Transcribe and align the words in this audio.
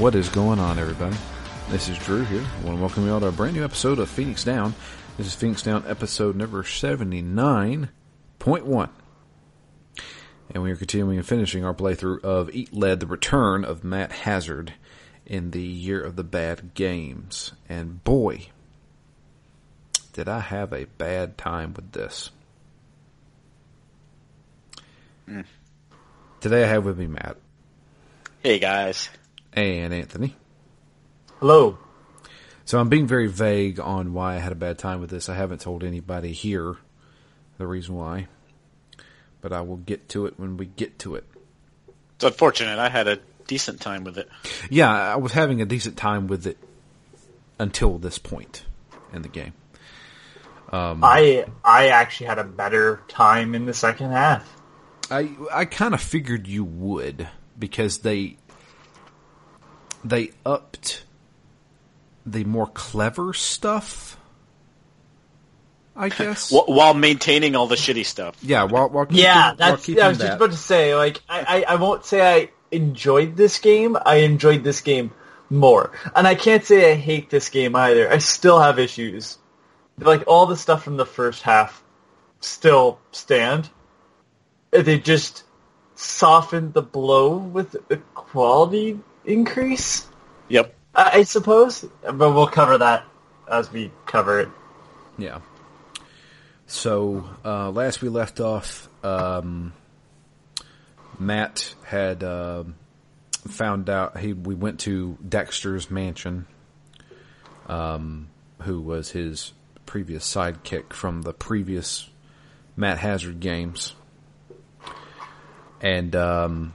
What 0.00 0.14
is 0.14 0.30
going 0.30 0.58
on, 0.58 0.78
everybody? 0.78 1.14
This 1.68 1.90
is 1.90 1.98
Drew 1.98 2.24
here. 2.24 2.40
I 2.40 2.64
want 2.64 2.78
to 2.78 2.80
welcome 2.80 3.04
you 3.04 3.12
all 3.12 3.20
to 3.20 3.26
a 3.26 3.32
brand 3.32 3.54
new 3.54 3.62
episode 3.62 3.98
of 3.98 4.08
Phoenix 4.08 4.42
Down. 4.42 4.74
This 5.18 5.26
is 5.26 5.34
Phoenix 5.34 5.62
Down 5.62 5.84
episode 5.86 6.36
number 6.36 6.62
79.1. 6.62 8.88
And 10.54 10.62
we 10.62 10.70
are 10.70 10.76
continuing 10.76 11.18
and 11.18 11.26
finishing 11.26 11.66
our 11.66 11.74
playthrough 11.74 12.24
of 12.24 12.48
Eat 12.54 12.72
Lead, 12.72 13.00
the 13.00 13.06
return 13.06 13.62
of 13.62 13.84
Matt 13.84 14.10
Hazard 14.10 14.72
in 15.26 15.50
the 15.50 15.60
year 15.60 16.00
of 16.00 16.16
the 16.16 16.24
bad 16.24 16.72
games. 16.72 17.52
And 17.68 18.02
boy, 18.02 18.46
did 20.14 20.30
I 20.30 20.40
have 20.40 20.72
a 20.72 20.86
bad 20.86 21.36
time 21.36 21.74
with 21.74 21.92
this. 21.92 22.30
Mm. 25.28 25.44
Today 26.40 26.64
I 26.64 26.68
have 26.68 26.86
with 26.86 26.98
me 26.98 27.06
Matt 27.06 27.36
Hey 28.42 28.58
guys. 28.58 29.10
And 29.52 29.92
Anthony. 29.92 30.36
Hello. 31.38 31.78
So 32.64 32.78
I'm 32.78 32.88
being 32.88 33.06
very 33.06 33.26
vague 33.26 33.80
on 33.80 34.12
why 34.12 34.36
I 34.36 34.38
had 34.38 34.52
a 34.52 34.56
bad 34.56 34.78
time 34.78 35.00
with 35.00 35.10
this. 35.10 35.28
I 35.28 35.34
haven't 35.34 35.60
told 35.60 35.82
anybody 35.82 36.32
here 36.32 36.76
the 37.58 37.66
reason 37.66 37.96
why, 37.96 38.28
but 39.40 39.52
I 39.52 39.62
will 39.62 39.78
get 39.78 40.08
to 40.10 40.26
it 40.26 40.38
when 40.38 40.56
we 40.56 40.66
get 40.66 40.98
to 41.00 41.16
it. 41.16 41.24
It's 42.14 42.24
unfortunate. 42.24 42.78
I 42.78 42.88
had 42.88 43.08
a 43.08 43.18
decent 43.46 43.80
time 43.80 44.04
with 44.04 44.18
it. 44.18 44.28
Yeah, 44.70 44.90
I 44.90 45.16
was 45.16 45.32
having 45.32 45.60
a 45.60 45.66
decent 45.66 45.96
time 45.96 46.28
with 46.28 46.46
it 46.46 46.58
until 47.58 47.98
this 47.98 48.18
point 48.18 48.64
in 49.12 49.22
the 49.22 49.28
game. 49.28 49.52
Um, 50.70 51.02
I 51.02 51.46
I 51.64 51.88
actually 51.88 52.28
had 52.28 52.38
a 52.38 52.44
better 52.44 53.00
time 53.08 53.54
in 53.54 53.66
the 53.66 53.74
second 53.74 54.12
half. 54.12 54.48
I 55.10 55.30
I 55.52 55.64
kind 55.64 55.94
of 55.94 56.00
figured 56.00 56.46
you 56.46 56.64
would 56.64 57.28
because 57.58 57.98
they 57.98 58.36
they 60.04 60.30
upped 60.44 61.04
the 62.26 62.44
more 62.44 62.66
clever 62.66 63.32
stuff. 63.32 64.16
I 65.96 66.08
guess. 66.08 66.50
While 66.66 66.94
maintaining 66.94 67.56
all 67.56 67.66
the 67.66 67.76
shitty 67.76 68.06
stuff. 68.06 68.36
Yeah, 68.42 68.64
while, 68.64 68.88
while 68.88 69.06
keeping, 69.06 69.22
Yeah, 69.24 69.48
while 69.48 69.56
that's. 69.56 69.84
keeping 69.84 70.02
I 70.02 70.08
was 70.08 70.18
that. 70.18 70.24
just 70.26 70.36
about 70.36 70.50
to 70.52 70.56
say, 70.56 70.94
like, 70.94 71.20
I, 71.28 71.64
I 71.68 71.72
I 71.72 71.76
won't 71.76 72.04
say 72.04 72.22
I 72.22 72.50
enjoyed 72.70 73.36
this 73.36 73.58
game. 73.58 73.96
I 74.06 74.16
enjoyed 74.16 74.64
this 74.64 74.80
game 74.80 75.10
more, 75.50 75.90
and 76.14 76.26
I 76.26 76.34
can't 76.36 76.64
say 76.64 76.92
I 76.92 76.94
hate 76.94 77.28
this 77.28 77.48
game 77.48 77.74
either. 77.76 78.10
I 78.10 78.18
still 78.18 78.60
have 78.60 78.78
issues. 78.78 79.36
Like 79.98 80.24
all 80.26 80.46
the 80.46 80.56
stuff 80.56 80.82
from 80.84 80.96
the 80.96 81.04
first 81.04 81.42
half 81.42 81.82
still 82.40 82.98
stand. 83.12 83.68
They 84.70 84.98
just 84.98 85.42
softened 85.96 86.72
the 86.72 86.80
blow 86.82 87.36
with 87.36 87.76
a 87.90 87.96
quality 88.14 88.98
increase. 89.30 90.06
Yep. 90.48 90.74
I, 90.94 91.10
I 91.18 91.22
suppose, 91.22 91.86
but 92.02 92.34
we'll 92.34 92.46
cover 92.46 92.78
that 92.78 93.04
as 93.50 93.70
we 93.72 93.90
cover 94.06 94.40
it. 94.40 94.48
Yeah. 95.18 95.40
So 96.66 97.28
uh, 97.44 97.70
last 97.70 98.00
we 98.02 98.08
left 98.08 98.40
off, 98.40 98.88
um, 99.04 99.72
Matt 101.18 101.74
had 101.84 102.22
um 102.24 102.76
found 103.48 103.88
out 103.88 104.18
he 104.18 104.32
we 104.32 104.54
went 104.54 104.80
to 104.80 105.16
Dexter's 105.26 105.90
mansion, 105.90 106.46
um, 107.66 108.28
who 108.62 108.80
was 108.80 109.10
his 109.10 109.52
previous 109.86 110.24
sidekick 110.24 110.92
from 110.92 111.22
the 111.22 111.32
previous 111.32 112.08
Matt 112.76 112.98
Hazard 112.98 113.40
games, 113.40 113.94
and 115.80 116.14
um, 116.14 116.72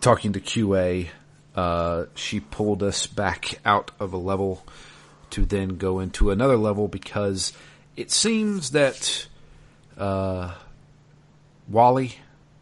talking 0.00 0.32
to 0.32 0.40
QA, 0.40 1.08
uh, 1.54 2.04
she 2.14 2.40
pulled 2.40 2.82
us 2.82 3.06
back 3.06 3.58
out 3.64 3.90
of 4.00 4.12
a 4.12 4.16
level 4.16 4.64
to 5.30 5.44
then 5.44 5.76
go 5.76 6.00
into 6.00 6.30
another 6.30 6.56
level 6.56 6.88
because 6.88 7.52
it 7.96 8.10
seems 8.10 8.70
that 8.72 9.26
uh, 9.96 10.54
Wally, 11.68 12.16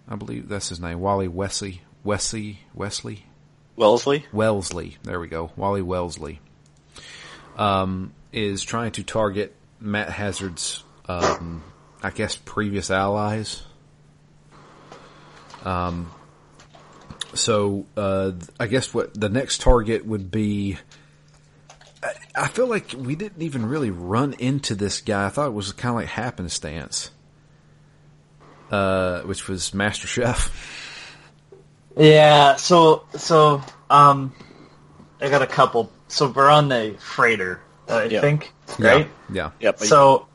I 0.09 0.17
believe 0.17 0.49
that's 0.49 0.69
his 0.69 0.81
name, 0.81 1.01
Wally 1.01 1.29
Wesley, 1.29 1.83
Wesley, 2.05 2.61
Wesley, 2.75 3.25
Wellesley. 3.77 4.27
Wellesley. 4.33 4.97
There 5.03 5.21
we 5.21 5.29
go, 5.29 5.51
Wally 5.57 5.83
Wellesley. 5.83 6.41
Um, 7.57 8.13
is 8.33 8.63
trying 8.63 8.93
to 8.93 9.03
target 9.03 9.55
Matt 9.81 10.11
Hazard's, 10.11 10.83
um, 11.07 11.63
I 12.03 12.11
guess, 12.11 12.37
previous 12.37 12.91
allies. 12.91 13.63
Um, 15.65 16.11
so 17.35 17.87
uh, 17.97 18.33
I 18.59 18.67
guess 18.67 18.93
what 18.95 19.19
the 19.19 19.29
next 19.29 19.61
target 19.61 20.05
would 20.07 20.31
be. 20.31 20.79
I- 22.03 22.15
I 22.35 22.47
feel 22.47 22.69
like 22.69 22.95
we 22.97 23.17
didn't 23.17 23.43
even 23.43 23.67
really 23.67 23.91
run 23.91 24.33
into 24.35 24.77
this 24.77 25.01
guy. 25.01 25.27
I 25.27 25.29
thought 25.31 25.49
it 25.49 25.53
was 25.55 25.73
kind 25.73 25.91
of 25.91 25.97
like 25.97 26.07
happenstance, 26.07 27.11
uh, 28.71 29.23
which 29.23 29.49
was 29.49 29.75
Master 29.75 30.07
Chef. 30.07 30.53
Yeah, 31.97 32.55
so 32.55 33.03
so 33.17 33.61
um 33.91 34.33
I 35.21 35.29
got 35.29 35.43
a 35.43 35.47
couple. 35.49 35.91
So 36.07 36.29
we're 36.29 36.49
on 36.49 36.69
the 36.69 36.95
freighter, 37.01 37.61
I 37.89 38.05
Yeah. 38.05 38.21
think, 38.21 38.53
right? 38.79 39.11
Yeah, 39.29 39.51
Yep. 39.59 39.81
So 39.81 40.29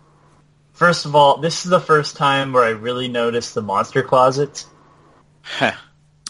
first 0.73 1.05
of 1.05 1.15
all, 1.15 1.37
this 1.37 1.63
is 1.63 1.71
the 1.71 1.79
first 1.79 2.17
time 2.17 2.51
where 2.51 2.63
I 2.65 2.71
really 2.71 3.07
noticed 3.07 3.55
the 3.55 3.61
monster 3.61 4.03
closets. 4.03 4.65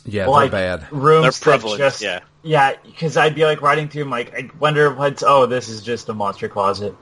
Heh. 0.05 0.11
yeah, 0.11 0.27
like 0.27 0.51
they're 0.51 0.77
bad. 0.77 0.91
rooms 0.91 1.23
They're 1.23 1.31
that 1.31 1.41
prevalent, 1.41 1.79
just 1.79 2.01
yeah. 2.01 2.21
yeah, 2.41 2.73
because 2.85 3.17
I'd 3.17 3.35
be 3.35 3.45
like 3.45 3.61
riding 3.61 3.89
through 3.89 4.03
them, 4.03 4.11
like 4.11 4.33
I 4.33 4.49
wonder 4.59 4.93
what's 4.93 5.23
oh 5.23 5.45
this 5.45 5.69
is 5.69 5.81
just 5.81 6.09
a 6.09 6.13
monster 6.13 6.49
closet, 6.49 6.95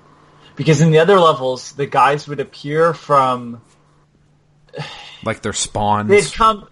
because 0.55 0.81
in 0.81 0.91
the 0.91 0.99
other 0.99 1.19
levels 1.19 1.73
the 1.73 1.85
guys 1.85 2.27
would 2.27 2.39
appear 2.39 2.93
from 2.93 3.61
Like 5.23 5.41
their 5.41 5.53
spawns. 5.53 6.09
They'd 6.09 6.33
come, 6.33 6.67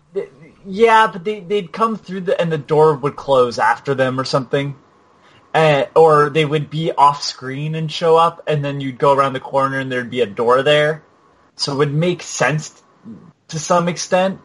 yeah, 0.66 1.08
but 1.12 1.24
they 1.24 1.40
they'd 1.40 1.72
come 1.72 1.98
through 1.98 2.22
the 2.22 2.40
and 2.40 2.52
the 2.52 2.58
door 2.58 2.96
would 2.96 3.16
close 3.16 3.60
after 3.60 3.94
them 3.94 4.20
or 4.20 4.24
something, 4.24 4.76
uh, 5.54 5.86
or 5.96 6.30
they 6.30 6.46
would 6.46 6.70
be 6.70 6.92
off 6.92 7.22
screen 7.24 7.76
and 7.76 7.92
show 7.92 8.18
up, 8.18 8.44
and 8.48 8.64
then 8.64 8.82
you'd 8.82 8.98
go 8.98 9.14
around 9.14 9.34
the 9.34 9.40
corner 9.40 9.80
and 9.80 9.92
there'd 9.92 10.10
be 10.10 10.22
a 10.22 10.26
door 10.26 10.64
there, 10.64 11.04
so 11.56 11.74
it 11.74 11.78
would 11.78 11.94
make 11.94 12.24
sense 12.24 12.82
to 13.50 13.60
some 13.60 13.88
extent. 13.88 14.40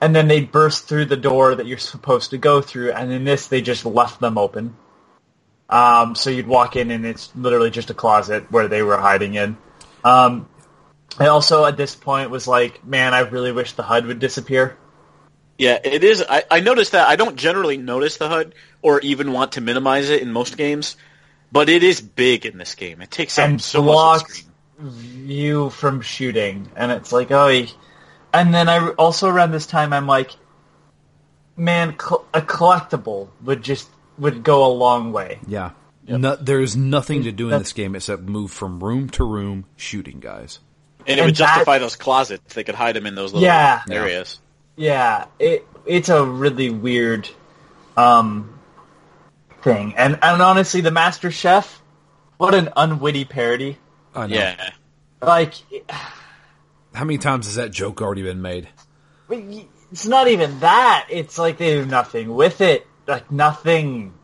And 0.00 0.14
then 0.14 0.28
they'd 0.28 0.52
burst 0.52 0.88
through 0.88 1.06
the 1.06 1.16
door 1.16 1.54
that 1.54 1.66
you're 1.66 1.78
supposed 1.78 2.30
to 2.30 2.38
go 2.38 2.60
through, 2.60 2.92
and 2.92 3.10
in 3.12 3.24
this 3.24 3.48
they 3.48 3.62
just 3.62 3.86
left 3.86 4.20
them 4.20 4.36
open. 4.36 4.76
Um, 5.68 6.14
so 6.14 6.30
you'd 6.30 6.46
walk 6.46 6.76
in 6.76 6.90
and 6.90 7.04
it's 7.04 7.34
literally 7.34 7.70
just 7.70 7.90
a 7.90 7.94
closet 7.94 8.50
where 8.52 8.68
they 8.68 8.82
were 8.82 8.96
hiding 8.96 9.34
in. 9.34 9.56
Um, 10.04 10.48
I 11.18 11.26
also 11.26 11.64
at 11.64 11.76
this 11.76 11.94
point 11.94 12.30
was 12.30 12.46
like, 12.46 12.84
man, 12.84 13.14
I 13.14 13.20
really 13.20 13.52
wish 13.52 13.72
the 13.72 13.82
HUD 13.82 14.06
would 14.06 14.18
disappear. 14.18 14.76
Yeah, 15.58 15.78
it 15.82 16.04
is. 16.04 16.22
I, 16.28 16.44
I 16.50 16.60
noticed 16.60 16.92
that. 16.92 17.08
I 17.08 17.16
don't 17.16 17.36
generally 17.36 17.78
notice 17.78 18.18
the 18.18 18.28
HUD 18.28 18.54
or 18.82 19.00
even 19.00 19.32
want 19.32 19.52
to 19.52 19.60
minimize 19.60 20.10
it 20.10 20.22
in 20.22 20.30
most 20.30 20.56
games, 20.56 20.96
but 21.50 21.68
it 21.68 21.82
is 21.82 22.00
big 22.00 22.44
in 22.44 22.58
this 22.58 22.74
game. 22.74 23.00
It 23.00 23.10
takes 23.10 23.38
up 23.38 23.48
and 23.48 23.60
so 23.60 23.82
much 23.82 23.84
of 23.84 23.86
the 23.86 23.92
blocks 23.92 24.38
screen. 24.38 24.52
view 25.26 25.70
from 25.70 26.02
shooting, 26.02 26.70
and 26.76 26.92
it's 26.92 27.10
like, 27.10 27.30
oh, 27.30 27.64
and 28.36 28.54
then 28.54 28.68
I 28.68 28.88
also 28.90 29.28
around 29.28 29.50
this 29.52 29.66
time 29.66 29.92
I'm 29.92 30.06
like, 30.06 30.30
man, 31.56 31.94
col- 31.94 32.24
a 32.34 32.40
collectible 32.40 33.28
would 33.42 33.62
just 33.62 33.88
would 34.18 34.42
go 34.42 34.66
a 34.66 34.72
long 34.72 35.12
way. 35.12 35.38
Yeah. 35.46 35.70
No, 36.08 36.36
there's 36.36 36.76
nothing 36.76 37.24
to 37.24 37.32
do 37.32 37.50
in 37.50 37.58
this 37.58 37.72
game 37.72 37.96
except 37.96 38.22
move 38.22 38.52
from 38.52 38.82
room 38.82 39.08
to 39.10 39.24
room 39.24 39.64
shooting 39.76 40.20
guys. 40.20 40.60
And 41.06 41.18
it 41.18 41.22
would 41.22 41.28
and 41.30 41.36
that- 41.36 41.54
justify 41.54 41.78
those 41.78 41.96
closets. 41.96 42.54
They 42.54 42.62
could 42.64 42.76
hide 42.76 42.94
them 42.94 43.06
in 43.06 43.14
those 43.16 43.32
little 43.32 43.44
Yeah. 43.44 43.82
areas. 43.90 44.40
Yeah, 44.76 45.24
it 45.38 45.66
it's 45.84 46.08
a 46.08 46.24
really 46.24 46.70
weird 46.70 47.28
um 47.96 48.58
thing, 49.62 49.94
and 49.96 50.18
and 50.22 50.42
honestly, 50.42 50.80
the 50.82 50.90
Master 50.90 51.30
Chef, 51.30 51.80
what 52.36 52.54
an 52.54 52.68
unwitty 52.76 53.24
parody. 53.24 53.78
I 54.14 54.26
know. 54.28 54.34
Yeah. 54.36 54.70
Like, 55.22 55.54
How 56.96 57.04
many 57.04 57.18
times 57.18 57.44
has 57.44 57.56
that 57.56 57.72
joke 57.72 58.00
already 58.00 58.22
been 58.22 58.40
made? 58.40 58.68
it's 59.28 60.06
not 60.06 60.28
even 60.28 60.60
that. 60.60 61.08
It's 61.10 61.38
like 61.38 61.58
they 61.58 61.74
do 61.74 61.84
nothing 61.84 62.34
with 62.34 62.62
it. 62.62 62.86
Like 63.06 63.30
nothing. 63.30 64.14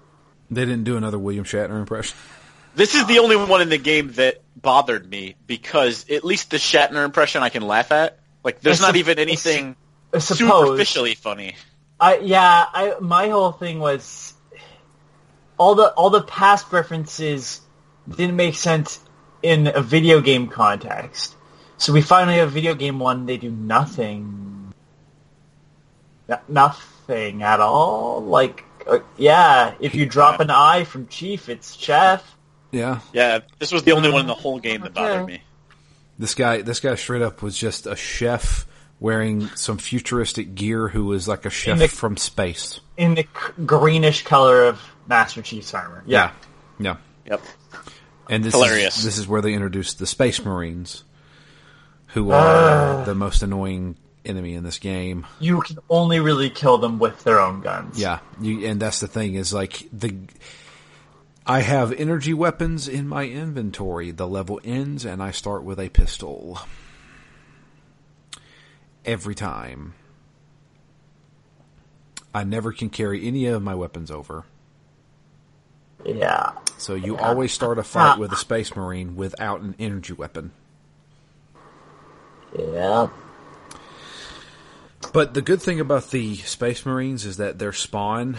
They 0.51 0.63
didn't 0.63 0.85
do 0.85 0.97
another 0.97 1.19
William 1.19 1.45
Shatner 1.45 1.79
impression. 1.79 2.17
This 2.75 2.95
is 2.95 3.07
the 3.07 3.19
only 3.19 3.37
one 3.37 3.61
in 3.61 3.69
the 3.69 3.77
game 3.77 4.13
that 4.13 4.41
bothered 4.57 5.07
me 5.07 5.37
because 5.47 6.09
at 6.09 6.25
least 6.25 6.51
the 6.51 6.57
Shatner 6.57 7.05
impression 7.05 7.43
I 7.43 7.51
can 7.51 7.63
laugh 7.63 7.93
at. 7.93 8.19
Like, 8.43 8.63
there's 8.63 8.81
I 8.81 8.85
not 8.85 8.95
sup- 8.95 8.97
even 8.97 9.19
anything 9.19 9.77
I 10.15 10.21
suppose. 10.21 10.39
superficially 10.39 11.15
funny. 11.15 11.55
I 12.01 12.17
yeah, 12.21 12.65
I 12.73 12.95
my 12.99 13.29
whole 13.29 13.53
thing 13.53 13.79
was 13.79 14.33
all 15.59 15.75
the 15.75 15.93
all 15.93 16.09
the 16.09 16.23
past 16.23 16.73
references 16.73 17.61
didn't 18.09 18.37
make 18.37 18.55
sense 18.55 18.99
in 19.43 19.67
a 19.67 19.83
video 19.83 20.23
game 20.23 20.49
context. 20.49 21.37
So 21.83 21.93
we 21.93 22.01
finally 22.01 22.37
have 22.37 22.53
video 22.53 22.77
game 22.77 23.01
one. 23.01 23.27
They 23.27 23.37
do 23.39 23.51
nothing, 23.51 24.73
No- 26.29 26.39
nothing 26.47 27.43
at 27.43 27.59
all. 27.59 28.21
Like 28.23 28.65
uh, 28.87 29.01
yeah, 29.17 29.75
if 29.81 29.93
you 29.97 30.07
drop 30.07 30.39
an 30.39 30.49
eye 30.51 30.85
from 30.85 31.09
Chief, 31.09 31.49
it's 31.49 31.75
Chef. 31.75 32.37
Yeah, 32.71 33.01
Yeah, 33.13 33.41
this 33.59 33.73
was 33.73 33.83
the 33.83 33.91
only 33.93 34.13
one 34.13 34.21
in 34.21 34.27
the 34.29 34.35
whole 34.35 34.61
game 34.61 34.83
that 34.83 34.95
bothered 34.95 35.27
me. 35.27 35.43
this 36.21 36.37
guy, 36.37 36.63
this 36.63 36.79
guy 36.79 36.95
straight 36.95 37.21
up 37.21 37.43
was 37.43 37.59
just 37.59 37.87
a 37.89 37.97
chef 37.97 38.65
wearing 39.01 39.49
some 39.49 39.77
futuristic 39.77 40.55
gear 40.55 40.87
who 40.87 41.07
was 41.07 41.27
like 41.27 41.45
a 41.47 41.51
chef 41.51 41.81
the- 41.81 41.89
from 41.89 42.17
space. 42.17 42.79
In 42.97 43.15
the 43.17 43.25
c- 43.25 43.63
greenish 43.67 44.23
color 44.23 44.67
of 44.67 44.81
Master 45.09 45.43
Chief's 45.43 45.75
armor. 45.75 46.05
Yeah. 46.07 46.31
yeah. 46.79 46.97
Yep. 47.27 47.43
And 48.31 48.45
this 48.45 48.55
Hilarious. 48.55 48.99
Is, 48.99 49.05
this 49.05 49.19
is 49.19 49.27
where 49.27 49.43
they 49.43 49.53
introduced 49.53 49.99
the 49.99 50.07
Space 50.07 50.43
Marines, 50.45 51.03
who 52.13 52.31
are 52.31 53.01
ah. 53.01 53.05
the 53.05 53.15
most 53.15 53.43
annoying 53.43 53.97
enemy 54.25 54.55
in 54.55 54.65
this 54.65 54.79
game. 54.79 55.27
You 55.41 55.61
can 55.63 55.79
only 55.91 56.21
really 56.21 56.51
kill 56.51 56.79
them 56.79 56.99
with 56.99 57.25
their 57.25 57.41
own 57.41 57.61
guns. 57.61 57.99
Yeah, 57.99 58.21
you, 58.41 58.67
and 58.67 58.81
that's 58.81 59.01
the 59.01 59.09
thing 59.09 59.35
is 59.35 59.53
like 59.53 59.89
the. 59.93 60.17
I 61.45 61.61
have 61.61 61.93
energy 61.93 62.33
weapons 62.33 62.87
in 62.87 63.09
my 63.09 63.25
inventory. 63.25 64.13
The 64.13 64.29
level 64.29 64.61
ends, 64.63 65.05
and 65.05 65.23
I 65.23 65.33
start 65.33 65.65
with 65.65 65.81
a 65.81 65.89
pistol. 65.89 66.61
Every 69.05 69.35
time. 69.35 69.95
I 72.35 72.45
never 72.45 72.73
can 72.73 72.89
carry 72.89 73.27
any 73.27 73.45
of 73.47 73.63
my 73.63 73.75
weapons 73.75 74.11
over. 74.11 74.45
Yeah. 76.05 76.53
So 76.79 76.95
you 76.95 77.19
always 77.19 77.53
start 77.53 77.79
a 77.79 77.83
fight 77.83 78.19
with 78.19 78.33
a 78.33 78.37
ah. 78.37 78.39
space 78.39 78.75
marine 78.75 79.17
without 79.17 79.61
an 79.61 79.75
energy 79.79 80.15
weapon. 80.15 80.53
Yeah. 82.59 83.09
But 85.13 85.35
the 85.35 85.43
good 85.43 85.61
thing 85.61 85.81
about 85.81 86.11
the 86.11 86.37
Space 86.37 86.87
Marines 86.87 87.25
is 87.25 87.37
that 87.39 87.59
their 87.59 87.73
spawn, 87.73 88.37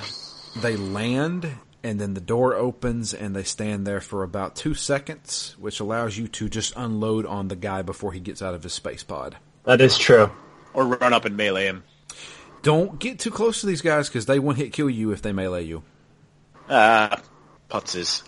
they 0.56 0.76
land 0.76 1.52
and 1.84 2.00
then 2.00 2.14
the 2.14 2.22
door 2.22 2.56
opens 2.56 3.14
and 3.14 3.36
they 3.36 3.44
stand 3.44 3.86
there 3.86 4.00
for 4.00 4.24
about 4.24 4.56
two 4.56 4.74
seconds, 4.74 5.56
which 5.60 5.80
allows 5.82 6.18
you 6.18 6.28
to 6.30 6.48
just 6.48 6.74
unload 6.78 7.26
on 7.26 7.50
the 7.50 7.56
guy 7.56 7.82
before 7.82 8.14
he 8.14 8.22
gets 8.22 8.42
out 8.42 8.54
of 8.54 8.64
his 8.64 8.74
space 8.74 9.04
pod. 9.04 9.36
That 9.66 9.82
is 9.82 9.98
true. 9.98 10.32
Or 10.74 10.86
run 10.86 11.14
up 11.14 11.26
and 11.26 11.36
melee 11.36 11.66
him. 11.66 11.84
Don't 12.62 12.98
get 12.98 13.20
too 13.20 13.32
close 13.32 13.60
to 13.62 13.68
these 13.68 13.82
guys 13.82 14.08
because 14.08 14.26
they 14.26 14.40
one 14.40 14.56
hit 14.56 14.72
kill 14.72 14.90
you 14.90 15.12
if 15.12 15.22
they 15.22 15.34
melee 15.34 15.66
you. 15.66 15.84
Ah, 16.70 17.22
putzes. 17.70 18.24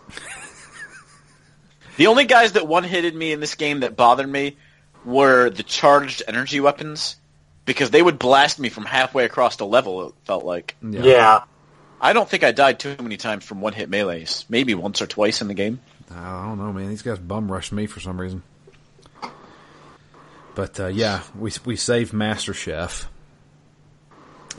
the 1.97 2.07
only 2.07 2.25
guys 2.25 2.51
that 2.51 2.67
one-hitted 2.67 3.15
me 3.15 3.31
in 3.31 3.39
this 3.39 3.55
game 3.55 3.79
that 3.79 3.95
bothered 3.95 4.27
me 4.27 4.57
were 5.05 5.49
the 5.49 5.63
charged 5.63 6.23
energy 6.27 6.59
weapons 6.59 7.15
because 7.65 7.91
they 7.91 8.01
would 8.01 8.19
blast 8.19 8.59
me 8.59 8.69
from 8.69 8.85
halfway 8.85 9.25
across 9.25 9.55
the 9.55 9.65
level. 9.65 10.09
It 10.09 10.13
felt 10.25 10.43
like 10.43 10.75
Yeah. 10.81 11.43
I 12.01 12.13
don't 12.13 12.29
think 12.29 12.43
I 12.43 12.51
died 12.51 12.79
too 12.79 12.95
many 13.01 13.17
times 13.17 13.45
from 13.45 13.61
one-hit 13.61 13.89
melees. 13.89 14.45
Maybe 14.49 14.75
once 14.75 15.01
or 15.01 15.07
twice 15.07 15.41
in 15.41 15.47
the 15.47 15.53
game. 15.53 15.79
I 16.11 16.45
don't 16.45 16.57
know, 16.57 16.71
man. 16.73 16.89
These 16.89 17.01
guys 17.01 17.17
bum 17.17 17.51
rushed 17.51 17.71
me 17.71 17.87
for 17.87 17.99
some 17.99 18.19
reason. 18.19 18.43
But 20.53 20.79
uh, 20.79 20.87
yeah, 20.87 21.21
we 21.37 21.51
we 21.65 21.75
saved 21.75 22.13
Master 22.13 22.53
Chef, 22.53 23.09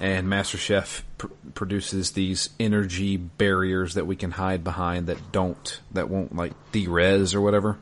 and 0.01 0.29
Master 0.29 0.59
Chef 0.59 1.05
pr- 1.17 1.29
produces 1.55 2.11
these 2.11 2.51
energy 2.61 3.17
barriers 3.17 3.95
that 3.95 4.07
we 4.07 4.17
can 4.17 4.33
hide 4.33 4.63
behind 4.63 5.07
that 5.07 5.33
don't 5.33 5.81
that 5.93 6.11
won't 6.11 6.37
like 6.37 6.53
derez 6.73 7.35
or 7.35 7.41
whatever. 7.41 7.79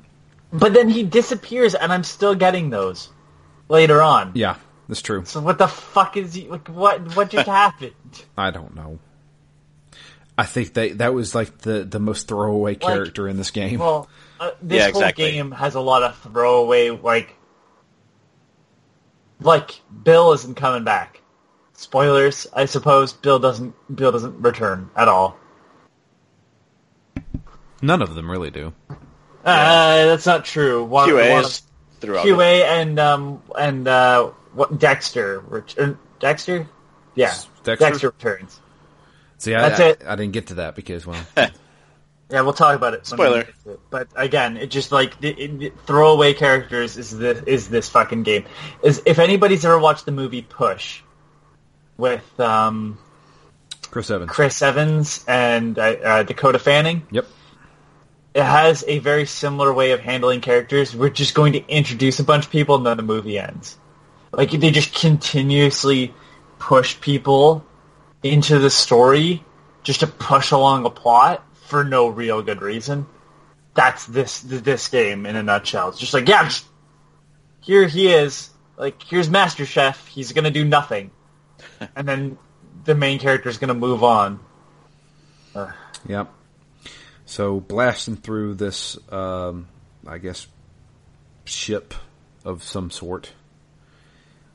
But 0.53 0.73
then 0.73 0.89
he 0.89 1.03
disappears, 1.03 1.75
and 1.75 1.93
I'm 1.93 2.05
still 2.05 2.35
getting 2.35 2.71
those 2.71 3.11
later 3.69 4.01
on. 4.01 4.33
Yeah, 4.35 4.57
that's 4.89 5.03
true. 5.03 5.25
So 5.25 5.41
what 5.41 5.59
the 5.59 5.67
fuck 5.69 6.17
is 6.17 6.35
he? 6.35 6.47
Like, 6.49 6.69
what? 6.69 7.17
What 7.17 7.31
just 7.31 7.47
happened? 7.49 7.95
I 8.37 8.51
don't 8.51 8.75
know. 8.75 8.99
I 10.37 10.45
think 10.45 10.75
that 10.75 10.99
that 10.99 11.15
was 11.15 11.35
like 11.35 11.59
the 11.59 11.85
the 11.85 12.01
most 12.01 12.29
throwaway 12.29 12.75
character 12.75 13.29
in 13.29 13.37
this 13.37 13.51
game. 13.51 13.79
Well, 13.81 14.09
uh, 14.41 14.51
this 14.63 14.79
Yeah, 14.79 14.91
whole 14.93 15.01
exactly. 15.03 15.31
game 15.33 15.51
has 15.53 15.75
a 15.77 15.81
lot 15.81 16.03
of 16.03 16.17
throwaway, 16.19 16.91
like, 16.91 17.37
like 19.41 19.81
Bill 20.03 20.33
isn't 20.33 20.57
coming 20.57 20.83
back. 20.85 21.21
Spoilers, 21.75 22.47
I 22.53 22.67
suppose. 22.67 23.13
Bill 23.13 23.39
doesn't. 23.39 23.75
Bill 23.95 24.13
doesn't 24.13 24.41
return 24.41 24.91
at 24.97 25.09
all. 25.09 25.37
None 27.83 28.01
of 28.03 28.15
them 28.15 28.31
really 28.31 28.51
do. 28.51 28.73
Uh, 29.45 30.07
that's 30.07 30.27
not 30.27 30.45
true. 30.45 30.85
One, 30.85 31.09
QA 31.09 31.31
one 31.33 31.45
is 31.45 31.63
throughout. 32.01 32.27
it. 32.27 32.31
QA 32.35 32.63
and 32.65 32.99
um 32.99 33.43
and 33.59 33.87
uh 33.87 34.31
what 34.55 34.79
Dexter 34.79 35.41
ret- 35.41 35.75
er, 35.79 35.99
Dexter 36.21 36.67
yeah 37.15 37.35
Dexter? 37.63 37.77
Dexter 37.77 38.07
returns 38.09 38.61
See, 39.39 39.55
I, 39.55 39.69
That's 39.69 39.81
I, 39.81 39.85
it. 39.89 40.03
I 40.07 40.17
didn't 40.17 40.33
get 40.33 40.47
to 40.47 40.55
that 40.55 40.75
because 40.77 41.05
well, 41.07 41.21
yeah 41.37 41.51
we'll 42.41 42.53
talk 42.55 42.75
about 42.77 42.95
it 42.95 43.07
Spoiler. 43.07 43.41
it. 43.41 43.81
but 43.91 44.09
again 44.17 44.57
it 44.57 44.71
just 44.71 44.91
like 44.93 45.21
the, 45.21 45.29
it, 45.31 45.63
it- 45.63 45.81
throwaway 45.87 46.33
characters 46.33 46.97
is 46.97 47.17
this 47.17 47.43
is 47.47 47.69
this 47.69 47.89
fucking 47.91 48.23
game 48.23 48.45
is 48.83 49.03
if 49.07 49.19
anybody's 49.19 49.65
ever 49.65 49.79
watched 49.79 50.07
the 50.07 50.13
movie 50.13 50.43
Push 50.43 51.03
with 51.99 52.41
um 52.41 52.99
Chris 53.91 54.11
Evans. 54.11 54.31
Chris 54.31 54.63
Evans 54.63 55.25
and 55.29 55.79
uh, 55.79 55.83
uh, 55.83 56.23
Dakota 56.25 56.59
Fanning 56.59 57.07
Yep. 57.13 57.27
It 58.35 58.43
has 58.43 58.85
a 58.89 58.99
very 58.99 59.27
similar 59.27 59.73
way 59.73 59.93
of 59.93 60.01
handling 60.01 60.41
characters. 60.41 60.95
We're 60.95 61.11
just 61.11 61.35
going 61.35 61.53
to 61.53 61.67
introduce 61.69 62.19
a 62.19 62.25
bunch 62.25 62.47
of 62.47 62.51
people 62.51 62.75
and 62.75 62.85
then 62.85 62.97
the 62.97 63.05
movie 63.05 63.39
ends. 63.39 63.79
Like 64.33 64.51
they 64.51 64.73
just 64.73 64.93
continuously 64.93 66.13
push 66.59 67.01
people 67.01 67.65
into 68.25 68.59
the 68.59 68.71
story 68.71 69.45
just 69.85 70.01
to 70.01 70.09
push 70.09 70.51
along 70.51 70.85
a 70.85 70.91
plot 70.91 71.47
for 71.67 71.85
no 71.85 72.09
real 72.09 72.43
good 72.43 72.61
reason. 72.61 73.07
That's 73.75 74.07
this 74.07 74.41
this 74.41 74.89
game 74.89 75.27
in 75.27 75.37
a 75.37 75.43
nutshell. 75.43 75.91
It's 75.91 75.99
just 75.99 76.15
like, 76.15 76.29
yeah, 76.29 76.45
just, 76.45 76.65
here 77.61 77.87
he 77.87 78.09
is. 78.09 78.51
Like 78.77 79.03
here's 79.03 79.31
Master 79.31 79.67
Chef. 79.67 80.07
He's 80.07 80.33
gonna 80.33 80.51
do 80.51 80.65
nothing, 80.65 81.11
and 81.97 82.07
then 82.07 82.39
the 82.85 82.95
main 82.95 83.19
character 83.19 83.49
is 83.49 83.59
gonna 83.59 83.75
move 83.75 84.05
on. 84.05 84.41
Yep. 86.07 86.33
So 87.27 87.61
blasting 87.61 88.17
through 88.17 88.55
this, 88.55 88.99
um, 89.11 89.69
I 90.07 90.19
guess, 90.19 90.47
ship 91.45 91.95
of 92.45 92.63
some 92.63 92.91
sort. 92.91 93.33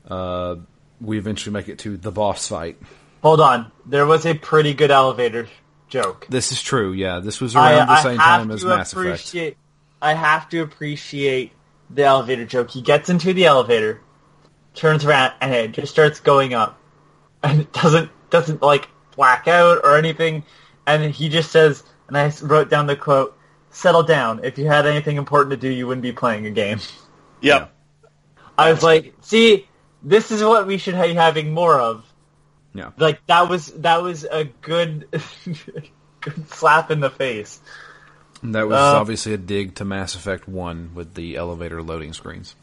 Uh, 0.06 0.56
we 1.00 1.18
eventually 1.18 1.52
make 1.52 1.68
it 1.68 1.78
to 1.80 1.96
the 1.96 2.12
boss 2.12 2.48
fight. 2.48 2.78
Hold 3.22 3.40
on. 3.40 3.70
There 3.86 4.06
was 4.06 4.24
a 4.26 4.34
pretty 4.34 4.74
good 4.74 4.90
elevator 4.90 5.48
joke. 5.88 6.26
This 6.30 6.52
is 6.52 6.62
true. 6.62 6.92
Yeah, 6.92 7.20
this 7.20 7.40
was 7.40 7.54
around 7.54 7.88
the 7.88 8.02
same 8.02 8.18
time 8.18 8.50
as 8.50 8.64
Mass 8.64 8.92
Effect. 8.92 9.06
appreciate, 9.06 9.56
I 10.00 10.14
have 10.14 10.48
to 10.50 10.62
appreciate 10.62 11.52
the 11.90 12.04
elevator 12.04 12.46
joke. 12.46 12.70
He 12.70 12.80
gets 12.80 13.10
into 13.10 13.32
the 13.32 13.46
elevator, 13.46 14.00
turns 14.74 15.04
around, 15.04 15.32
and 15.40 15.52
it 15.52 15.72
just 15.72 15.92
starts 15.92 16.20
going 16.20 16.54
up, 16.54 16.80
and 17.42 17.62
it 17.62 17.72
doesn't 17.72 18.10
doesn't 18.30 18.62
like 18.62 18.88
black 19.16 19.48
out 19.48 19.80
or 19.84 19.96
anything. 19.96 20.44
And 20.86 21.12
he 21.12 21.28
just 21.28 21.50
says, 21.50 21.82
and 22.10 22.18
I 22.18 22.32
wrote 22.42 22.68
down 22.68 22.86
the 22.86 22.96
quote: 22.96 23.36
"Settle 23.70 24.02
down. 24.02 24.44
If 24.44 24.58
you 24.58 24.66
had 24.66 24.84
anything 24.86 25.16
important 25.16 25.52
to 25.52 25.56
do, 25.56 25.68
you 25.68 25.86
wouldn't 25.86 26.02
be 26.02 26.12
playing 26.12 26.46
a 26.46 26.50
game." 26.50 26.80
Yep. 27.42 27.72
I 28.58 28.70
was 28.70 28.82
like, 28.82 29.14
"See, 29.22 29.66
this 30.02 30.30
is 30.30 30.44
what 30.44 30.66
we 30.66 30.76
should 30.76 31.00
be 31.00 31.14
having 31.14 31.54
more 31.54 31.80
of." 31.80 32.04
Yeah. 32.74 32.90
Like 32.98 33.24
that 33.28 33.48
was 33.48 33.68
that 33.68 34.02
was 34.02 34.24
a 34.24 34.44
good 34.44 35.08
good 36.20 36.50
slap 36.50 36.90
in 36.90 37.00
the 37.00 37.08
face. 37.08 37.60
That 38.42 38.68
was 38.68 38.76
Uh, 38.76 38.98
obviously 39.00 39.32
a 39.32 39.38
dig 39.38 39.76
to 39.76 39.86
Mass 39.86 40.14
Effect 40.14 40.48
1 40.48 40.90
with 40.94 41.14
the 41.14 41.36
elevator 41.36 41.82
loading 41.82 42.12
screens. 42.12 42.54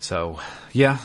So, 0.00 0.38
yeah, 0.72 0.98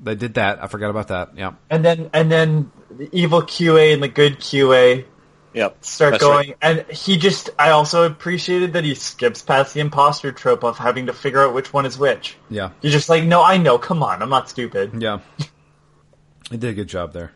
they 0.00 0.14
did 0.14 0.34
that. 0.34 0.62
I 0.62 0.66
forgot 0.66 0.90
about 0.90 1.08
that. 1.08 1.36
Yeah. 1.36 1.52
And 1.68 1.84
then 1.84 2.10
and 2.12 2.30
then 2.30 2.72
the 2.90 3.08
evil 3.12 3.42
QA 3.42 3.92
and 3.92 4.02
the 4.02 4.08
good 4.08 4.38
QA 4.38 5.04
Yep. 5.52 5.84
start 5.84 6.12
That's 6.12 6.22
going 6.22 6.48
right. 6.50 6.56
and 6.62 6.84
he 6.90 7.16
just 7.16 7.50
I 7.58 7.70
also 7.70 8.04
appreciated 8.06 8.74
that 8.74 8.84
he 8.84 8.94
skips 8.94 9.42
past 9.42 9.74
the 9.74 9.80
imposter 9.80 10.30
trope 10.30 10.62
of 10.62 10.78
having 10.78 11.06
to 11.06 11.12
figure 11.12 11.42
out 11.42 11.54
which 11.54 11.72
one 11.72 11.86
is 11.86 11.98
which. 11.98 12.36
Yeah. 12.48 12.70
He's 12.82 12.92
just 12.92 13.08
like, 13.08 13.24
No, 13.24 13.42
I 13.42 13.56
know, 13.56 13.76
come 13.78 14.02
on, 14.02 14.22
I'm 14.22 14.30
not 14.30 14.48
stupid. 14.48 15.02
Yeah. 15.02 15.20
he 16.50 16.56
did 16.56 16.70
a 16.70 16.74
good 16.74 16.88
job 16.88 17.12
there. 17.12 17.32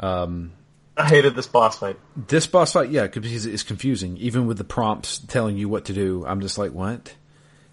Um, 0.00 0.52
I 0.96 1.06
hated 1.08 1.34
this 1.34 1.46
boss 1.46 1.78
fight. 1.78 1.98
This 2.16 2.46
boss 2.46 2.72
fight, 2.72 2.90
yeah, 2.90 3.06
because 3.06 3.46
it's 3.46 3.62
confusing. 3.62 4.16
Even 4.18 4.46
with 4.46 4.58
the 4.58 4.64
prompts 4.64 5.18
telling 5.18 5.56
you 5.56 5.68
what 5.68 5.84
to 5.86 5.92
do, 5.92 6.24
I'm 6.26 6.40
just 6.40 6.58
like, 6.58 6.72
what? 6.72 7.14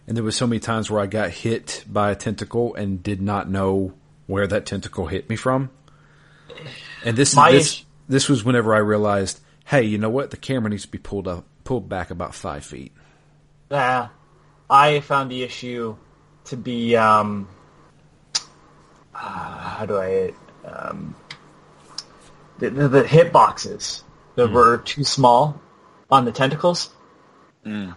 And 0.07 0.15
there 0.15 0.23
was 0.23 0.35
so 0.35 0.47
many 0.47 0.59
times 0.59 0.89
where 0.89 1.01
I 1.01 1.05
got 1.05 1.29
hit 1.29 1.83
by 1.87 2.11
a 2.11 2.15
tentacle 2.15 2.73
and 2.75 3.01
did 3.03 3.21
not 3.21 3.49
know 3.49 3.93
where 4.27 4.47
that 4.47 4.65
tentacle 4.65 5.07
hit 5.07 5.29
me 5.29 5.35
from. 5.35 5.69
And 7.05 7.15
this 7.17 7.35
My 7.35 7.51
this 7.51 7.73
issue- 7.73 7.85
this 8.09 8.27
was 8.27 8.43
whenever 8.43 8.75
I 8.75 8.79
realized, 8.79 9.39
hey, 9.65 9.83
you 9.83 9.97
know 9.97 10.09
what? 10.09 10.31
The 10.31 10.37
camera 10.37 10.69
needs 10.69 10.81
to 10.83 10.89
be 10.89 10.97
pulled 10.97 11.27
up, 11.27 11.45
pulled 11.63 11.87
back 11.87 12.09
about 12.11 12.35
five 12.35 12.65
feet. 12.65 12.91
Yeah. 13.71 14.09
I 14.69 14.99
found 14.99 15.31
the 15.31 15.43
issue 15.43 15.95
to 16.45 16.57
be 16.57 16.95
um 16.97 17.47
uh, 19.15 19.17
how 19.17 19.85
do 19.85 19.97
I 19.97 20.33
um 20.65 21.15
the, 22.59 22.69
the, 22.69 22.87
the 22.87 23.07
hit 23.07 23.31
boxes 23.31 24.03
that 24.35 24.47
Hmm. 24.47 24.53
were 24.53 24.77
too 24.79 25.03
small 25.03 25.59
on 26.11 26.25
the 26.25 26.31
tentacles. 26.31 26.89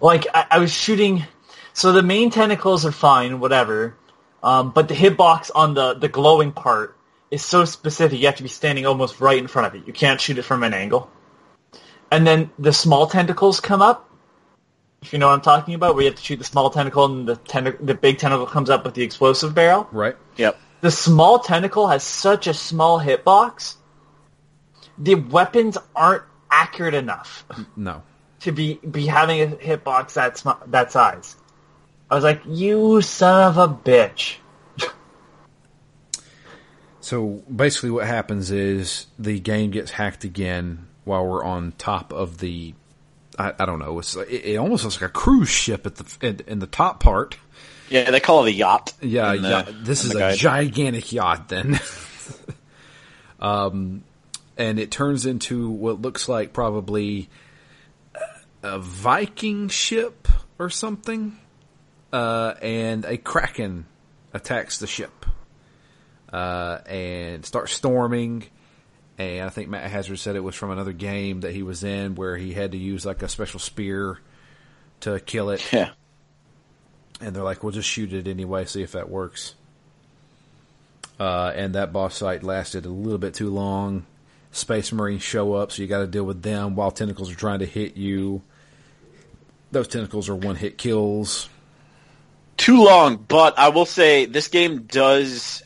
Like 0.01 0.27
I, 0.35 0.47
I 0.51 0.59
was 0.59 0.71
shooting, 0.73 1.25
so 1.73 1.93
the 1.93 2.03
main 2.03 2.29
tentacles 2.31 2.85
are 2.85 2.93
fine, 2.93 3.41
whatever. 3.41 3.97
Um, 4.43 4.71
but 4.71 4.89
the 4.89 4.95
hitbox 4.95 5.51
on 5.55 5.73
the 5.75 5.95
the 5.95 6.09
glowing 6.09 6.53
part 6.53 6.95
is 7.33 7.43
so 7.45 7.65
specific. 7.65 8.21
You 8.21 8.27
have 8.27 8.37
to 8.37 8.43
be 8.45 8.49
standing 8.49 8.87
almost 8.87 9.21
right 9.21 9.39
in 9.39 9.49
front 9.49 9.67
of 9.67 9.75
it. 9.75 9.87
You 9.87 9.93
can't 9.93 10.21
shoot 10.21 10.39
it 10.39 10.43
from 10.43 10.63
an 10.63 10.75
angle. 10.75 11.11
And 12.11 12.27
then 12.27 12.51
the 12.59 12.73
small 12.73 13.07
tentacles 13.07 13.59
come 13.59 13.81
up. 13.81 14.09
If 15.01 15.13
you 15.13 15.19
know 15.19 15.29
what 15.29 15.33
I'm 15.35 15.41
talking 15.41 15.75
about, 15.75 15.95
where 15.95 16.05
you 16.05 16.11
have 16.11 16.19
to 16.19 16.23
shoot 16.23 16.37
the 16.37 16.45
small 16.45 16.71
tentacle 16.71 17.07
and 17.07 17.27
the 17.27 17.37
tentac- 17.37 17.85
the 17.85 17.95
big 17.95 18.19
tentacle 18.19 18.47
comes 18.47 18.71
up 18.71 18.85
with 18.85 18.95
the 18.95 19.03
explosive 19.03 19.55
barrel. 19.55 19.89
Right? 19.91 20.15
Yep. 20.37 20.61
The 20.83 20.91
small 20.91 21.39
tentacle 21.39 21.89
has 21.89 22.03
such 22.05 22.47
a 22.47 22.55
small 22.55 23.01
hitbox. 23.01 23.77
The 24.99 25.15
weapons 25.15 25.79
aren't 25.97 26.25
accurate 26.51 26.95
enough 26.95 27.45
No. 27.77 28.03
to 28.41 28.53
be 28.53 28.75
be 28.75 29.07
having 29.07 29.41
a 29.41 29.47
hitbox 29.57 30.13
that 30.15 30.37
sm- 30.37 30.63
that 30.67 30.93
size. 30.93 31.37
I 32.11 32.15
was 32.15 32.25
like, 32.25 32.43
"You 32.47 33.01
son 33.01 33.43
of 33.49 33.57
a 33.57 33.69
bitch!" 33.69 34.37
So 37.03 37.43
basically, 37.55 37.91
what 37.91 38.07
happens 38.07 38.51
is 38.51 39.07
the 39.19 39.39
game 39.39 39.71
gets 39.73 39.91
hacked 39.91 40.25
again 40.25 40.87
while 41.05 41.27
we're 41.27 41.45
on 41.45 41.73
top 41.77 42.13
of 42.13 42.39
the. 42.39 42.75
I, 43.39 43.53
I 43.59 43.67
don't 43.67 43.79
know. 43.79 43.99
It's 43.99 44.15
it, 44.17 44.29
it 44.31 44.57
almost 44.57 44.85
looks 44.85 45.01
like 45.01 45.11
a 45.11 45.13
cruise 45.13 45.49
ship 45.49 45.85
at 45.85 45.97
the 45.97 46.27
in, 46.27 46.41
in 46.47 46.59
the 46.61 46.67
top 46.67 47.03
part. 47.03 47.37
Yeah, 47.91 48.11
they 48.11 48.21
call 48.21 48.45
it 48.47 48.51
a 48.51 48.53
yacht. 48.53 48.93
Yeah, 49.03 49.35
the- 49.37 49.49
yeah. 49.49 49.69
This 49.83 50.05
is 50.05 50.15
a 50.15 50.19
guide. 50.19 50.39
gigantic 50.39 51.13
yacht 51.13 51.49
then. 51.49 51.79
um, 53.41 54.05
and 54.57 54.79
it 54.79 54.91
turns 54.91 55.27
into 55.27 55.69
what 55.71 56.01
looks 56.01 56.29
like 56.29 56.53
probably 56.53 57.29
a 58.63 58.79
Viking 58.79 59.69
ship 59.69 60.29
or 60.59 60.71
something. 60.71 61.37
Uh, 62.13 62.55
and 62.63 63.05
a 63.07 63.17
kraken 63.17 63.87
attacks 64.35 64.79
the 64.79 64.87
ship. 64.87 65.22
Uh, 66.33 66.79
and 66.87 67.45
start 67.45 67.69
storming. 67.69 68.45
And 69.19 69.45
I 69.45 69.51
think 69.51 69.69
Matt 69.69 69.91
Hazard 69.91 70.17
said 70.19 70.35
it 70.37 70.41
was 70.41 70.55
from 70.55 70.71
another 70.71 70.93
game 70.93 71.41
that 71.43 71.53
he 71.53 71.63
was 71.63 71.85
in 71.85 72.15
where 72.15 72.37
he 72.37 72.53
had 72.55 72.73
to 72.73 72.79
use 72.79 73.05
like 73.05 73.23
a 73.23 73.29
special 73.29 73.61
spear 73.61 74.19
to 75.01 75.21
kill 75.21 75.51
it 75.51 75.63
Yeah. 75.73 75.91
and 77.21 77.37
they're 77.37 77.43
like, 77.43 77.63
"We'll 77.63 77.73
just 77.73 77.89
shoot 77.89 78.13
it 78.15 78.27
anyway, 78.27 78.65
see 78.65 78.83
if 78.83 78.93
that 78.93 79.11
works." 79.11 79.55
Uh, 81.21 81.53
and 81.55 81.75
that 81.75 81.93
boss 81.93 82.19
fight 82.21 82.43
lasted 82.43 82.87
a 82.87 82.89
little 82.91 83.19
bit 83.19 83.35
too 83.35 83.51
long. 83.51 84.07
Space 84.51 84.91
Marines 84.93 85.23
show 85.23 85.55
up, 85.55 85.71
so 85.73 85.83
you 85.83 85.89
got 85.89 86.01
to 86.01 86.07
deal 86.07 86.25
with 86.25 86.43
them 86.43 86.75
while 86.75 86.91
tentacles 86.91 87.31
are 87.31 87.35
trying 87.37 87.59
to 87.61 87.67
hit 87.67 87.97
you. 87.97 88.43
Those 89.71 89.89
tentacles 89.89 90.29
are 90.29 90.35
one 90.35 90.57
hit 90.57 90.79
kills. 90.79 91.49
Too 92.57 92.85
long, 92.85 93.17
but 93.17 93.59
I 93.59 93.69
will 93.71 93.87
say 93.87 94.27
this 94.27 94.49
game 94.49 94.83
does. 94.83 95.63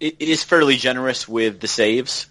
It, 0.00 0.16
it 0.18 0.28
is 0.28 0.44
fairly 0.44 0.76
generous 0.76 1.26
with 1.28 1.60
the 1.60 1.68
saves. 1.68 2.26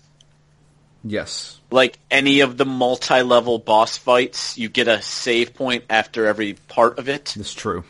Yes, 1.03 1.59
Like 1.71 1.97
any 2.11 2.41
of 2.41 2.57
the 2.57 2.65
multi-level 2.65 3.59
boss 3.59 3.97
fights, 3.97 4.57
you 4.57 4.67
get 4.67 4.87
a 4.89 5.01
save 5.01 5.53
point 5.53 5.85
after 5.89 6.25
every 6.25 6.53
part 6.67 6.99
of 6.99 7.07
it, 7.07 7.33
that's 7.37 7.53
true. 7.53 7.85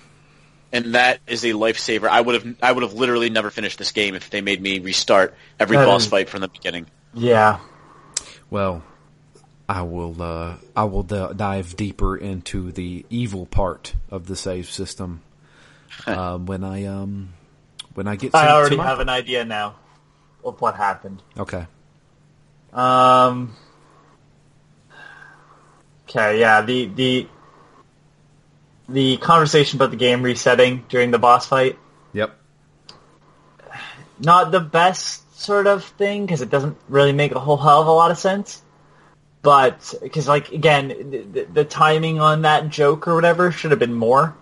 and 0.71 0.93
that 0.93 1.19
is 1.25 1.43
a 1.43 1.53
lifesaver. 1.53 2.07
I 2.09 2.21
would 2.21 2.35
have, 2.43 2.55
I 2.61 2.71
would 2.71 2.83
have 2.83 2.93
literally 2.93 3.29
never 3.31 3.49
finished 3.49 3.79
this 3.79 3.91
game 3.91 4.13
if 4.13 4.29
they 4.29 4.41
made 4.41 4.61
me 4.61 4.79
restart 4.79 5.33
every 5.59 5.77
That 5.77 5.85
boss 5.85 6.03
is- 6.03 6.09
fight 6.09 6.29
from 6.29 6.41
the 6.41 6.47
beginning. 6.49 6.85
Yeah, 7.13 7.59
Well, 8.51 8.83
I 9.67 9.81
will. 9.81 10.21
Uh, 10.21 10.55
I 10.75 10.83
will 10.83 11.03
d- 11.03 11.27
dive 11.35 11.75
deeper 11.75 12.15
into 12.15 12.71
the 12.71 13.05
evil 13.09 13.45
part 13.47 13.93
of 14.11 14.27
the 14.27 14.35
save 14.35 14.69
system 14.69 15.21
uh, 16.05 16.37
when 16.37 16.63
I 16.63 16.85
um 16.85 17.33
when 17.97 18.07
I 18.07 18.15
get. 18.15 18.31
To, 18.31 18.37
I 18.37 18.51
already 18.51 18.77
have 18.77 18.99
an 18.99 19.09
idea 19.09 19.43
now 19.43 19.75
of 20.45 20.61
what 20.61 20.75
happened. 20.75 21.23
Okay. 21.35 21.65
Um. 22.71 23.55
Okay, 26.07 26.39
yeah, 26.39 26.61
the 26.61 26.85
the 26.85 27.27
the 28.87 29.17
conversation 29.17 29.77
about 29.79 29.89
the 29.89 29.97
game 29.97 30.21
resetting 30.21 30.85
during 30.87 31.11
the 31.11 31.19
boss 31.19 31.45
fight 31.45 31.77
Yep. 32.13 32.39
not 34.19 34.51
the 34.51 34.61
best 34.61 35.37
sort 35.37 35.67
of 35.67 35.83
thing 35.83 36.25
because 36.25 36.41
it 36.41 36.49
doesn't 36.49 36.77
really 36.87 37.11
make 37.11 37.33
a 37.33 37.39
whole 37.39 37.57
hell 37.57 37.81
of 37.81 37.87
a 37.87 37.91
lot 37.91 38.11
of 38.11 38.17
sense. 38.17 38.61
But 39.41 39.93
because 40.01 40.27
like 40.27 40.51
again, 40.51 40.87
the, 41.33 41.47
the 41.51 41.65
timing 41.65 42.21
on 42.21 42.43
that 42.43 42.69
joke 42.69 43.07
or 43.07 43.15
whatever 43.15 43.51
should 43.51 43.71
have 43.71 43.79
been 43.79 43.93
more. 43.93 44.35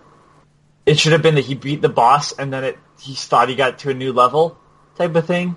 It 0.86 0.98
should 0.98 1.12
have 1.12 1.22
been 1.22 1.34
that 1.34 1.44
he 1.44 1.54
beat 1.54 1.82
the 1.82 1.88
boss 1.88 2.32
and 2.32 2.52
then 2.52 2.64
it 2.64 2.78
he 2.98 3.14
thought 3.14 3.48
he 3.48 3.56
got 3.56 3.80
to 3.80 3.90
a 3.90 3.94
new 3.94 4.12
level 4.12 4.56
type 4.96 5.14
of 5.14 5.26
thing. 5.26 5.56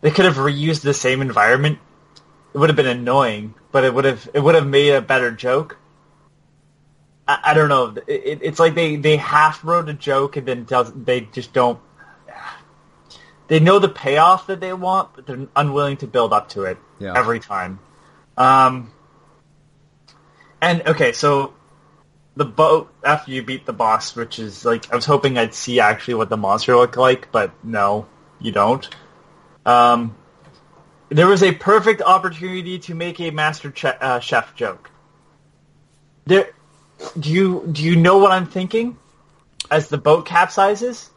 They 0.00 0.10
could 0.10 0.24
have 0.24 0.36
reused 0.36 0.82
the 0.82 0.94
same 0.94 1.20
environment. 1.20 1.78
It 2.54 2.58
would 2.58 2.68
have 2.70 2.76
been 2.76 2.86
annoying, 2.86 3.54
but 3.72 3.84
it 3.84 3.92
would 3.92 4.04
have 4.04 4.28
it 4.32 4.40
would 4.40 4.54
have 4.54 4.66
made 4.66 4.90
a 4.94 5.02
better 5.02 5.30
joke. 5.30 5.76
I, 7.28 7.38
I 7.44 7.54
don't 7.54 7.68
know. 7.68 7.94
It, 8.06 8.22
it, 8.24 8.38
it's 8.42 8.58
like 8.58 8.74
they, 8.74 8.96
they 8.96 9.16
half 9.16 9.64
wrote 9.64 9.88
a 9.88 9.94
joke 9.94 10.36
and 10.36 10.46
then 10.46 10.64
does, 10.64 10.92
they 10.94 11.22
just 11.22 11.52
don't 11.52 11.78
they 13.50 13.58
know 13.58 13.80
the 13.80 13.88
payoff 13.88 14.46
that 14.46 14.60
they 14.60 14.72
want, 14.72 15.10
but 15.16 15.26
they're 15.26 15.48
unwilling 15.56 15.96
to 15.98 16.06
build 16.06 16.32
up 16.32 16.50
to 16.50 16.62
it 16.62 16.78
Yeah. 17.00 17.14
every 17.16 17.40
time. 17.40 17.80
Um, 18.36 18.92
and 20.62 20.86
okay, 20.86 21.10
so 21.10 21.52
the 22.36 22.44
boat 22.44 22.92
after 23.04 23.32
you 23.32 23.42
beat 23.42 23.66
the 23.66 23.72
boss, 23.72 24.14
which 24.16 24.38
is 24.38 24.64
like 24.64 24.90
I 24.92 24.96
was 24.96 25.06
hoping 25.06 25.36
I'd 25.38 25.54
see 25.54 25.80
actually 25.80 26.14
what 26.14 26.28
the 26.28 26.36
monster 26.36 26.76
looked 26.76 26.96
like, 26.96 27.30
but 27.32 27.52
no, 27.64 28.06
you 28.40 28.52
don't. 28.52 28.88
Um, 29.66 30.16
there 31.08 31.26
was 31.26 31.42
a 31.42 31.52
perfect 31.52 32.02
opportunity 32.02 32.78
to 32.80 32.94
make 32.94 33.20
a 33.20 33.30
master 33.30 33.70
che- 33.70 33.98
uh, 34.00 34.20
chef 34.20 34.54
joke. 34.54 34.90
There, 36.26 36.50
do 37.18 37.30
you 37.30 37.68
do 37.70 37.82
you 37.82 37.96
know 37.96 38.18
what 38.18 38.30
I'm 38.32 38.46
thinking? 38.46 38.96
As 39.70 39.88
the 39.88 39.98
boat 39.98 40.26
capsizes, 40.26 41.10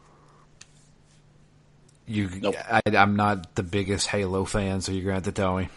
You, 2.05 2.29
Nope. 2.41 2.55
I, 2.70 2.82
I'm 2.96 3.15
not 3.15 3.55
the 3.55 3.63
biggest 3.63 4.08
Halo 4.08 4.46
fan, 4.46 4.82
so 4.82 4.91
you're 4.91 5.03
gonna 5.03 5.15
have 5.15 5.24
to 5.24 5.32
tell 5.32 5.58
me. 5.58 5.70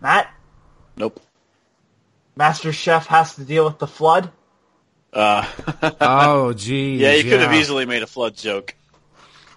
Matt, 0.00 0.30
Nope. 0.96 1.20
Master 2.38 2.72
Chef 2.72 3.06
has 3.08 3.34
to 3.34 3.44
deal 3.44 3.64
with 3.64 3.78
the 3.80 3.88
flood. 3.88 4.30
Uh, 5.12 5.44
Oh, 6.00 6.52
geez. 6.52 7.00
yeah, 7.00 7.12
you 7.14 7.24
could 7.28 7.40
have 7.40 7.52
easily 7.52 7.84
made 7.84 8.02
a 8.04 8.06
flood 8.06 8.36
joke. 8.36 8.76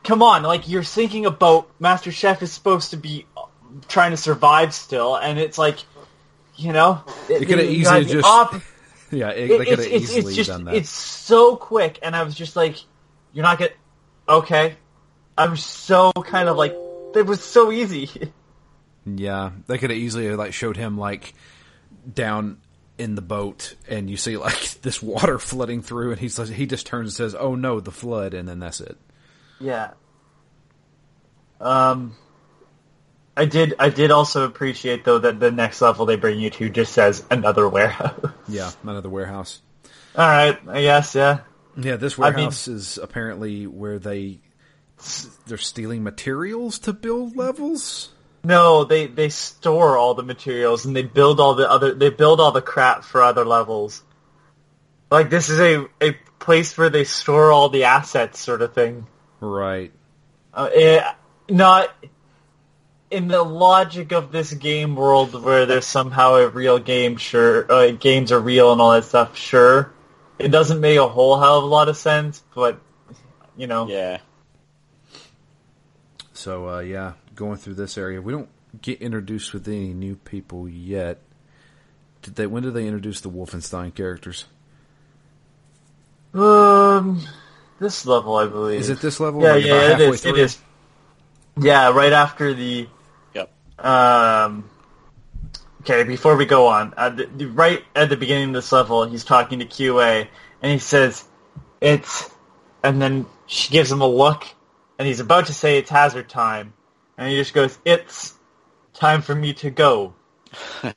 Come 0.04 0.24
on, 0.24 0.42
like 0.42 0.68
you're 0.68 0.82
sinking 0.84 1.28
a 1.28 1.32
boat. 1.32 1.72
Master 1.80 2.12
Chef 2.12 2.42
is 2.42 2.52
supposed 2.52 2.90
to 2.90 2.98
be 2.98 3.28
uh, 3.38 3.44
trying 3.88 4.12
to 4.12 4.18
survive 4.18 4.74
still, 4.74 5.16
and 5.16 5.38
it's 5.38 5.60
like, 5.60 5.78
you 6.56 6.74
know, 6.74 7.04
They 7.28 7.46
could 7.46 7.60
have 7.60 7.70
easily 7.70 8.06
just- 8.06 8.26
op- 8.28 8.56
Yeah, 9.12 9.30
it, 9.30 9.52
it- 9.52 9.58
they 9.60 9.66
could 9.66 9.68
it's, 9.80 9.84
have 9.84 9.92
it's, 9.94 10.04
easily 10.16 10.20
it's 10.30 10.36
just 10.36 10.50
done 10.50 10.64
that. 10.64 10.74
it's 10.74 10.90
so 10.90 11.56
quick, 11.56 12.00
and 12.02 12.16
I 12.16 12.24
was 12.24 12.34
just 12.34 12.56
like, 12.56 12.78
you're 13.32 13.44
not 13.44 13.60
gonna. 13.60 13.72
Okay, 14.28 14.76
I 15.38 15.48
was 15.48 15.64
so 15.64 16.12
kind 16.14 16.50
of 16.50 16.58
like, 16.58 16.74
it 17.16 17.26
was 17.28 17.44
so 17.44 17.72
easy. 17.72 18.10
Yeah, 19.06 19.50
they 19.66 19.80
could 19.80 19.90
have 19.90 19.98
easily 19.98 20.30
like 20.36 20.54
showed 20.54 20.78
him 20.78 20.96
like 20.96 21.34
down 22.14 22.60
in 22.98 23.16
the 23.16 23.22
boat, 23.22 23.76
and 23.88 24.10
you 24.10 24.18
see 24.18 24.38
like 24.38 24.60
this 24.82 25.02
water 25.02 25.40
flooding 25.40 25.82
through, 25.82 26.12
and 26.12 26.20
he's 26.20 26.38
like, 26.40 26.50
he 26.50 26.66
just 26.66 26.86
turns 26.86 27.08
and 27.10 27.14
says, 27.32 27.36
"Oh 27.40 27.56
no, 27.56 27.80
the 27.80 27.92
flood," 27.92 28.34
and 28.34 28.48
then 28.48 28.60
that's 28.60 28.82
it. 28.82 28.98
Yeah. 29.60 29.92
Um, 31.60 32.16
I 33.38 33.46
did. 33.46 33.74
I 33.80 33.90
did 33.90 34.12
also 34.12 34.46
appreciate 34.46 35.04
though 35.06 35.20
that 35.20 35.40
the 35.40 35.52
next 35.52 35.82
level 35.82 36.06
they 36.06 36.16
bring 36.16 36.40
you 36.40 36.50
to 36.52 36.70
just 36.70 36.94
says 36.94 37.24
another 37.32 37.68
warehouse. 37.70 38.20
Yeah, 38.48 38.72
another 38.84 39.10
warehouse. 39.10 39.62
All 40.16 40.28
right. 40.28 40.60
I 40.68 40.82
guess. 40.82 41.16
Yeah. 41.16 41.40
Yeah, 41.78 41.96
this 41.96 42.20
I 42.20 42.32
mean- 42.32 42.36
warehouse 42.36 42.68
is 42.68 42.98
apparently 42.98 43.66
where 43.68 43.98
they 44.00 44.40
they're 45.48 45.58
stealing 45.58 46.04
materials 46.04 46.80
to 46.80 46.94
build 46.94 47.36
levels. 47.38 48.10
No, 48.44 48.84
they 48.86 49.08
they 49.08 49.30
store 49.30 49.98
all 49.98 50.16
the 50.16 50.24
materials 50.24 50.86
and 50.86 50.96
they 50.96 51.04
build 51.04 51.40
all 51.40 51.56
the 51.56 51.70
other. 51.70 51.94
They 51.94 52.10
build 52.10 52.40
all 52.40 52.52
the 52.52 52.62
crap 52.62 53.04
for 53.04 53.22
other 53.22 53.46
levels. 53.46 54.04
Like 55.12 55.30
this 55.30 55.50
is 55.50 55.60
a 55.60 55.86
a 56.02 56.14
place 56.40 56.76
where 56.78 56.90
they 56.90 57.04
store 57.04 57.52
all 57.52 57.70
the 57.70 57.84
assets, 57.84 58.40
sort 58.40 58.62
of 58.62 58.74
thing. 58.74 59.06
Right. 59.40 59.92
Uh, 60.54 60.70
eh, 60.74 61.12
not 61.50 61.94
in 63.12 63.28
the 63.28 63.44
logic 63.44 64.12
of 64.12 64.32
this 64.32 64.54
game 64.54 64.96
world 64.96 65.40
where 65.44 65.66
there's 65.66 65.86
somehow 65.86 66.36
a 66.36 66.48
real 66.48 66.80
game. 66.80 67.18
Sure, 67.18 67.72
uh, 67.72 67.92
games 67.92 68.32
are 68.32 68.40
real 68.40 68.72
and 68.72 68.82
all 68.82 68.92
that 68.94 69.04
stuff. 69.06 69.38
Sure, 69.38 69.94
it 70.40 70.50
doesn't 70.50 70.80
make 70.80 70.98
a 70.98 71.08
whole 71.08 71.40
hell 71.40 71.60
of 71.60 71.64
a 71.64 71.68
lot 71.68 71.90
of 71.90 71.98
sense, 71.98 72.42
but 72.56 72.80
you 73.56 73.68
know, 73.68 73.88
Yeah. 73.88 74.20
So 76.42 76.68
uh, 76.68 76.80
yeah, 76.80 77.14
going 77.36 77.58
through 77.58 77.76
this 77.76 78.00
area, 78.00 78.20
we 78.20 78.34
don't 78.34 78.50
get 78.82 79.00
introduced 79.00 79.54
with 79.54 79.68
any 79.68 79.94
new 79.94 80.16
people 80.16 80.68
yet. 80.68 81.20
Did 82.24 82.36
they? 82.36 82.48
When 82.48 82.64
did 82.64 82.74
they 82.74 82.88
introduce 82.88 83.22
the 83.22 83.30
Wolfenstein 83.30 83.94
characters? 83.94 84.46
Um, 86.34 87.22
this 87.80 88.08
level, 88.08 88.38
I 88.38 88.48
believe. 88.48 88.80
Is 88.80 88.90
it 88.90 89.02
this 89.02 89.20
level? 89.20 89.44
Yeah, 89.44 89.54
Like, 89.54 89.66
yeah, 89.66 89.74
about 89.74 89.84
it 89.84 89.90
halfway 89.92 90.08
is. 90.08 90.26
It 90.26 90.34
through? 90.34 90.44
is. 90.44 90.58
Yeah, 91.60 91.92
right 91.92 92.12
after 92.12 92.56
the 92.56 92.88
Yep. 93.36 93.52
Um. 93.78 94.68
Okay, 95.82 96.04
before 96.06 96.36
we 96.38 96.46
go 96.46 96.68
on, 96.68 96.96
uh, 96.98 97.10
the, 97.10 97.26
the, 97.26 97.46
right 97.46 97.84
at 97.96 98.10
the 98.10 98.18
beginning 98.18 98.50
of 98.50 98.54
this 98.56 98.72
level, 98.72 99.06
he's 99.06 99.24
talking 99.24 99.60
to 99.60 99.66
QA, 99.66 100.28
and 100.64 100.72
he 100.72 100.80
says, 100.80 101.24
"It's," 101.82 102.32
and 102.84 103.00
then 103.00 103.28
she 103.46 103.72
gives 103.72 103.92
him 103.92 104.02
a 104.02 104.08
look, 104.08 104.48
and 105.01 105.08
he's 105.08 105.20
about 105.20 105.48
to 105.48 105.53
say 105.53 105.79
it's 105.79 105.89
hazard 105.89 106.29
time, 106.29 106.75
and 107.17 107.27
he 107.27 107.36
just 107.36 107.55
goes, 107.55 107.75
"It's 107.84 108.36
time 108.93 109.24
for 109.24 109.34
me 109.34 109.55
to 109.55 109.72
go 109.72 110.13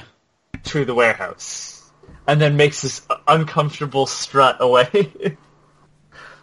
to 0.65 0.85
the 0.85 0.93
warehouse," 0.93 1.91
and 2.27 2.39
then 2.39 2.59
makes 2.59 2.83
this 2.83 3.01
uncomfortable 3.27 4.05
strut 4.05 4.59
away. 4.61 4.91
and 5.25 5.39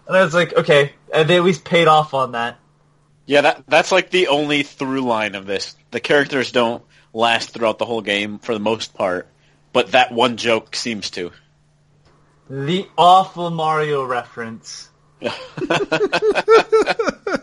I 0.07 0.23
was 0.23 0.33
like, 0.33 0.57
okay, 0.57 0.93
uh, 1.13 1.21
they 1.21 1.37
at 1.37 1.43
least 1.43 1.63
paid 1.63 1.87
off 1.87 2.15
on 2.15 2.31
that. 2.31 2.57
Yeah, 3.27 3.41
that 3.41 3.63
that's 3.67 3.91
like 3.91 4.09
the 4.09 4.29
only 4.29 4.63
through 4.63 5.01
line 5.01 5.35
of 5.35 5.45
this. 5.45 5.75
The 5.91 5.99
characters 5.99 6.51
don't 6.51 6.83
last 7.13 7.51
throughout 7.51 7.77
the 7.77 7.85
whole 7.85 8.01
game 8.01 8.39
for 8.39 8.55
the 8.55 8.59
most 8.59 8.95
part, 8.95 9.27
but 9.71 9.91
that 9.91 10.11
one 10.11 10.37
joke 10.37 10.75
seems 10.75 11.11
to. 11.11 11.31
The 12.49 12.87
awful 12.97 13.51
Mario 13.51 14.03
reference. 14.03 14.89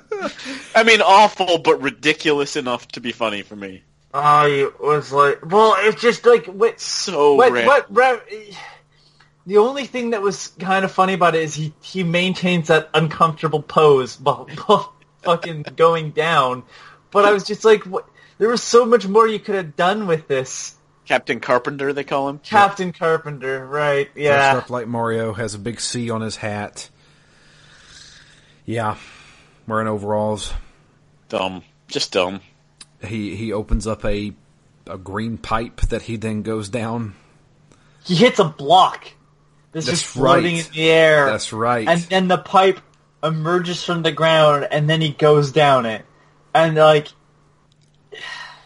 I 0.75 0.83
mean, 0.85 1.01
awful 1.01 1.59
but 1.59 1.81
ridiculous 1.81 2.57
enough 2.57 2.89
to 2.89 3.01
be 3.01 3.13
funny 3.13 3.43
for 3.43 3.57
me. 3.57 3.83
Oh, 4.15 4.21
I 4.21 4.71
was 4.81 5.13
like, 5.13 5.45
well, 5.45 5.77
it's 5.79 6.01
just 6.01 6.25
like 6.25 6.47
what, 6.47 6.81
So 6.81 7.35
what, 7.35 7.53
random. 7.53 7.67
what, 7.67 7.97
re- 7.97 8.57
the 9.47 9.59
only 9.59 9.85
thing 9.87 10.11
that 10.11 10.23
was 10.23 10.49
kind 10.59 10.85
of 10.85 10.93
funny 10.93 11.13
about 11.15 11.35
it 11.35 11.43
is 11.43 11.55
he 11.55 11.73
he 11.83 12.05
maintains 12.05 12.69
that 12.69 12.89
uncomfortable 12.95 13.63
pose 13.63 14.19
while, 14.21 14.49
while 14.67 14.95
fucking 15.23 15.65
going 15.77 16.11
down. 16.11 16.65
But 17.11 17.25
I 17.25 17.33
was 17.33 17.45
just 17.45 17.65
like, 17.65 17.85
what? 17.85 18.09
There 18.39 18.49
was 18.49 18.63
so 18.63 18.87
much 18.87 19.07
more 19.07 19.27
you 19.27 19.41
could 19.41 19.57
have 19.57 19.75
done 19.77 20.07
with 20.07 20.29
this, 20.29 20.75
Captain 21.07 21.41
Carpenter, 21.41 21.93
they 21.93 22.05
call 22.05 22.29
him. 22.29 22.39
Captain 22.39 22.93
Carpenter. 22.93 23.67
Right? 23.67 24.11
Yeah. 24.15 24.53
Dressed 24.53 24.65
up 24.67 24.71
like 24.71 24.87
Mario, 24.87 25.33
has 25.33 25.55
a 25.55 25.59
big 25.59 25.81
C 25.81 26.11
on 26.11 26.21
his 26.21 26.37
hat. 26.37 26.89
Yeah, 28.65 28.97
wearing 29.69 29.87
overalls. 29.87 30.53
Dumb, 31.29 31.63
just 31.87 32.13
dumb. 32.13 32.41
He 33.05 33.37
he 33.37 33.53
opens 33.53 33.87
up 33.87 34.05
a 34.05 34.33
a 34.87 34.99
green 34.99 35.39
pipe 35.39 35.81
that 35.83 36.03
he 36.03 36.17
then 36.17 36.43
goes 36.43 36.69
down. 36.69 37.15
He 38.05 38.15
hits 38.17 38.39
a 38.39 38.45
block. 38.45 39.07
This 39.73 39.87
That's 39.87 39.99
is 39.99 40.03
floating 40.03 40.57
right. 40.57 40.67
in 40.67 40.73
the 40.73 40.91
air. 40.91 41.27
That's 41.27 41.53
right. 41.53 41.87
and 41.87 42.01
then 42.01 42.27
the 42.29 42.39
pipe 42.39 42.81
emerges 43.23 43.85
from 43.85 44.03
the 44.03 44.13
ground 44.13 44.67
and 44.71 44.89
then 44.89 45.01
he 45.01 45.11
goes 45.11 45.51
down 45.53 45.85
it 45.87 46.05
and 46.55 46.77
like 46.77 47.09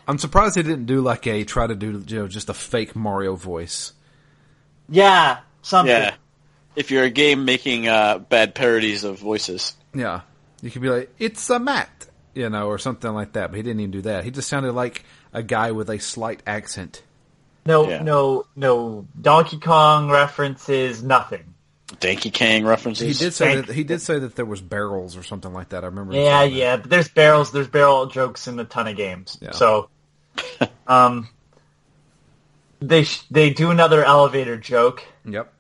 I'm 0.07 0.19
surprised 0.19 0.57
they 0.57 0.63
didn't 0.63 0.85
do 0.87 1.01
like 1.01 1.27
a 1.27 1.45
try 1.45 1.67
to 1.67 1.75
do 1.75 2.05
you 2.07 2.19
know 2.19 2.29
just 2.29 2.49
a 2.51 2.55
fake 2.55 2.95
Mario 2.95 3.35
voice. 3.35 3.93
yeah 4.89 5.41
something 5.63 5.91
Yeah. 5.95 6.15
If 6.77 6.91
you're 6.91 7.05
a 7.05 7.11
game 7.11 7.45
making 7.45 7.89
uh, 7.89 8.19
bad 8.19 8.55
parodies 8.55 9.05
of 9.05 9.19
voices. 9.19 9.75
Yeah, 9.95 10.23
you 10.63 10.71
could 10.71 10.81
be 10.83 10.89
like 10.89 11.15
it's 11.19 11.51
a 11.51 11.59
mat, 11.59 12.07
you 12.35 12.49
know, 12.49 12.69
or 12.69 12.79
something 12.79 13.13
like 13.13 13.33
that. 13.35 13.51
But 13.51 13.57
he 13.59 13.63
didn't 13.63 13.81
even 13.81 13.91
do 13.91 14.01
that. 14.03 14.25
He 14.25 14.31
just 14.31 14.49
sounded 14.49 14.73
like 14.73 15.05
a 15.35 15.43
guy 15.43 15.73
with 15.73 15.91
a 15.91 15.99
slight 15.99 16.43
accent. 16.47 17.03
no 17.67 17.89
Yeah. 17.89 18.03
no 18.03 18.47
no 18.57 19.07
donkey 19.21 19.59
kong 19.59 20.11
references 20.11 21.03
nothing 21.03 21.45
Donkey 22.01 22.31
Kong 22.31 22.65
references. 22.65 23.19
He 23.19 23.25
did 23.27 23.35
say 23.35 23.55
Thank- 23.55 23.67
that 23.67 23.75
he 23.75 23.85
did 23.85 24.01
say 24.01 24.19
that 24.19 24.35
there 24.35 24.47
was 24.47 24.63
barrels 24.63 25.15
or 25.15 25.23
something 25.23 25.53
like 25.53 25.69
that. 25.71 25.85
I 25.85 25.89
remember. 25.89 26.15
him 26.15 26.23
yeah 26.25 26.41
that. 26.41 26.53
yeah 26.53 26.77
but 26.79 26.89
there's 26.89 27.09
barrels 27.09 27.53
there's 27.53 27.69
barrel 27.69 28.07
jokes 28.07 28.49
in 28.49 28.59
a 28.59 28.65
ton 28.65 28.89
of 28.89 28.97
games 28.97 29.37
Yeah. 29.43 29.51
so 29.53 29.89
um 30.87 31.29
they 32.81 33.05
sh- 33.05 33.23
they 33.31 33.51
do 33.51 33.71
another 33.71 34.03
elevator 34.05 34.57
joke 34.57 35.05
Yep. 35.25 35.53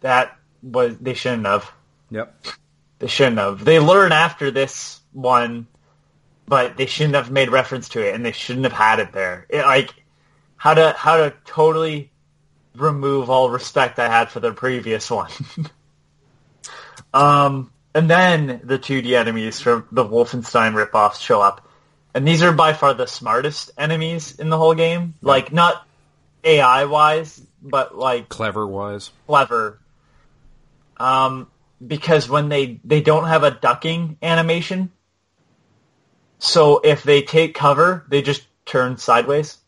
that 0.00 0.36
was 0.62 0.96
they 0.98 1.14
shouldn't 1.14 1.46
have 1.46 1.70
Yep. 2.10 2.34
They 3.00 3.06
shouldn't 3.06 3.38
have. 3.38 3.64
They 3.64 3.80
learn 3.80 4.12
after 4.12 4.50
this 4.50 5.00
one, 5.12 5.66
but 6.46 6.76
they 6.76 6.86
shouldn't 6.86 7.14
have 7.16 7.30
made 7.30 7.50
reference 7.50 7.88
to 7.90 8.06
it, 8.06 8.14
and 8.14 8.24
they 8.24 8.32
shouldn't 8.32 8.64
have 8.64 8.74
had 8.74 9.00
it 9.00 9.12
there. 9.12 9.46
It, 9.48 9.64
like 9.64 9.92
how 10.56 10.74
to 10.74 10.92
how 10.92 11.16
to 11.16 11.34
totally 11.46 12.12
remove 12.76 13.30
all 13.30 13.50
respect 13.50 13.98
I 13.98 14.08
had 14.08 14.30
for 14.30 14.40
the 14.40 14.52
previous 14.52 15.10
one. 15.10 15.30
um, 17.14 17.72
and 17.94 18.08
then 18.08 18.60
the 18.64 18.78
2D 18.78 19.18
enemies 19.18 19.60
from 19.60 19.88
the 19.90 20.04
Wolfenstein 20.04 20.74
ripoffs 20.74 21.20
show 21.20 21.40
up, 21.40 21.66
and 22.14 22.28
these 22.28 22.42
are 22.42 22.52
by 22.52 22.74
far 22.74 22.92
the 22.92 23.06
smartest 23.06 23.70
enemies 23.78 24.38
in 24.38 24.50
the 24.50 24.58
whole 24.58 24.74
game. 24.74 25.14
Like 25.22 25.54
not 25.54 25.86
AI 26.44 26.84
wise, 26.84 27.40
but 27.62 27.96
like 27.96 28.28
Clever 28.28 28.66
wise. 28.66 29.10
clever. 29.26 29.78
Um, 30.98 31.48
because 31.84 32.28
when 32.28 32.48
they 32.48 32.80
they 32.84 33.00
don't 33.00 33.24
have 33.24 33.42
a 33.42 33.50
ducking 33.50 34.18
animation, 34.22 34.90
so 36.38 36.80
if 36.82 37.02
they 37.02 37.22
take 37.22 37.54
cover, 37.54 38.04
they 38.08 38.22
just 38.22 38.46
turn 38.66 38.96
sideways. 38.96 39.58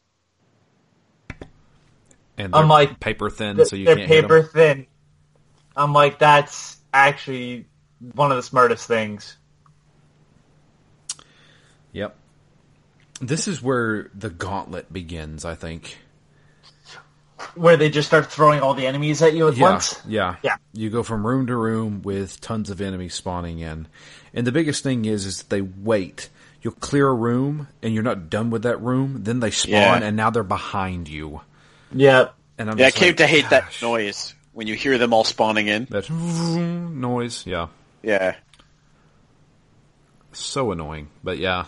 And 2.38 2.53
they're 2.55 2.62
I'm 2.62 2.68
like, 2.68 2.98
paper 3.01 3.31
thin, 3.31 3.57
Th- 3.57 3.68
so 3.68 3.77
you 3.77 3.85
They're 3.85 3.96
can't 3.96 4.09
hit 4.09 4.25
'em. 4.25 4.31
paper 4.31 4.42
thin. 4.42 4.87
I'm 5.77 5.92
like, 5.92 6.18
that's 6.18 6.79
actually 6.92 7.66
one 8.14 8.31
of 8.31 8.37
the 8.37 8.42
smartest 8.42 8.87
things. 8.87 9.37
Yep. 11.92 12.16
This 13.20 13.46
is 13.46 13.62
where 13.62 14.11
the 14.14 14.31
gauntlet 14.31 14.92
begins, 14.92 15.44
I 15.44 15.55
think. 15.55 15.98
Where 17.55 17.76
they 17.76 17.90
just 17.90 18.09
start 18.09 18.26
throwing 18.33 18.61
all 18.61 18.74
the 18.74 18.87
enemies 18.87 19.20
at 19.22 19.35
you 19.35 19.48
at 19.48 19.57
Yeah, 19.57 19.62
once. 19.62 20.00
yeah, 20.07 20.37
Yeah. 20.42 20.57
You 20.72 20.90
go 20.90 21.02
from 21.02 21.26
room 21.26 21.46
to 21.48 21.57
room 21.57 22.02
with 22.02 22.40
tons 22.40 22.70
of 22.70 22.81
enemies 22.81 23.14
spawning 23.14 23.59
in, 23.59 23.87
and 24.35 24.46
the 24.46 24.52
biggest 24.52 24.83
thing 24.83 25.05
is, 25.05 25.26
is 25.26 25.42
they 25.44 25.61
wait. 25.61 26.28
You'll 26.62 26.74
clear 26.74 27.09
a 27.09 27.14
room, 27.14 27.68
and 27.83 27.92
you're 27.92 28.02
not 28.05 28.31
done 28.31 28.50
with 28.50 28.62
that 28.62 28.81
room. 28.81 29.24
Then 29.24 29.40
they 29.40 29.50
spawn, 29.50 29.72
Yeah. 29.72 30.02
and 30.02 30.16
now 30.16 30.31
they're 30.31 30.42
behind 30.44 31.09
you. 31.09 31.40
Yeah. 31.92 32.28
And 32.59 32.70
I'm 32.70 32.78
Yeah, 32.78 32.87
I 32.87 32.90
came 32.92 33.09
like, 33.09 33.16
to 33.18 33.26
hate 33.26 33.50
that 33.50 33.64
noise 33.83 34.35
when 34.52 34.66
you 34.66 34.74
hear 34.74 34.96
them 34.98 35.12
all 35.12 35.24
spawning 35.24 35.66
in. 35.68 35.87
That 35.90 36.09
noise, 36.11 37.44
yeah, 37.46 37.66
Yeah. 38.02 38.37
so 40.33 40.72
annoying. 40.72 41.09
But 41.24 41.38
yeah, 41.38 41.66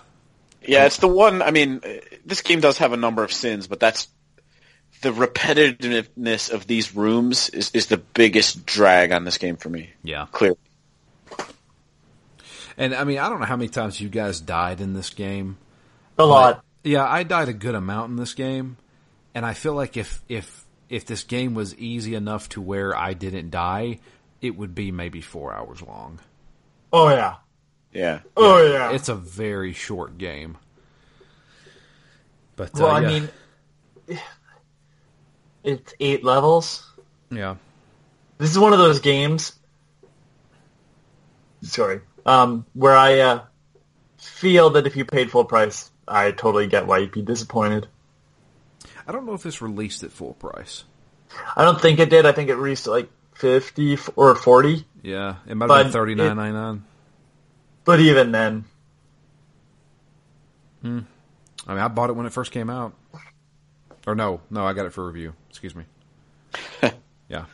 Yeah, 0.67 0.87
it's 0.87 0.99
the 0.99 1.09
one. 1.09 1.43
I 1.43 1.51
mean, 1.51 1.81
this 2.25 2.41
game 2.43 2.61
does 2.61 2.79
have 2.79 2.93
a 2.93 2.97
number 2.97 3.23
of 3.25 3.33
sins, 3.33 3.67
but 3.67 3.81
that's 3.81 4.09
the 5.03 5.11
repetitiveness 5.11 6.51
of 6.51 6.67
these 6.67 6.95
rooms 6.95 7.49
is, 7.51 7.71
is 7.73 7.87
the 7.87 7.99
biggest 7.99 8.65
drag 8.65 9.13
on 9.13 9.25
this 9.25 9.39
game 9.39 9.57
for 9.57 9.69
me. 9.69 9.91
yeah. 10.03 10.27
Clear. 10.33 10.55
And 12.77 12.95
I 12.95 13.05
mean, 13.05 13.19
I 13.19 13.29
don't 13.29 13.41
know 13.41 13.47
how 13.47 13.57
many 13.57 13.69
times 13.69 14.01
you 14.01 14.09
guys 14.09 14.41
died 14.41 14.81
in 14.81 14.95
this 14.95 15.11
game. 15.11 15.59
A 16.19 16.25
lot. 16.25 16.65
Yeah, 16.83 17.07
I 17.07 17.23
died 17.23 17.49
a 17.49 17.53
good 17.53 17.75
amount 17.75 18.11
in 18.11 18.17
this 18.17 18.35
game, 18.35 18.77
and 19.35 19.47
I 19.47 19.55
feel 19.55 19.75
like 19.75 19.97
if 19.97 20.23
if 20.29 20.65
if 20.89 21.07
this 21.07 21.23
game 21.23 21.55
was 21.55 21.77
easy 21.77 22.15
enough 22.15 22.49
to 22.51 22.61
where 22.61 22.97
I 22.97 23.15
didn't 23.15 23.51
die, 23.51 24.01
it 24.41 24.57
would 24.57 24.75
be 24.75 24.91
maybe 24.91 25.21
four 25.21 25.55
hours 25.55 25.83
long. 25.83 26.19
Oh 26.93 27.09
yeah. 27.11 27.37
Yeah. 27.93 28.21
Oh 28.37 28.63
yeah. 28.65 28.93
It's 28.93 29.09
a 29.09 29.15
very 29.15 29.73
short 29.73 30.19
game. 30.19 30.59
But 32.57 32.75
well, 32.75 32.87
uh, 32.87 32.93
I 32.93 33.01
mean, 33.01 33.29
it's 35.65 35.95
eight 35.99 36.23
levels. 36.23 36.87
yeah, 37.31 37.57
This 38.39 38.51
is 38.51 38.59
one 38.59 38.73
of 38.73 38.79
those 38.79 39.01
games. 39.01 39.53
Sorry. 41.63 42.01
Um, 42.27 42.67
where 42.75 42.95
I 42.97 43.19
uh, 43.21 43.45
feel 44.19 44.71
that 44.71 44.87
if 44.87 44.97
you 44.97 45.05
paid 45.05 45.31
full 45.31 45.45
price, 45.45 45.91
I 46.07 46.31
totally 46.31 46.67
get 46.67 46.87
why 46.87 46.99
you'd 46.99 47.13
be 47.13 47.23
disappointed. 47.23 47.89
I 49.07 49.13
don't 49.13 49.27
know 49.27 49.33
if 49.35 49.43
this 49.43 49.61
released 49.61 50.03
at 50.03 50.13
full 50.13 50.35
price. 50.35 50.85
I 51.57 51.65
don't 51.65 51.81
think 51.81 51.99
it 51.99 52.11
did. 52.11 52.27
I 52.27 52.33
think 52.33 52.49
it 52.49 52.57
reached 52.57 52.87
like 52.87 53.11
fifty 53.35 53.99
or 54.17 54.35
forty. 54.35 54.87
Yeah, 55.03 55.37
it 55.47 55.57
might 55.57 55.69
have 55.71 55.87
been 55.87 55.93
thirty 55.93 56.15
nine 56.15 56.37
ninety 56.37 56.55
nine. 56.55 56.85
But 57.85 58.01
even 58.01 58.33
then, 58.33 58.65
I 60.83 60.89
mean, 60.89 61.07
I 61.67 61.89
bought 61.89 62.11
it 62.11 62.15
when 62.15 62.27
it 62.27 62.33
first 62.33 62.53
came 62.53 62.71
out. 62.71 62.95
Or 64.07 64.15
no, 64.15 64.41
no, 64.51 64.65
I 64.65 64.73
got 64.75 64.87
it 64.87 64.93
for 64.93 65.07
review. 65.07 65.35
Excuse 65.55 65.77
me. 65.77 65.85
yeah. 67.29 67.45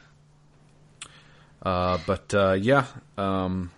Uh, 1.63 1.99
but 2.07 2.33
uh, 2.33 2.53
yeah, 2.53 2.87
um, 3.19 3.71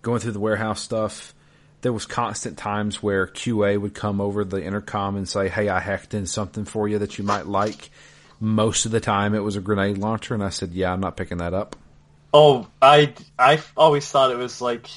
going 0.00 0.20
through 0.20 0.32
the 0.32 0.40
warehouse 0.40 0.80
stuff. 0.80 1.34
there 1.82 1.92
was 1.92 2.06
constant 2.06 2.56
times 2.56 3.02
where 3.02 3.26
QA 3.26 3.78
would 3.78 3.92
come 3.92 4.22
over 4.22 4.42
the 4.42 4.64
intercom 4.64 5.16
and 5.16 5.28
say, 5.28 5.50
"Hey, 5.50 5.68
I 5.68 5.80
hacked 5.80 6.14
in 6.14 6.24
something 6.24 6.64
for 6.64 6.88
you 6.88 6.98
that 7.00 7.18
you 7.18 7.24
might 7.24 7.46
like." 7.46 7.90
Most 8.40 8.86
of 8.86 8.90
the 8.90 9.00
time, 9.00 9.34
it 9.34 9.40
was 9.40 9.56
a 9.56 9.60
grenade 9.60 9.98
launcher, 9.98 10.32
and 10.32 10.42
I 10.42 10.48
said, 10.48 10.72
"Yeah, 10.72 10.90
I'm 10.90 11.00
not 11.00 11.14
picking 11.14 11.38
that 11.38 11.52
up." 11.52 11.76
Oh, 12.32 12.66
I 12.80 13.12
I 13.38 13.60
always 13.76 14.08
thought 14.08 14.30
it 14.30 14.38
was 14.38 14.62
like 14.62 14.88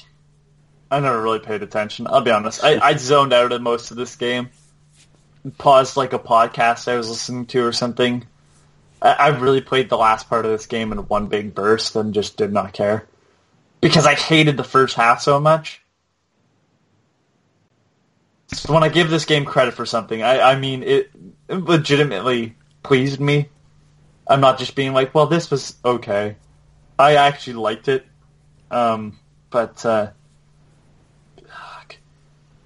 I 0.90 1.00
never 1.00 1.22
really 1.22 1.40
paid 1.40 1.62
attention. 1.62 2.06
I'll 2.08 2.22
be 2.22 2.30
honest. 2.30 2.64
I, 2.64 2.78
I 2.78 2.96
zoned 2.96 3.34
out 3.34 3.52
of 3.52 3.60
most 3.60 3.90
of 3.90 3.98
this 3.98 4.16
game. 4.16 4.48
Paused 5.56 5.96
like 5.96 6.12
a 6.12 6.18
podcast 6.18 6.88
I 6.88 6.96
was 6.96 7.08
listening 7.08 7.46
to 7.46 7.64
or 7.64 7.72
something. 7.72 8.26
I, 9.00 9.12
I 9.12 9.28
really 9.28 9.60
played 9.60 9.88
the 9.88 9.96
last 9.96 10.28
part 10.28 10.44
of 10.44 10.50
this 10.50 10.66
game 10.66 10.92
in 10.92 10.98
one 10.98 11.26
big 11.26 11.54
burst 11.54 11.96
and 11.96 12.12
just 12.12 12.36
did 12.36 12.52
not 12.52 12.72
care 12.72 13.06
because 13.80 14.06
I 14.06 14.14
hated 14.14 14.56
the 14.56 14.64
first 14.64 14.96
half 14.96 15.22
so 15.22 15.38
much. 15.38 15.82
So 18.52 18.72
when 18.72 18.82
I 18.82 18.88
give 18.88 19.10
this 19.10 19.26
game 19.26 19.44
credit 19.44 19.74
for 19.74 19.86
something, 19.86 20.22
I, 20.22 20.40
I 20.40 20.58
mean 20.58 20.82
it, 20.82 21.10
it 21.48 21.54
legitimately 21.56 22.56
pleased 22.82 23.20
me. 23.20 23.48
I'm 24.26 24.40
not 24.40 24.58
just 24.58 24.74
being 24.74 24.92
like, 24.92 25.14
well, 25.14 25.26
this 25.26 25.50
was 25.50 25.76
okay. 25.84 26.36
I 26.98 27.16
actually 27.16 27.54
liked 27.54 27.88
it. 27.88 28.06
Um, 28.70 29.18
but 29.50 29.84
uh. 29.86 30.10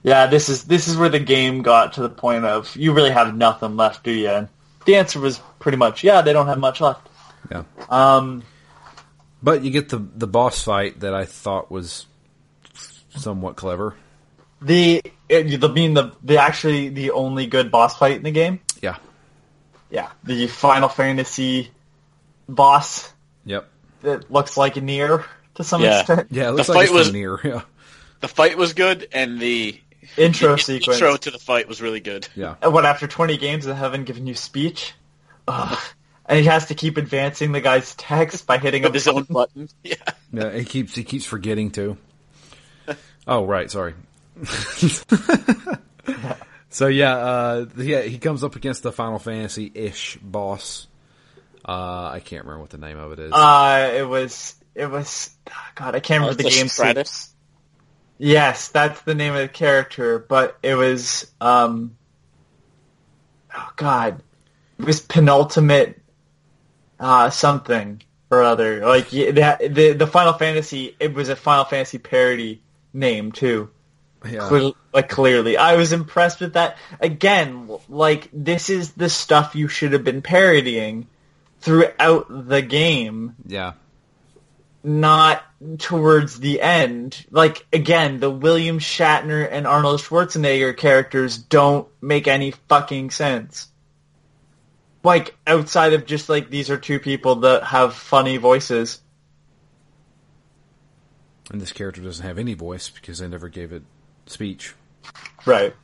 Yeah, 0.03 0.27
this 0.27 0.49
is 0.49 0.65
this 0.65 0.89
is 0.89 0.97
where 0.97 1.09
the 1.09 1.21
game 1.21 1.63
got 1.63 1.95
to 1.95 2.03
the 2.03 2.09
point 2.09 2.45
of 2.45 2.75
you 2.77 2.93
really 2.93 3.11
have 3.11 3.37
nothing 3.37 3.77
left, 3.77 4.05
do 4.05 4.11
you? 4.11 4.29
And 4.29 4.49
the 4.87 4.97
answer 4.97 5.21
was 5.21 5.41
pretty 5.59 5.79
much 5.79 6.03
yeah, 6.05 6.23
they 6.23 6.33
don't 6.33 6.47
have 6.49 6.59
much 6.59 6.81
left. 6.81 7.09
Yeah, 7.51 7.65
Um, 7.89 8.43
but 9.43 9.63
you 9.65 9.71
get 9.71 9.89
the 9.89 9.99
the 9.99 10.27
boss 10.27 10.63
fight 10.63 11.01
that 11.01 11.13
I 11.15 11.25
thought 11.25 11.71
was 11.71 12.07
somewhat 13.11 13.57
clever. 13.57 13.95
the 14.61 15.03
it, 15.29 15.61
the 15.61 15.69
being 15.69 15.95
the 15.95 16.13
the 16.23 16.39
actually 16.39 16.89
the 16.89 17.11
only 17.13 17.47
good 17.47 17.71
boss 17.71 17.99
fight 17.99 18.17
in 18.17 18.23
the 18.23 18.31
game. 18.31 18.61
Yeah. 18.81 18.97
Yeah, 19.91 20.09
the 20.25 20.47
Final 20.47 20.89
Fantasy 20.89 21.71
boss 22.49 23.13
Yep. 23.45 23.69
that 24.03 24.31
looks 24.31 24.57
like 24.57 24.77
a 24.77 24.81
Nier 24.81 25.25
to 25.57 25.65
some 25.65 25.83
Yeah. 25.83 25.99
extent. 26.01 26.29
Yeah, 26.31 26.49
it 26.49 26.53
looks 26.53 26.69
The 26.69 26.73
like 26.75 26.89
fight 26.89 26.97
it's 26.97 27.07
was- 27.07 27.13
near. 27.13 27.39
Yeah. 27.45 27.63
The 28.21 28.29
fight 28.29 28.57
was 28.57 28.73
good, 28.73 29.09
and 29.13 29.41
the 29.41 29.79
Intro 30.17 30.57
the 30.57 30.63
sequence. 30.63 30.97
intro 31.01 31.17
to 31.17 31.31
the 31.31 31.39
fight 31.39 31.69
was 31.69 31.81
really 31.81 32.01
good. 32.01 32.29
Yeah. 32.35 32.57
And 32.61 32.73
what 32.73 32.85
after 32.85 33.07
20 33.07 33.37
games 33.37 33.65
they 33.65 33.75
haven't 33.75 34.05
given 34.05 34.27
you 34.27 34.35
speech? 34.35 34.95
Ugh. 35.49 35.79
and 36.27 36.39
he 36.39 36.45
has 36.47 36.67
to 36.67 36.75
keep 36.75 36.97
advancing 36.97 37.53
the 37.53 37.61
guy's 37.61 37.95
text 37.95 38.47
by 38.47 38.59
hitting 38.59 38.83
With 38.83 38.93
a 38.93 38.95
his 38.95 39.09
own 39.09 39.25
button. 39.25 39.69
Yeah. 39.83 39.95
Yeah, 40.33 40.51
he 40.53 40.65
keeps 40.65 40.95
he 40.95 41.05
keeps 41.05 41.25
forgetting 41.27 41.71
to. 41.73 41.97
Oh 43.27 43.45
right, 43.47 43.71
sorry. 43.71 43.95
so 46.71 46.87
yeah, 46.89 47.17
uh, 47.17 47.67
yeah, 47.77 48.03
he 48.03 48.19
comes 48.19 48.43
up 48.43 48.57
against 48.57 48.83
the 48.83 48.91
Final 48.91 49.21
Fantasy 49.21 49.71
ish 49.73 50.17
boss. 50.17 50.87
Uh, 51.65 52.11
I 52.13 52.21
can't 52.25 52.45
remember 52.45 52.63
what 52.63 52.71
the 52.71 52.79
name 52.79 52.99
of 52.99 53.13
it 53.13 53.21
is. 53.21 53.33
Uh, 53.33 53.93
it 53.95 54.03
was, 54.03 54.57
it 54.75 54.91
was, 54.91 55.31
God, 55.77 55.95
I 55.95 56.01
can't 56.01 56.23
remember 56.23 56.43
the 56.43 56.49
Arthur 56.49 56.57
game. 56.57 56.69
Stratus. 56.69 57.32
Yes, 58.25 58.69
that's 58.69 59.03
the 59.03 59.17
name 59.17 59.33
of 59.33 59.41
the 59.41 59.49
character, 59.49 60.21
but 60.21 60.57
it 60.63 60.77
was, 60.77 61.29
um, 61.41 61.97
oh 63.53 63.71
God, 63.75 64.23
it 64.79 64.85
was 64.85 65.01
penultimate, 65.01 66.01
uh, 67.01 67.31
something 67.31 68.01
or 68.31 68.43
other. 68.45 68.87
Like 68.87 69.13
yeah, 69.13 69.33
the, 69.33 69.69
the 69.69 69.93
the 69.95 70.07
Final 70.07 70.35
Fantasy, 70.35 70.95
it 71.01 71.15
was 71.15 71.31
a 71.31 71.35
Final 71.35 71.65
Fantasy 71.65 71.99
parody 71.99 72.63
name 72.93 73.33
too. 73.33 73.71
yeah, 74.25 74.47
Clear, 74.47 74.71
like 74.95 75.09
clearly, 75.09 75.57
I 75.57 75.75
was 75.75 75.93
impressed 75.93 76.39
with 76.39 76.53
that. 76.53 76.79
Again, 77.01 77.77
like 77.89 78.29
this 78.33 78.71
is 78.71 78.93
the 78.93 79.09
stuff 79.09 79.57
you 79.57 79.67
should 79.67 79.95
have 79.95 80.05
been 80.05 80.23
parodying 80.23 81.09
throughout 81.59 82.27
the 82.29 82.63
game 82.63 83.35
yeah, 83.49 83.73
not 84.85 85.43
towards 85.79 86.39
the 86.41 86.61
end. 86.61 87.25
Like 87.31 87.67
again, 87.73 88.21
the 88.21 88.31
William 88.31 88.79
Shatner 88.79 89.49
and 89.51 89.67
Arnold 89.67 90.01
Schwarzenegger 90.01 90.77
characters 90.77 91.39
don't 91.39 91.89
make 92.01 92.27
any 92.27 92.53
fucking 92.69 93.11
sense. 93.11 93.69
Like 95.05 95.37
outside 95.47 95.93
of 95.95 96.07
just 96.07 96.29
like 96.29 96.51
these 96.51 96.71
are 96.71 96.79
two 96.79 96.99
people 96.99 97.37
that 97.37 97.65
have 97.65 97.95
funny 97.95 98.37
voices. 98.37 99.01
and 101.51 101.61
this 101.61 101.73
character 101.73 102.01
doesn't 102.01 102.25
have 102.25 102.39
any 102.39 102.55
voice 102.55 102.89
because 102.89 103.19
they 103.19 103.29
never 103.29 103.49
gave 103.49 103.73
it 103.73 103.83
speech. 104.27 104.75
Right. 105.45 105.75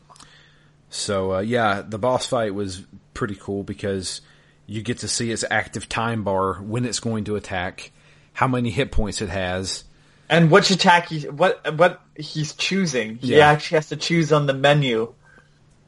So 0.89 1.35
uh, 1.35 1.41
yeah, 1.41 1.83
the 1.87 1.99
boss 1.99 2.27
fight 2.27 2.55
was 2.55 2.85
pretty 3.13 3.35
cool 3.35 3.63
because 3.63 4.23
you 4.67 4.83
get 4.83 4.99
to 4.99 5.09
see 5.09 5.31
its 5.31 5.45
active 5.51 5.89
time 5.89 6.25
bar 6.25 6.55
when 6.55 6.85
it's 6.85 7.01
going 7.01 7.25
to 7.25 7.37
attack, 7.37 7.91
how 8.38 8.46
many 8.46 8.70
hit 8.70 8.92
points 8.92 9.20
it 9.20 9.29
has. 9.29 9.83
And 10.29 10.48
which 10.48 10.70
attack 10.70 11.09
he 11.09 11.22
what 11.29 11.74
what 11.77 12.01
he's 12.14 12.53
choosing. 12.53 13.16
He 13.16 13.35
Yeah. 13.35 13.48
actually 13.48 13.79
has 13.79 13.88
to 13.88 13.96
choose 13.96 14.33
on 14.33 14.46
the 14.46 14.55
menu. 14.55 15.12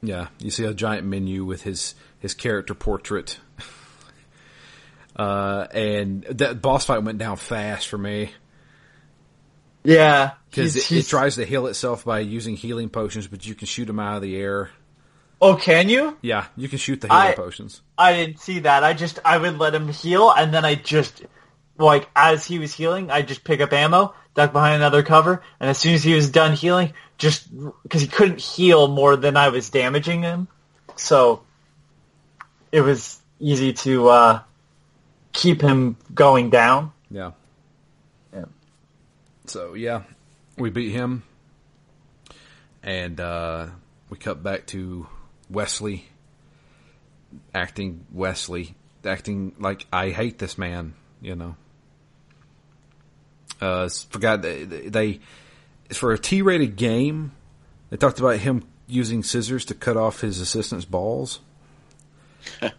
Yeah, 0.02 0.28
you 0.40 0.50
see 0.50 0.64
a 0.64 0.74
giant 0.74 1.06
menu 1.06 1.44
with 1.44 1.62
his 1.62 1.94
his 2.18 2.34
character 2.34 2.74
portrait. 2.74 3.38
Uh, 5.16 5.66
and 5.72 6.22
that 6.30 6.62
boss 6.62 6.86
fight 6.86 7.02
went 7.02 7.18
down 7.18 7.36
fast 7.36 7.88
for 7.88 7.98
me 7.98 8.30
Yeah. 9.84 10.30
because 10.48 10.76
it, 10.76 10.90
it 10.92 11.06
tries 11.08 11.34
to 11.34 11.44
heal 11.44 11.66
itself 11.66 12.04
by 12.04 12.20
using 12.20 12.56
healing 12.56 12.88
potions, 12.88 13.26
but 13.26 13.44
you 13.46 13.54
can 13.54 13.66
shoot 13.66 13.84
them 13.86 13.98
out 13.98 14.16
of 14.16 14.22
the 14.22 14.36
air. 14.36 14.70
Oh, 15.42 15.56
can 15.56 15.88
you? 15.88 16.16
Yeah, 16.22 16.46
you 16.56 16.68
can 16.68 16.78
shoot 16.78 17.00
the 17.02 17.08
healing 17.08 17.22
I- 17.22 17.34
potions. 17.34 17.82
I 17.98 18.14
didn't 18.14 18.38
see 18.38 18.60
that. 18.60 18.82
I 18.84 18.94
just 18.94 19.18
I 19.24 19.36
would 19.36 19.58
let 19.58 19.74
him 19.74 19.88
heal, 19.88 20.30
and 20.30 20.54
then 20.54 20.64
I 20.64 20.74
just 20.76 21.22
like 21.80 22.08
as 22.14 22.46
he 22.46 22.58
was 22.58 22.74
healing, 22.74 23.10
I'd 23.10 23.28
just 23.28 23.44
pick 23.44 23.60
up 23.60 23.72
ammo, 23.72 24.14
duck 24.34 24.52
behind 24.52 24.76
another 24.76 25.02
cover, 25.02 25.42
and 25.58 25.70
as 25.70 25.78
soon 25.78 25.94
as 25.94 26.02
he 26.02 26.14
was 26.14 26.30
done 26.30 26.54
healing, 26.54 26.92
just 27.18 27.48
because 27.82 28.02
he 28.02 28.08
couldn't 28.08 28.40
heal 28.40 28.88
more 28.88 29.16
than 29.16 29.36
I 29.36 29.48
was 29.48 29.70
damaging 29.70 30.22
him, 30.22 30.48
so 30.96 31.42
it 32.72 32.80
was 32.80 33.18
easy 33.38 33.72
to 33.72 34.08
uh, 34.08 34.40
keep 35.32 35.60
him 35.60 35.96
going 36.14 36.50
down. 36.50 36.92
Yeah. 37.10 37.32
Yeah. 38.32 38.44
So 39.46 39.74
yeah, 39.74 40.02
we 40.56 40.70
beat 40.70 40.92
him, 40.92 41.22
and 42.82 43.18
uh, 43.20 43.66
we 44.08 44.18
cut 44.18 44.42
back 44.42 44.66
to 44.68 45.06
Wesley 45.48 46.06
acting 47.54 48.06
Wesley, 48.12 48.74
acting 49.04 49.54
like 49.58 49.86
I 49.92 50.10
hate 50.10 50.38
this 50.38 50.58
man. 50.58 50.94
You 51.20 51.36
know. 51.36 51.56
Uh, 53.60 53.88
forgot 54.10 54.42
they, 54.42 54.64
they 54.64 55.20
for 55.92 56.12
a 56.12 56.18
T-rated 56.18 56.76
game. 56.76 57.32
They 57.90 57.96
talked 57.96 58.18
about 58.20 58.38
him 58.38 58.64
using 58.86 59.22
scissors 59.22 59.64
to 59.66 59.74
cut 59.74 59.96
off 59.96 60.20
his 60.20 60.40
assistant's 60.40 60.84
balls. 60.84 61.40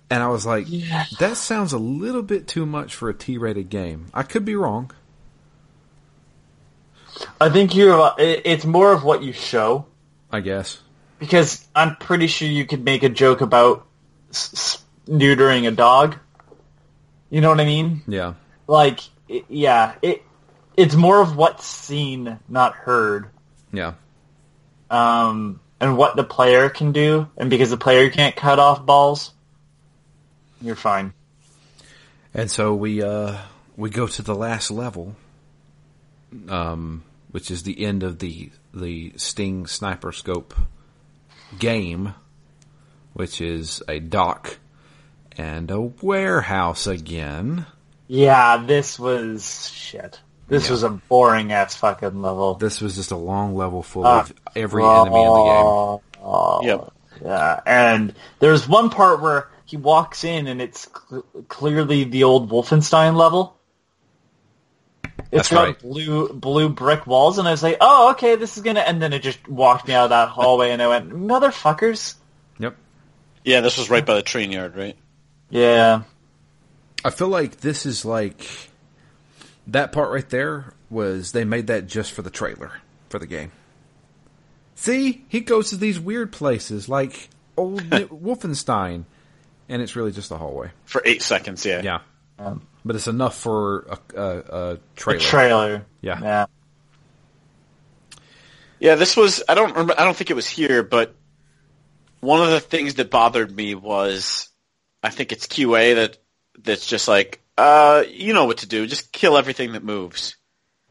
And 0.10 0.24
I 0.24 0.28
was 0.28 0.46
like, 0.46 0.66
Yeah. 0.68 1.06
that 1.20 1.38
sounds 1.38 1.72
a 1.72 1.78
little 1.78 2.24
bit 2.24 2.48
too 2.48 2.66
much 2.66 2.96
for 2.96 3.10
a 3.10 3.14
T-rated 3.14 3.70
game. 3.70 4.08
I 4.14 4.24
could 4.24 4.44
be 4.44 4.56
wrong. 4.56 4.92
I 7.40 7.50
think 7.50 7.76
you're. 7.76 8.14
It's 8.18 8.66
more 8.66 8.92
of 8.92 9.04
what 9.04 9.22
you 9.24 9.34
show 9.34 9.86
I 10.32 10.40
guess. 10.40 10.82
because 11.20 11.66
I'm 11.76 11.96
pretty 11.98 12.28
sure 12.28 12.48
you 12.48 12.66
could 12.66 12.84
make 12.84 13.04
a 13.04 13.10
joke 13.10 13.42
about 13.42 13.86
s- 14.32 14.52
s- 14.54 14.84
neutering 15.08 15.68
a 15.68 15.72
dog. 15.72 16.16
You 17.30 17.42
know 17.42 17.50
what 17.50 17.60
I 17.60 17.66
mean? 17.66 18.02
Yeah. 18.08 18.34
like 18.68 19.02
it, 19.28 19.46
yeah 19.50 19.94
it 20.02 20.24
it's 20.78 20.96
more 20.96 21.22
of 21.22 21.36
what's 21.36 21.66
seen 21.66 22.40
not 22.50 22.74
heard 22.74 23.28
Yeah. 23.72 23.94
um 24.90 25.60
and 25.80 25.98
what 25.98 26.16
the 26.16 26.24
player 26.24 26.70
can 26.70 26.92
do 26.92 27.28
and 27.38 27.50
because 27.50 27.70
the 27.70 27.78
player 27.78 28.10
can't 28.10 28.36
cut 28.36 28.60
off 28.60 28.86
balls 28.86 29.32
you're 30.62 30.76
fine 30.76 31.14
And 32.34 32.50
so 32.52 32.74
we 32.74 33.02
uh 33.04 33.38
we 33.78 33.90
go 33.90 34.06
to 34.08 34.22
the 34.22 34.36
last 34.36 34.70
level, 34.70 35.16
um, 36.50 37.04
which 37.32 37.50
is 37.50 37.64
the 37.64 37.84
end 37.84 38.04
of 38.04 38.20
the 38.20 38.52
the 38.74 39.14
Sting 39.18 39.66
sniper 39.68 40.12
scope 40.12 40.54
game, 41.60 42.14
which 43.14 43.42
is 43.42 43.82
a 43.88 44.00
dock 44.00 44.60
and 45.38 45.72
a 45.72 45.82
warehouse 45.82 46.86
again. 46.88 47.66
yeah 48.08 48.58
this 48.58 49.00
was 49.00 49.70
shit 49.74 50.20
this 50.52 50.66
Yeah. 50.66 50.72
was 50.72 50.84
a 50.84 50.90
boring 50.90 51.52
ass 51.52 51.76
fucking 51.76 52.22
level 52.22 52.54
This 52.56 52.80
was 52.82 52.96
just 52.96 53.10
a 53.12 53.16
long 53.18 53.56
level 53.56 53.82
full 53.82 54.06
Ah, 54.06 54.20
of 54.22 54.34
every 54.56 54.84
enemy 54.84 55.22
in 55.22 55.34
the 55.34 55.44
game. 55.44 56.24
Oh, 56.24 56.60
Yep. 56.64 56.94
yeah 57.26 57.60
and 57.66 58.14
there's 58.40 58.68
one 58.68 58.90
part 58.92 59.22
where 59.22 59.48
he 59.66 59.78
walks 59.78 60.24
in 60.24 60.48
and 60.48 60.62
it's 60.62 60.88
cl- 61.10 61.24
clearly 61.48 62.04
the 62.04 62.24
old 62.26 62.50
wolfenstein 62.52 63.16
level 63.16 63.56
It's 65.32 65.48
That's 65.48 65.50
got 65.50 65.64
right. 65.66 65.80
blue 65.80 66.34
blue 66.34 66.68
brick 66.70 67.08
walls, 67.08 67.38
and 67.38 67.48
I 67.48 67.52
was 67.52 67.64
like, 67.64 67.78
"Oh, 67.80 68.12
okay, 68.12 68.36
this 68.36 68.58
is 68.58 68.64
gonna." 68.64 68.82
And 68.82 69.02
then 69.02 69.14
it 69.14 69.22
just 69.24 69.48
walked 69.48 69.88
me 69.88 69.94
out 69.94 70.06
of 70.06 70.10
that 70.10 70.28
hallway, 70.30 70.72
and 70.72 70.82
I 70.82 70.88
went, 70.90 71.10
"Motherfuckers!" 71.12 72.16
Yep. 72.60 72.76
Yeah, 73.46 73.62
this 73.62 73.78
was 73.78 73.90
right 73.90 74.06
by 74.06 74.16
the 74.16 74.24
train 74.24 74.52
yard, 74.52 74.76
right? 74.76 74.98
Yeah, 75.50 76.02
I 77.06 77.12
feel 77.12 77.30
like 77.30 77.62
this 77.62 77.86
is 77.86 78.04
like 78.04 78.46
that 79.68 79.92
part 79.92 80.12
right 80.12 80.30
there 80.30 80.74
was 80.90 81.32
they 81.32 81.44
made 81.46 81.68
that 81.68 81.88
just 81.88 82.12
for 82.12 82.22
the 82.22 82.30
trailer 82.30 82.72
for 83.10 83.20
the 83.20 83.28
game. 83.28 83.52
See, 84.76 85.26
he 85.28 85.42
goes 85.42 85.70
to 85.70 85.78
these 85.78 86.00
weird 86.00 86.32
places 86.32 86.90
like 86.90 87.30
old 87.56 87.82
Wolfenstein, 87.90 89.06
and 89.70 89.82
it's 89.82 89.96
really 89.96 90.12
just 90.12 90.32
a 90.32 90.38
hallway. 90.38 90.72
For 90.86 91.02
eight 91.06 91.22
seconds, 91.22 91.66
yeah. 91.66 91.82
Yeah, 91.84 92.00
Um, 92.40 92.66
but 92.84 92.96
it's 92.96 93.08
enough 93.08 93.38
for 93.38 93.82
a, 94.16 94.20
a, 94.20 94.38
a 94.40 94.74
the 94.76 94.80
trailer. 94.96 95.20
trailer. 95.20 95.86
Yeah. 96.02 96.20
yeah. 96.22 96.46
Yeah, 98.80 98.96
this 98.96 99.16
was 99.16 99.44
I 99.48 99.54
don't 99.54 99.70
remember 99.72 99.94
I 99.98 100.04
don't 100.04 100.18
think 100.18 100.32
it 100.32 100.36
was 100.36 100.48
here, 100.50 100.82
but 100.82 101.14
one 102.20 102.42
of 102.42 102.50
the 102.50 102.60
things 102.60 102.96
that 102.96 103.12
bothered 103.12 103.56
me 103.56 103.76
was 103.76 104.50
I 105.04 105.10
think 105.10 105.32
it's 105.32 105.46
QA 105.48 105.96
that 105.96 106.18
that's 106.64 106.86
just 106.86 107.08
like, 107.08 107.41
uh, 107.58 108.04
you 108.10 108.34
know 108.34 108.46
what 108.46 108.60
to 108.60 108.68
do, 108.68 108.88
just 108.88 109.12
kill 109.12 109.38
everything 109.38 109.74
that 109.74 109.84
moves. 109.84 110.36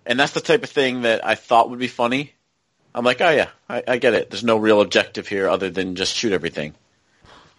And 0.07 0.19
that's 0.19 0.33
the 0.33 0.41
type 0.41 0.63
of 0.63 0.71
thing 0.71 1.03
that 1.03 1.25
I 1.25 1.35
thought 1.35 1.71
would 1.71 1.79
be 1.79 1.89
funny. 1.89 2.33
I'm 2.95 3.05
like, 3.05 3.21
oh 3.21 3.31
yeah, 3.31 3.49
I, 3.69 3.83
I 3.87 3.99
get 3.99 4.15
it. 4.15 4.31
There's 4.31 4.45
no 4.45 4.57
real 4.57 4.81
objective 4.81 5.29
here 5.29 5.49
other 5.49 5.71
than 5.71 5.95
just 5.95 6.15
shoot 6.15 6.33
everything. 6.33 6.75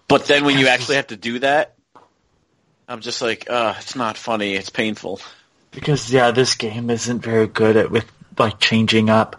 But 0.07 0.25
then 0.25 0.43
when 0.43 0.57
you 0.57 0.67
actually 0.67 0.95
have 0.97 1.07
to 1.07 1.15
do 1.15 1.39
that, 1.39 1.75
I'm 2.87 2.99
just 2.99 3.21
like, 3.21 3.49
uh, 3.49 3.75
it's 3.77 3.95
not 3.95 4.17
funny, 4.17 4.55
it's 4.55 4.69
painful. 4.69 5.21
Because 5.71 6.11
yeah, 6.11 6.31
this 6.31 6.55
game 6.55 6.89
isn't 6.89 7.19
very 7.19 7.47
good 7.47 7.77
at 7.77 7.91
with 7.91 8.05
like 8.37 8.59
changing 8.59 9.09
up. 9.09 9.37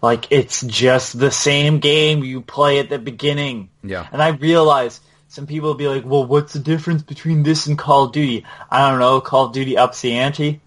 Like 0.00 0.30
it's 0.30 0.62
just 0.62 1.18
the 1.18 1.32
same 1.32 1.80
game 1.80 2.22
you 2.22 2.40
play 2.40 2.78
at 2.78 2.88
the 2.88 3.00
beginning. 3.00 3.70
Yeah. 3.82 4.06
And 4.12 4.22
I 4.22 4.28
realize 4.28 5.00
some 5.28 5.46
people 5.46 5.68
will 5.68 5.76
be 5.76 5.88
like, 5.88 6.04
"Well, 6.04 6.24
what's 6.26 6.52
the 6.54 6.58
difference 6.58 7.02
between 7.02 7.42
this 7.42 7.66
and 7.66 7.78
Call 7.78 8.04
of 8.04 8.12
Duty?" 8.12 8.44
I 8.70 8.90
don't 8.90 8.98
know. 8.98 9.20
Call 9.20 9.46
of 9.46 9.52
Duty 9.52 9.76
ups 9.76 10.00
the 10.00 10.14
ante. 10.14 10.60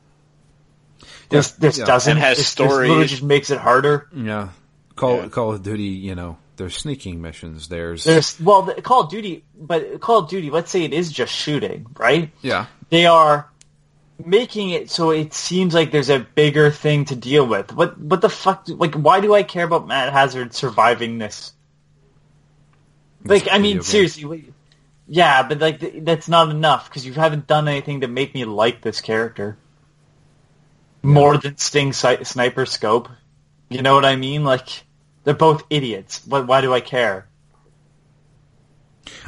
This 1.30 1.52
this 1.52 1.78
yeah. 1.78 1.86
doesn't. 1.86 2.12
And 2.12 2.20
has 2.20 2.38
This- 2.38 2.48
story. 2.48 2.90
This 2.94 3.12
just 3.12 3.24
makes 3.24 3.50
it 3.50 3.58
harder. 3.58 4.08
Yeah, 4.14 4.50
Call 4.96 5.18
Yeah. 5.18 5.28
Call 5.30 5.54
of 5.54 5.64
Duty. 5.64 5.84
You 5.84 6.16
know, 6.16 6.38
there's 6.58 6.76
sneaking 6.78 7.22
missions. 7.22 7.70
There's, 7.70 8.04
There's 8.04 8.40
well, 8.40 8.64
the, 8.64 8.82
Call 8.82 9.02
of 9.02 9.10
Duty, 9.10 9.44
but 9.60 10.00
Call 10.02 10.20
of 10.20 10.30
Duty. 10.30 10.50
Let's 10.52 10.70
say 10.72 10.84
it 10.84 10.94
is 10.94 11.12
just 11.12 11.34
shooting, 11.34 11.88
right? 11.98 12.32
yeah, 12.42 12.66
they 12.90 13.06
are 13.06 13.48
making 14.24 14.70
it 14.70 14.92
so 14.92 15.10
it 15.10 15.34
seems 15.34 15.74
like 15.74 15.92
there's 15.92 16.10
a 16.12 16.20
bigger 16.20 16.70
thing 16.70 17.06
to 17.06 17.16
deal 17.16 17.48
with. 17.48 17.74
What 17.74 17.98
what 17.98 18.22
the 18.22 18.30
fuck? 18.30 18.66
Like, 18.68 18.94
why 18.94 19.22
do 19.22 19.34
I 19.34 19.44
care 19.44 19.66
about 19.66 19.88
Matt 19.88 20.12
Hazard 20.14 20.54
surviving 20.54 21.18
this? 21.18 21.54
Like, 23.24 23.44
It's 23.44 23.52
a 23.52 23.54
I 23.54 23.58
video 23.58 23.74
mean, 23.76 23.82
seriously, 23.84 24.26
wait. 24.26 24.54
yeah, 25.08 25.44
but 25.48 25.60
like 25.60 25.80
th- 25.80 26.04
that's 26.04 26.28
not 26.28 26.50
enough 26.50 26.90
because 26.90 27.06
you 27.06 27.14
haven't 27.14 27.48
done 27.48 27.68
anything 27.68 28.02
to 28.02 28.08
make 28.08 28.34
me 28.34 28.46
like 28.46 28.82
this 28.82 29.02
character 29.02 29.58
more 31.04 31.38
than 31.38 31.58
Sting 31.58 31.94
si- 31.94 32.24
Sniper 32.24 32.66
Scope. 32.66 33.10
You 33.70 33.82
know 33.82 33.96
what 33.96 34.06
I 34.06 34.16
mean? 34.16 34.44
Like, 34.44 34.68
they're 35.24 35.34
both 35.34 35.64
idiots. 35.70 36.22
Why, 36.26 36.42
why 36.42 36.62
do 36.62 36.74
I 36.74 36.82
care? 36.82 37.28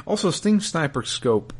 Also, 0.05 0.31
Sting 0.31 0.59
Sniper 0.59 1.03
Scope 1.03 1.53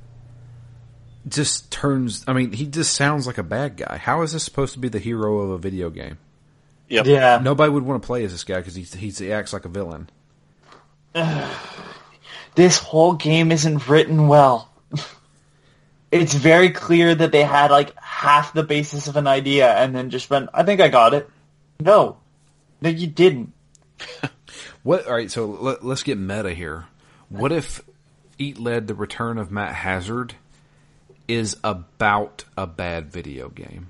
just 1.28 1.72
turns. 1.72 2.24
I 2.28 2.34
mean, 2.34 2.52
he 2.52 2.66
just 2.68 2.94
sounds 2.94 3.26
like 3.26 3.38
a 3.38 3.44
bad 3.44 3.78
guy. 3.78 3.98
How 3.98 4.22
is 4.22 4.34
this 4.34 4.44
supposed 4.44 4.74
to 4.74 4.80
be 4.80 4.90
the 4.90 5.00
hero 5.00 5.40
of 5.40 5.50
a 5.52 5.58
video 5.58 5.90
game? 5.90 6.18
Yep. 6.90 7.06
Yeah, 7.06 7.40
Nobody 7.42 7.72
would 7.72 7.84
want 7.84 8.02
to 8.04 8.06
play 8.06 8.24
as 8.26 8.32
this 8.34 8.44
guy 8.44 8.58
because 8.58 8.76
he's, 8.76 8.94
he's 8.94 9.18
he 9.20 9.32
acts 9.32 9.54
like 9.54 9.66
a 9.66 9.70
villain. 9.70 10.10
this 12.56 12.78
whole 12.78 13.14
game 13.14 13.52
isn't 13.52 13.88
written 13.88 14.28
well. 14.28 14.72
it's 16.12 16.34
very 16.34 16.70
clear 16.70 17.14
that 17.14 17.32
they 17.32 17.44
had 17.44 17.72
like 17.72 17.98
half 17.98 18.54
the 18.54 18.64
basis 18.64 19.08
of 19.08 19.16
an 19.16 19.28
idea 19.28 19.74
and 19.74 19.96
then 19.96 20.10
just 20.10 20.30
went, 20.30 20.50
I 20.54 20.64
think 20.64 20.82
I 20.82 20.90
got 20.90 21.14
it. 21.14 21.30
No. 21.80 22.18
No, 22.82 22.90
you 22.90 23.08
didn't. 23.08 23.54
What? 24.84 25.08
All 25.08 25.14
right, 25.14 25.32
so 25.32 25.46
let, 25.46 25.84
let's 25.84 26.04
get 26.04 26.18
meta 26.18 26.54
here. 26.54 26.86
What 27.30 27.52
if 27.52 27.82
Eat 28.38 28.60
Lead: 28.60 28.88
The 28.88 28.94
Return 28.94 29.38
of 29.38 29.50
Matt 29.50 29.74
Hazard 29.74 30.36
is 31.28 31.58
about 31.64 32.44
a 32.58 32.68
bad 32.68 33.12
video 33.12 33.50
game? 33.50 33.88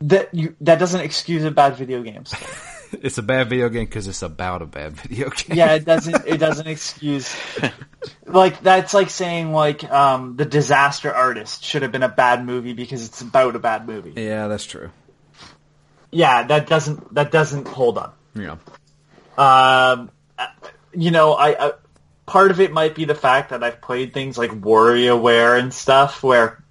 That 0.00 0.32
you 0.32 0.54
that 0.60 0.78
doesn't 0.78 1.00
excuse 1.00 1.42
a 1.44 1.50
bad 1.50 1.74
video 1.74 2.02
games. 2.02 2.32
It's 3.02 3.18
a 3.18 3.22
bad 3.22 3.48
video 3.48 3.68
game 3.68 3.84
because 3.84 4.06
it's 4.08 4.22
about 4.22 4.62
a 4.62 4.66
bad 4.66 4.92
video 4.92 5.28
game. 5.30 5.56
yeah, 5.56 5.74
it 5.74 5.84
doesn't 5.92 6.26
it 6.26 6.38
doesn't 6.38 6.66
excuse 6.66 7.34
like 8.26 8.60
that's 8.62 8.94
like 8.94 9.10
saying 9.10 9.52
like 9.52 9.84
um 9.90 10.36
the 10.36 10.44
disaster 10.44 11.12
artist 11.14 11.62
should 11.64 11.82
have 11.82 11.92
been 11.92 12.02
a 12.02 12.08
bad 12.08 12.44
movie 12.44 12.72
because 12.72 13.04
it's 13.06 13.20
about 13.20 13.56
a 13.56 13.58
bad 13.58 13.86
movie. 13.86 14.12
yeah, 14.20 14.48
that's 14.48 14.64
true. 14.64 14.90
Yeah, 16.10 16.44
that 16.44 16.66
doesn't 16.66 17.14
that 17.14 17.30
doesn't 17.30 17.68
hold 17.68 17.98
up. 17.98 18.16
Yeah, 18.34 18.56
Um, 19.36 20.10
you 20.94 21.10
know, 21.10 21.32
I, 21.34 21.66
I 21.68 21.72
part 22.26 22.50
of 22.50 22.60
it 22.60 22.72
might 22.72 22.94
be 22.94 23.04
the 23.04 23.14
fact 23.14 23.50
that 23.50 23.62
I've 23.64 23.80
played 23.80 24.14
things 24.14 24.38
like 24.38 24.50
WarioWare 24.50 25.58
and 25.58 25.72
stuff 25.74 26.22
where 26.22 26.62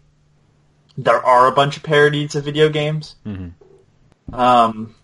there 0.97 1.23
are 1.23 1.47
a 1.47 1.51
bunch 1.51 1.77
of 1.77 1.83
parodies 1.83 2.35
of 2.35 2.45
video 2.45 2.69
games. 2.69 3.15
Um, 4.33 4.95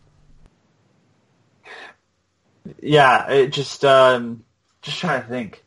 yeah, 2.81 3.29
it 3.29 3.47
just 3.47 3.83
um, 3.85 4.43
just 4.81 4.99
trying 4.99 5.21
to 5.21 5.27
think. 5.27 5.63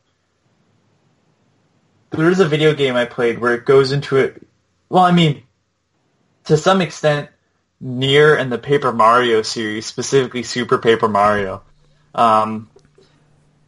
There 2.10 2.30
is 2.30 2.40
a 2.40 2.48
video 2.48 2.74
game 2.74 2.96
I 2.96 3.04
played 3.04 3.38
where 3.38 3.54
it 3.54 3.66
goes 3.66 3.92
into 3.92 4.16
it. 4.16 4.46
Well, 4.88 5.02
I 5.02 5.12
mean, 5.12 5.42
to 6.44 6.56
some 6.56 6.80
extent, 6.80 7.28
Nier 7.80 8.36
and 8.36 8.50
the 8.50 8.58
Paper 8.58 8.92
Mario 8.92 9.42
series, 9.42 9.86
specifically 9.86 10.42
Super 10.42 10.78
Paper 10.78 11.08
Mario, 11.08 11.62
um, 12.14 12.70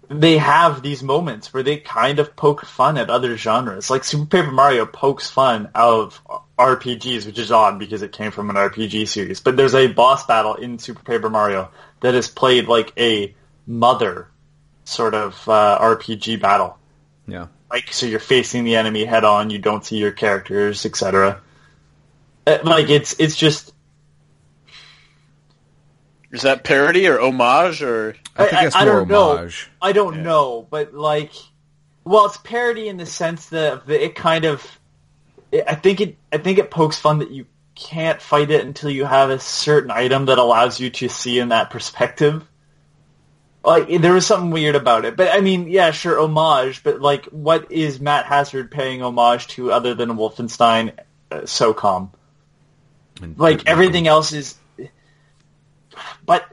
they 0.09 0.39
have 0.39 0.83
these 0.83 1.03
moments 1.03 1.53
where 1.53 1.63
they 1.63 1.77
kind 1.77 2.19
of 2.19 2.35
poke 2.35 2.65
fun 2.65 2.97
at 2.97 3.11
other 3.11 3.37
genres. 3.37 3.91
Like 3.91 4.05
Super 4.05 4.25
Paper 4.25 4.53
Mario 4.53 4.87
pokes 4.87 5.29
fun 5.29 5.69
out 5.75 6.01
of 6.01 6.23
RPGs, 6.59 7.27
which 7.27 7.39
is 7.39 7.53
odd 7.53 7.79
because 7.79 8.01
it 8.03 8.13
came 8.13 8.31
from 8.31 8.49
an 8.49 8.57
RPG 8.57 9.09
series. 9.09 9.41
But 9.41 9.57
there's 9.57 9.75
a 9.75 9.89
boss 9.89 10.25
battle 10.25 10.55
in 10.55 10.79
Super 10.79 11.03
Paper 11.03 11.29
Mario 11.29 11.71
that 12.01 12.15
is 12.15 12.29
played 12.29 12.69
like 12.69 12.93
a 12.99 13.35
mother 13.67 14.29
sort 14.85 15.15
of 15.15 15.49
uh, 15.49 15.79
RPG 15.81 16.41
battle. 16.41 16.79
yeah. 17.27 17.47
Like 17.71 17.93
so, 17.93 18.07
you're 18.07 18.19
facing 18.21 18.65
the 18.65 18.77
enemy 18.77 19.05
head 19.05 19.25
on. 19.25 19.51
You 19.51 19.59
don't 19.59 19.85
see 19.85 19.99
your 19.99 20.13
characters, 20.13 20.87
etc. 20.87 21.43
Uh, 22.47 22.59
Like 22.65 22.89
it's 22.89 23.15
it's 23.19 23.37
just 23.37 23.75
Is 26.31 26.43
that 26.43 26.65
parody 26.65 27.07
or 27.09 27.21
homage 27.21 27.83
or 27.83 28.15
I 28.37 28.47
think 28.47 28.63
it's 28.63 28.75
more 28.77 28.85
don't 29.05 29.11
homage. 29.11 29.69
know. 29.83 29.87
I 29.89 29.93
don't 29.93 30.23
know, 30.23 30.67
but 30.71 30.95
like, 30.95 31.33
well, 32.05 32.25
it's 32.27 32.37
parody 32.39 32.89
in 32.89 32.97
the 32.97 33.05
sense 33.07 33.47
that 33.51 33.87
that 33.87 34.03
it 34.05 34.15
kind 34.15 34.45
of. 34.47 34.67
I 35.53 35.75
think 35.75 36.01
it. 36.01 36.17
I 36.33 36.39
think 36.39 36.59
it 36.59 36.71
pokes 36.71 36.99
fun 36.99 37.19
that 37.19 37.31
you 37.31 37.47
can't 37.79 38.21
fight 38.21 38.51
it 38.51 38.65
until 38.65 38.91
you 38.91 39.05
have 39.05 39.31
a 39.31 39.39
certain 39.39 39.91
item 39.91 40.27
that 40.27 40.39
allows 40.39 40.81
you 40.81 40.91
to 40.91 41.09
see 41.09 41.39
in 41.39 41.51
that 41.51 41.71
perspective. 41.71 42.47
Like 43.65 43.89
there 44.01 44.15
was 44.15 44.27
something 44.27 44.51
weird 44.51 44.77
about 44.77 45.05
it, 45.05 45.17
but 45.17 45.33
I 45.33 45.41
mean, 45.41 45.69
yeah, 45.69 45.91
sure, 45.91 46.19
homage. 46.19 46.83
But 46.83 47.01
like, 47.01 47.27
what 47.27 47.71
is 47.71 48.01
Matt 48.01 48.27
Hazard 48.27 48.71
paying 48.71 49.03
homage 49.03 49.49
to 49.49 49.73
other 49.73 49.95
than 49.95 50.11
Wolfenstein, 50.11 50.99
uh, 51.31 51.41
SOCOM? 51.41 52.11
And- 53.21 53.39
like 53.39 53.67
everything 53.67 54.07
else 54.07 54.33
is 54.33 54.55
but 56.25 56.45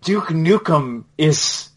duke 0.00 0.28
nukem 0.28 1.04
is 1.18 1.70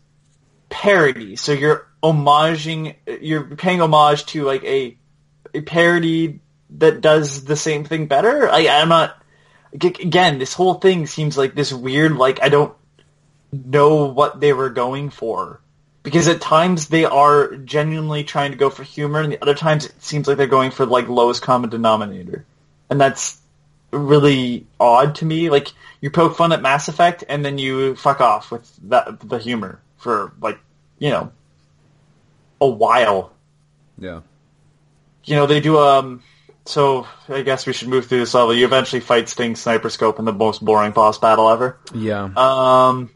parody 0.69 1.35
so 1.35 1.53
you're 1.53 1.87
homaging 2.03 2.95
you're 3.21 3.55
paying 3.55 3.81
homage 3.81 4.25
to 4.27 4.43
like 4.43 4.63
a 4.63 4.95
a 5.55 5.61
parody 5.61 6.39
that 6.69 7.01
does 7.01 7.45
the 7.45 7.55
same 7.55 7.85
thing 7.85 8.07
better 8.07 8.49
I, 8.49 8.67
i'm 8.67 8.89
not 8.89 9.21
again 9.73 10.39
this 10.39 10.53
whole 10.53 10.75
thing 10.75 11.07
seems 11.07 11.37
like 11.37 11.55
this 11.55 11.71
weird 11.71 12.15
like 12.15 12.41
i 12.41 12.49
don't 12.49 12.73
know 13.51 14.05
what 14.05 14.39
they 14.39 14.53
were 14.53 14.69
going 14.69 15.09
for 15.09 15.61
because 16.03 16.27
at 16.27 16.41
times 16.41 16.87
they 16.87 17.05
are 17.05 17.55
genuinely 17.55 18.23
trying 18.23 18.51
to 18.51 18.57
go 18.57 18.69
for 18.69 18.83
humor 18.83 19.21
and 19.21 19.31
the 19.31 19.41
other 19.41 19.55
times 19.55 19.85
it 19.85 20.01
seems 20.01 20.27
like 20.27 20.37
they're 20.37 20.47
going 20.47 20.71
for 20.71 20.85
like 20.85 21.07
lowest 21.07 21.41
common 21.41 21.69
denominator 21.69 22.45
and 22.89 22.99
that's 22.99 23.39
really 23.91 24.65
odd 24.79 25.15
to 25.15 25.25
me. 25.25 25.49
Like 25.49 25.71
you 26.01 26.09
poke 26.09 26.35
fun 26.35 26.51
at 26.51 26.61
Mass 26.61 26.87
Effect 26.87 27.23
and 27.27 27.43
then 27.43 27.57
you 27.57 27.95
fuck 27.95 28.21
off 28.21 28.51
with 28.51 28.71
that 28.89 29.19
the 29.21 29.39
humor 29.39 29.81
for 29.97 30.33
like 30.41 30.59
you 30.99 31.09
know 31.09 31.31
a 32.59 32.67
while. 32.67 33.33
Yeah. 33.97 34.21
You 35.23 35.35
know 35.35 35.45
they 35.45 35.59
do 35.59 35.77
um 35.79 36.23
so 36.67 37.07
I 37.29 37.41
guess 37.43 37.65
we 37.65 37.73
should 37.73 37.87
move 37.87 38.07
through 38.07 38.19
this 38.19 38.33
level. 38.33 38.53
You 38.53 38.65
eventually 38.65 38.99
fight 38.99 39.29
Sting 39.29 39.55
Sniper 39.55 39.89
Scope 39.89 40.19
in 40.19 40.25
the 40.25 40.33
most 40.33 40.63
boring 40.63 40.91
boss 40.91 41.17
battle 41.17 41.49
ever. 41.49 41.79
Yeah. 41.93 42.29
Um, 42.35 43.09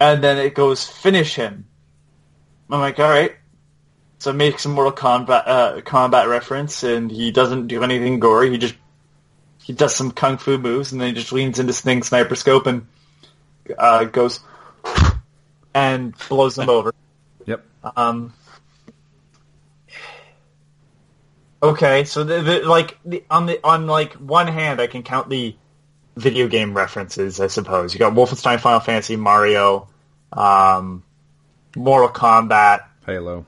and 0.00 0.22
then 0.22 0.38
it 0.38 0.54
goes 0.54 0.86
finish 0.86 1.34
him. 1.34 1.66
I'm 2.70 2.80
like, 2.80 2.98
all 2.98 3.08
right. 3.08 3.34
So 4.20 4.30
it 4.30 4.34
makes 4.34 4.64
a 4.64 4.68
Mortal 4.68 4.92
Kombat 4.92 5.42
uh, 5.46 5.80
combat 5.82 6.28
reference, 6.28 6.82
and 6.82 7.10
he 7.10 7.30
doesn't 7.30 7.68
do 7.68 7.82
anything 7.82 8.20
gory. 8.20 8.50
He 8.50 8.58
just 8.58 8.74
he 9.62 9.72
does 9.72 9.94
some 9.94 10.10
kung 10.10 10.38
fu 10.38 10.58
moves, 10.58 10.92
and 10.92 11.00
then 11.00 11.08
he 11.08 11.14
just 11.14 11.32
leans 11.32 11.58
into 11.58 11.72
Sting 11.72 12.02
Sniper 12.02 12.34
Scope 12.34 12.66
and 12.66 12.86
uh, 13.76 14.04
goes 14.04 14.40
and 15.74 16.14
blows 16.28 16.58
him 16.58 16.68
over. 16.70 16.94
yep. 17.46 17.64
Um, 17.96 18.32
okay, 21.62 22.04
so 22.04 22.24
the, 22.24 22.42
the 22.42 22.58
like 22.60 22.98
the, 23.04 23.24
on 23.30 23.46
the 23.46 23.60
on 23.64 23.86
like 23.86 24.14
one 24.14 24.46
hand, 24.46 24.80
I 24.80 24.86
can 24.86 25.02
count 25.02 25.28
the 25.28 25.56
video 26.16 26.48
game 26.48 26.74
references. 26.74 27.40
I 27.40 27.46
suppose 27.46 27.94
you 27.94 27.98
got 27.98 28.14
Wolfenstein, 28.14 28.60
Final 28.60 28.80
Fantasy, 28.80 29.16
Mario, 29.16 29.88
um, 30.32 31.02
Mortal 31.76 32.08
Kombat, 32.08 32.84
Halo. 33.06 33.46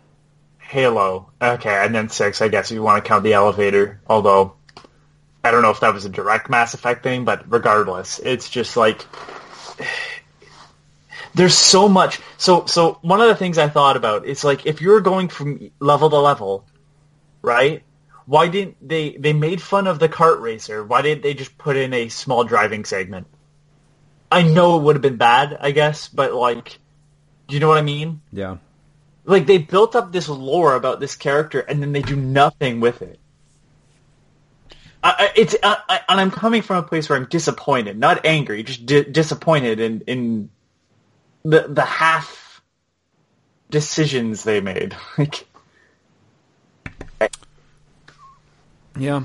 Halo. 0.59 1.31
Okay, 1.42 1.85
and 1.85 1.94
then 1.94 2.09
six. 2.09 2.40
I 2.40 2.49
guess 2.49 2.70
if 2.70 2.75
you 2.75 2.83
want 2.83 3.05
to 3.05 3.09
count 3.09 3.25
the 3.25 3.33
elevator, 3.33 4.01
although 4.07 4.55
I 5.42 5.51
don't 5.51 5.62
know 5.62 5.70
if 5.70 5.81
that 5.81 5.94
was 5.94 6.05
a 6.05 6.09
direct 6.09 6.51
Mass 6.51 6.75
Effect 6.75 7.03
thing, 7.03 7.25
but 7.25 7.51
regardless, 7.51 8.18
it's 8.20 8.49
just 8.49 8.77
like 8.77 9.05
there's 11.35 11.55
so 11.55 11.88
much. 11.88 12.20
So, 12.38 12.66
so 12.66 12.99
one 13.03 13.20
of 13.20 13.29
the 13.29 13.35
things 13.35 13.59
I 13.59 13.68
thought 13.68 13.96
about 13.96 14.27
is 14.27 14.44
like 14.44 14.66
if 14.66 14.81
you're 14.81 15.01
going 15.01 15.29
from 15.29 15.70
level 15.81 16.11
to 16.11 16.18
level, 16.18 16.66
right? 17.42 17.83
Why 18.31 18.47
didn't 18.47 18.77
they? 18.88 19.16
They 19.16 19.33
made 19.33 19.61
fun 19.61 19.88
of 19.88 19.99
the 19.99 20.09
kart 20.09 20.40
racer. 20.40 20.85
Why 20.85 21.03
didn't 21.03 21.25
they 21.25 21.35
just 21.35 21.59
put 21.59 21.77
in 21.77 21.93
a 21.93 22.09
small 22.11 22.45
driving 22.45 22.85
segment? 22.85 23.27
I 24.31 24.43
know 24.43 24.79
it 24.79 24.85
would 24.85 24.95
have 24.95 25.03
been 25.03 25.16
bad, 25.16 25.59
I 25.61 25.73
guess, 25.73 26.07
but 26.07 26.33
like, 26.33 26.79
do 27.49 27.55
you 27.55 27.59
know 27.59 27.66
what 27.66 27.79
I 27.79 27.83
mean? 27.83 28.21
Yeah. 28.33 28.59
Like 29.25 29.47
they 29.47 29.59
built 29.59 29.97
up 29.97 30.12
this 30.12 30.29
lore 30.29 30.77
about 30.77 31.01
this 31.01 31.16
character, 31.16 31.59
and 31.59 31.83
then 31.83 31.90
they 31.90 32.03
do 32.03 32.14
nothing 32.14 32.79
with 32.79 33.03
it. 33.03 33.19
I, 35.03 35.33
it's 35.35 35.57
I, 35.61 35.79
I, 35.88 36.01
and 36.09 36.21
I'm 36.21 36.31
coming 36.31 36.62
from 36.62 36.77
a 36.77 36.87
place 36.87 37.09
where 37.09 37.19
I'm 37.19 37.27
disappointed, 37.27 37.99
not 37.99 38.25
angry, 38.25 38.62
just 38.62 38.87
di- 38.87 39.11
disappointed 39.11 39.81
in 39.81 40.03
in 40.03 40.51
the 41.43 41.66
the 41.69 41.85
half 41.85 42.62
decisions 43.71 44.45
they 44.45 44.61
made. 44.61 44.97
Like, 45.19 45.49
Yeah. 49.01 49.23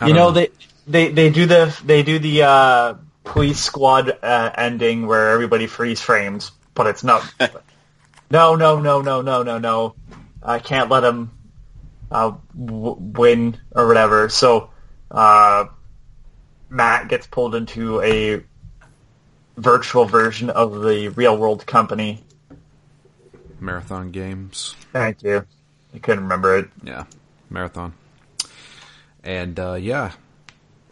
You 0.00 0.08
don't 0.08 0.16
know, 0.16 0.30
they 0.32 0.50
they 0.86 1.12
they 1.12 1.30
do 1.30 1.46
the 1.46 1.80
they 1.84 2.02
do 2.02 2.18
the 2.18 2.42
uh, 2.42 2.94
police 3.22 3.60
squad 3.60 4.18
uh, 4.22 4.50
ending 4.56 5.06
where 5.06 5.30
everybody 5.30 5.68
freeze 5.68 6.00
frames, 6.00 6.50
but 6.74 6.88
it's 6.88 7.04
not. 7.04 7.22
no, 8.30 8.56
no, 8.56 8.80
no, 8.80 9.00
no, 9.00 9.22
no, 9.22 9.42
no, 9.44 9.58
no. 9.58 9.94
I 10.42 10.58
can't 10.58 10.90
let 10.90 11.04
him 11.04 11.30
uh, 12.10 12.32
w- 12.56 12.96
win 12.98 13.60
or 13.76 13.86
whatever. 13.86 14.28
So 14.28 14.70
uh, 15.10 15.66
Matt 16.68 17.08
gets 17.08 17.28
pulled 17.28 17.54
into 17.54 18.00
a 18.00 18.42
virtual 19.56 20.04
version 20.04 20.50
of 20.50 20.82
the 20.82 21.08
real 21.10 21.36
world 21.38 21.64
company. 21.64 22.24
Marathon 23.60 24.10
games. 24.10 24.74
Thank 24.92 25.22
you. 25.22 25.46
I 25.94 25.98
couldn't 25.98 26.24
remember 26.24 26.58
it. 26.58 26.70
Yeah. 26.82 27.04
Marathon. 27.50 27.92
And 29.28 29.60
uh, 29.60 29.74
yeah, 29.74 30.12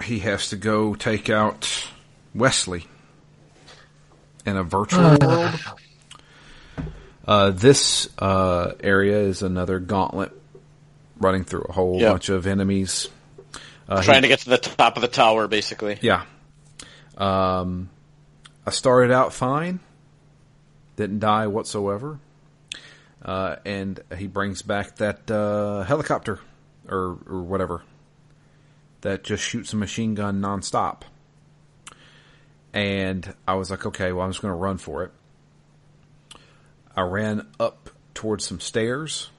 he 0.04 0.18
has 0.18 0.50
to 0.50 0.56
go 0.56 0.94
take 0.94 1.30
out 1.30 1.88
Wesley 2.34 2.84
in 4.44 4.58
a 4.58 4.62
virtual 4.62 5.16
world. 5.18 5.58
Uh, 7.26 7.50
this 7.52 8.10
uh, 8.18 8.72
area 8.80 9.20
is 9.20 9.40
another 9.40 9.78
gauntlet 9.80 10.32
running 11.18 11.44
through 11.44 11.64
a 11.66 11.72
whole 11.72 11.98
Yep. 11.98 12.12
bunch 12.12 12.28
of 12.28 12.46
enemies. 12.46 13.08
Uh, 13.88 14.02
Trying 14.02 14.16
he- 14.16 14.20
to 14.22 14.28
get 14.28 14.40
to 14.40 14.50
the 14.50 14.58
top 14.58 14.96
of 14.96 15.00
the 15.00 15.08
tower, 15.08 15.48
basically. 15.48 15.98
Yeah. 16.02 16.24
Um, 17.16 17.88
I 18.66 18.70
started 18.70 19.12
out 19.14 19.32
fine. 19.32 19.80
Didn't 20.96 21.20
die 21.20 21.46
whatsoever. 21.46 22.18
Uh, 23.24 23.56
and 23.64 23.98
he 24.18 24.26
brings 24.26 24.60
back 24.60 24.96
that 24.96 25.30
uh, 25.30 25.84
helicopter 25.84 26.38
or 26.86 27.16
or 27.26 27.40
whatever 27.42 27.82
that 29.02 29.24
just 29.24 29.42
shoots 29.42 29.72
a 29.72 29.76
machine 29.76 30.14
gun 30.14 30.40
nonstop. 30.40 31.02
And 32.72 33.34
I 33.46 33.54
was 33.54 33.70
like, 33.70 33.86
okay, 33.86 34.12
well, 34.12 34.24
I'm 34.24 34.30
just 34.30 34.42
going 34.42 34.52
to 34.52 34.56
run 34.56 34.78
for 34.78 35.04
it. 35.04 35.12
I 36.94 37.02
ran 37.02 37.46
up 37.58 37.90
towards 38.14 38.44
some 38.44 38.60
stairs. 38.60 39.30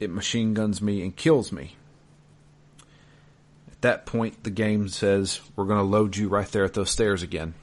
It 0.00 0.10
machine 0.10 0.54
guns 0.54 0.80
me 0.80 1.02
and 1.02 1.14
kills 1.14 1.52
me. 1.52 1.76
At 3.70 3.82
that 3.82 4.06
point, 4.06 4.42
the 4.44 4.50
game 4.50 4.88
says, 4.88 5.40
we're 5.54 5.66
going 5.66 5.78
to 5.78 5.84
load 5.84 6.16
you 6.16 6.28
right 6.28 6.48
there 6.48 6.64
at 6.64 6.74
those 6.74 6.90
stairs 6.90 7.22
again. 7.22 7.54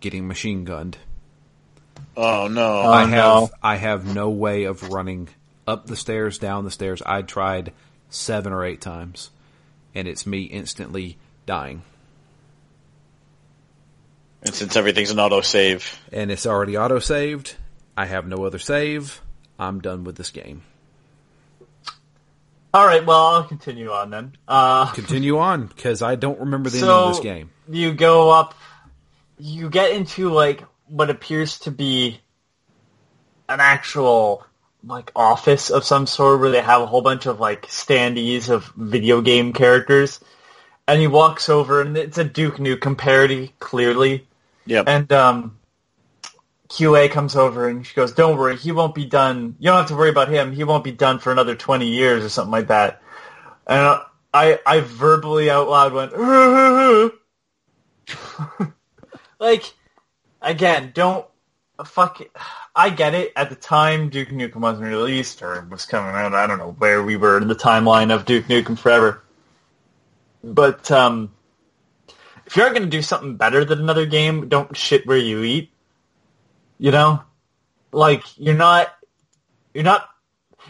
Getting 0.00 0.28
machine 0.28 0.64
gunned. 0.64 0.98
Oh 2.16 2.48
no! 2.48 2.82
Oh, 2.82 2.90
I 2.90 3.00
have 3.00 3.10
no. 3.10 3.50
I 3.62 3.76
have 3.76 4.14
no 4.14 4.30
way 4.30 4.64
of 4.64 4.92
running 4.92 5.28
up 5.66 5.86
the 5.86 5.96
stairs, 5.96 6.38
down 6.38 6.64
the 6.64 6.70
stairs. 6.70 7.02
I 7.04 7.22
tried 7.22 7.72
seven 8.08 8.52
or 8.52 8.64
eight 8.64 8.80
times, 8.80 9.30
and 9.94 10.08
it's 10.08 10.26
me 10.26 10.42
instantly 10.42 11.16
dying. 11.46 11.82
and 14.42 14.54
since 14.54 14.76
everything's 14.76 15.10
an 15.10 15.18
auto 15.18 15.40
save, 15.40 15.98
And 16.12 16.30
it's 16.30 16.46
already 16.46 16.76
auto 16.76 16.98
saved. 16.98 17.56
I 17.96 18.06
have 18.06 18.26
no 18.26 18.44
other 18.44 18.58
save. 18.58 19.20
I'm 19.58 19.80
done 19.80 20.04
with 20.04 20.16
this 20.16 20.30
game. 20.30 20.62
All 22.74 22.84
right, 22.84 23.06
well, 23.06 23.26
I'll 23.26 23.44
continue 23.44 23.92
on 23.92 24.10
then. 24.10 24.32
Uh, 24.48 24.90
Continue 24.92 25.38
on 25.38 25.66
because 25.68 26.02
I 26.02 26.16
don't 26.16 26.40
remember 26.40 26.70
the 26.70 26.78
ending 26.78 26.88
so 26.88 27.04
of 27.04 27.14
this 27.14 27.20
game. 27.22 27.50
you 27.70 27.92
go 27.94 28.30
up, 28.30 28.54
you 29.38 29.70
get 29.70 29.92
into 29.92 30.28
like 30.30 30.64
what 30.88 31.08
appears 31.08 31.60
to 31.60 31.70
be 31.70 32.20
an 33.48 33.60
actual 33.60 34.44
like 34.86 35.10
office 35.16 35.70
of 35.70 35.84
some 35.84 36.06
sort 36.06 36.40
where 36.40 36.50
they 36.50 36.60
have 36.60 36.82
a 36.82 36.86
whole 36.86 37.02
bunch 37.02 37.26
of 37.26 37.40
like 37.40 37.66
standees 37.66 38.48
of 38.48 38.64
video 38.76 39.20
game 39.20 39.52
characters, 39.52 40.20
and 40.86 41.00
he 41.00 41.06
walks 41.06 41.48
over 41.48 41.80
and 41.80 41.96
it's 41.96 42.18
a 42.18 42.24
Duke 42.24 42.56
Nukem 42.56 42.96
parody 42.96 43.52
clearly, 43.58 44.26
Yeah. 44.66 44.82
and 44.86 45.10
um, 45.12 45.58
QA 46.68 47.10
comes 47.10 47.36
over 47.36 47.68
and 47.68 47.86
she 47.86 47.94
goes, 47.94 48.12
"Don't 48.12 48.36
worry, 48.38 48.56
he 48.56 48.72
won't 48.72 48.94
be 48.94 49.04
done. 49.04 49.56
You 49.58 49.70
don't 49.70 49.78
have 49.78 49.88
to 49.88 49.96
worry 49.96 50.10
about 50.10 50.28
him. 50.28 50.52
He 50.52 50.64
won't 50.64 50.84
be 50.84 50.92
done 50.92 51.18
for 51.18 51.32
another 51.32 51.54
twenty 51.54 51.88
years 51.88 52.24
or 52.24 52.28
something 52.28 52.52
like 52.52 52.68
that." 52.68 53.00
And 53.66 54.00
I, 54.34 54.58
I 54.66 54.80
verbally 54.80 55.48
out 55.48 55.68
loud 55.68 55.92
went, 55.92 56.12
like, 59.38 59.72
again, 60.42 60.90
don't 60.92 61.24
fuck. 61.82 62.20
It. 62.20 62.30
I 62.74 62.90
get 62.90 63.14
it. 63.14 63.32
At 63.34 63.50
the 63.50 63.56
time, 63.56 64.10
Duke 64.10 64.28
Nukem 64.28 64.56
wasn't 64.56 64.86
released 64.88 65.42
or 65.42 65.66
was 65.70 65.86
coming 65.86 66.14
out. 66.14 66.34
I 66.34 66.46
don't 66.46 66.58
know 66.58 66.74
where 66.78 67.02
we 67.02 67.16
were 67.16 67.38
in 67.38 67.48
the 67.48 67.54
timeline 67.54 68.14
of 68.14 68.24
Duke 68.24 68.46
Nukem 68.46 68.78
Forever. 68.78 69.22
But 70.42 70.90
um, 70.90 71.32
if 72.46 72.56
you're 72.56 72.70
going 72.70 72.82
to 72.82 72.88
do 72.88 73.02
something 73.02 73.36
better 73.36 73.64
than 73.64 73.80
another 73.80 74.06
game, 74.06 74.48
don't 74.48 74.76
shit 74.76 75.06
where 75.06 75.18
you 75.18 75.42
eat. 75.42 75.70
You 76.78 76.90
know, 76.90 77.22
like 77.92 78.24
you're 78.36 78.54
not, 78.54 78.88
you're 79.72 79.84
not. 79.84 80.08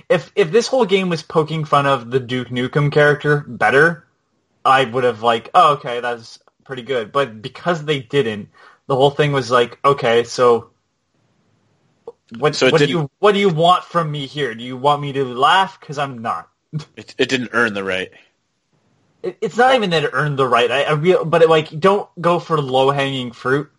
If 0.08 0.30
if 0.36 0.50
this 0.52 0.66
whole 0.66 0.84
game 0.84 1.08
was 1.08 1.22
poking 1.22 1.64
fun 1.64 1.86
of 1.86 2.10
the 2.10 2.20
Duke 2.20 2.48
Nukem 2.48 2.92
character 2.92 3.44
better, 3.46 4.06
I 4.64 4.84
would 4.84 5.04
have 5.04 5.22
like, 5.22 5.50
oh, 5.54 5.74
okay, 5.74 6.00
that's 6.00 6.38
pretty 6.64 6.82
good. 6.82 7.10
But 7.10 7.40
because 7.40 7.84
they 7.84 8.00
didn't, 8.00 8.50
the 8.86 8.96
whole 8.96 9.10
thing 9.10 9.32
was 9.32 9.50
like, 9.50 9.78
okay, 9.84 10.24
so 10.24 10.70
what, 12.30 12.56
So 12.56 12.70
what 12.70 12.78
do 12.78 12.86
you 12.86 13.10
what 13.18 13.32
do 13.32 13.38
you 13.38 13.48
want 13.48 13.84
from 13.84 14.10
me 14.10 14.26
here? 14.26 14.54
Do 14.54 14.64
you 14.64 14.76
want 14.76 15.02
me 15.02 15.12
to 15.12 15.24
laugh? 15.24 15.78
Because 15.78 15.98
I'm 15.98 16.18
not. 16.18 16.48
It, 16.96 17.14
it 17.18 17.28
didn't 17.28 17.50
earn 17.52 17.74
the 17.74 17.84
right. 17.84 18.10
It, 19.22 19.38
it's 19.40 19.56
not 19.56 19.74
even 19.74 19.90
that 19.90 20.04
it 20.04 20.10
earned 20.12 20.38
the 20.38 20.46
right. 20.46 20.70
I, 20.70 20.82
I 20.82 20.92
real, 20.92 21.24
but 21.24 21.42
it, 21.42 21.48
like, 21.48 21.78
don't 21.78 22.08
go 22.20 22.38
for 22.38 22.60
low 22.60 22.90
hanging 22.90 23.32
fruit 23.32 23.70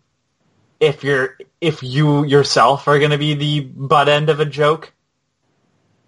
if 0.80 1.04
you're 1.04 1.36
if 1.60 1.82
you 1.82 2.24
yourself 2.24 2.88
are 2.88 2.98
going 2.98 3.10
to 3.10 3.18
be 3.18 3.34
the 3.34 3.60
butt 3.60 4.08
end 4.08 4.28
of 4.28 4.40
a 4.40 4.46
joke 4.46 4.92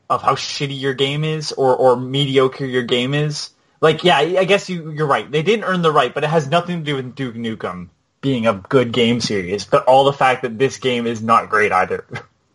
of 0.08 0.22
how 0.22 0.34
shitty 0.34 0.80
your 0.80 0.94
game 0.94 1.24
is 1.24 1.52
or 1.52 1.76
or 1.76 1.96
mediocre 1.96 2.64
your 2.64 2.84
game 2.84 3.14
is. 3.14 3.50
Like, 3.80 4.02
yeah, 4.02 4.16
I 4.16 4.44
guess 4.44 4.68
you 4.68 4.90
you're 4.90 5.06
right. 5.06 5.30
They 5.30 5.42
didn't 5.42 5.64
earn 5.64 5.82
the 5.82 5.92
right, 5.92 6.12
but 6.12 6.24
it 6.24 6.30
has 6.30 6.48
nothing 6.48 6.78
to 6.78 6.84
do 6.84 6.96
with 6.96 7.14
Duke 7.14 7.34
Nukem 7.34 7.90
being 8.20 8.46
a 8.46 8.54
good 8.54 8.92
game 8.92 9.20
series, 9.20 9.64
but 9.64 9.84
all 9.84 10.04
the 10.04 10.12
fact 10.12 10.42
that 10.42 10.58
this 10.58 10.78
game 10.78 11.06
is 11.06 11.22
not 11.22 11.50
great 11.50 11.72
either. 11.72 12.04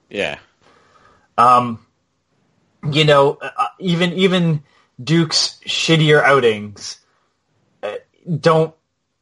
Yeah. 0.10 0.38
um, 1.38 1.84
you 2.92 3.06
know, 3.06 3.40
uh, 3.42 3.68
even 3.80 4.14
even 4.14 4.64
Duke's 5.02 5.60
shittier 5.66 6.22
outings 6.22 7.00
uh, 7.82 7.96
don't, 8.40 8.76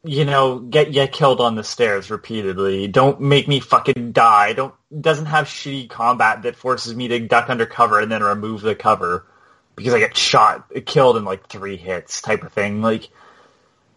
you 0.03 0.25
know, 0.25 0.59
get 0.59 0.91
get 0.91 1.13
killed 1.13 1.39
on 1.39 1.55
the 1.55 1.63
stairs 1.63 2.09
repeatedly. 2.09 2.87
Don't 2.87 3.21
make 3.21 3.47
me 3.47 3.59
fucking 3.59 4.11
die. 4.11 4.53
Don't 4.53 4.73
doesn't 4.99 5.27
have 5.27 5.45
shitty 5.45 5.89
combat 5.89 6.41
that 6.41 6.55
forces 6.55 6.95
me 6.95 7.07
to 7.07 7.19
duck 7.19 7.49
under 7.49 7.65
cover 7.65 7.99
and 7.99 8.11
then 8.11 8.23
remove 8.23 8.61
the 8.61 8.75
cover 8.75 9.25
because 9.75 9.93
I 9.93 9.99
get 9.99 10.17
shot, 10.17 10.69
killed 10.85 11.17
in 11.17 11.23
like 11.23 11.47
three 11.47 11.77
hits 11.77 12.21
type 12.21 12.43
of 12.43 12.51
thing. 12.51 12.81
Like, 12.81 13.09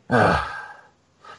uh. 0.09 0.47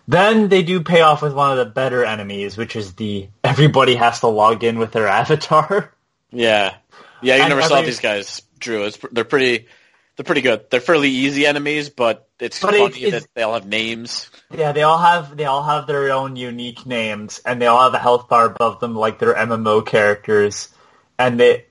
Then 0.07 0.49
they 0.49 0.63
do 0.63 0.81
pay 0.81 1.01
off 1.01 1.21
with 1.21 1.33
one 1.33 1.51
of 1.51 1.57
the 1.57 1.65
better 1.71 2.03
enemies, 2.05 2.57
which 2.57 2.75
is 2.75 2.93
the 2.93 3.29
everybody 3.43 3.95
has 3.95 4.19
to 4.21 4.27
log 4.27 4.63
in 4.63 4.77
with 4.79 4.91
their 4.91 5.07
avatar. 5.21 5.93
Yeah, 6.31 6.75
yeah. 7.21 7.35
You 7.35 7.41
And 7.43 7.49
never 7.49 7.61
saw 7.61 7.81
these 7.81 7.99
guys, 7.99 8.41
Drew. 8.59 8.83
It's, 8.85 8.97
they're 9.11 9.23
pretty. 9.23 9.67
They're 10.17 10.23
pretty 10.23 10.41
good. 10.41 10.69
They're 10.69 10.79
fairly 10.79 11.09
easy 11.09 11.45
enemies, 11.45 11.89
but 11.89 12.29
it's 12.39 12.61
But 12.61 12.73
funny 12.73 13.03
it- 13.03 13.11
that 13.11 13.27
they 13.33 13.41
all 13.41 13.53
have 13.53 13.67
names. 13.67 14.29
Yeah, 14.49 14.71
they 14.71 14.83
all 14.83 14.97
have 14.97 15.35
they 15.35 15.43
all 15.43 15.61
have 15.63 15.87
their 15.87 16.09
own 16.13 16.37
unique 16.37 16.85
names, 16.85 17.41
and 17.45 17.61
they 17.61 17.67
all 17.67 17.83
have 17.83 17.93
a 17.93 17.99
health 17.99 18.29
bar 18.29 18.45
above 18.45 18.79
them, 18.79 18.95
like 18.95 19.19
their 19.19 19.33
MMO 19.33 19.85
characters. 19.85 20.69
And 21.19 21.37
they, 21.39 21.65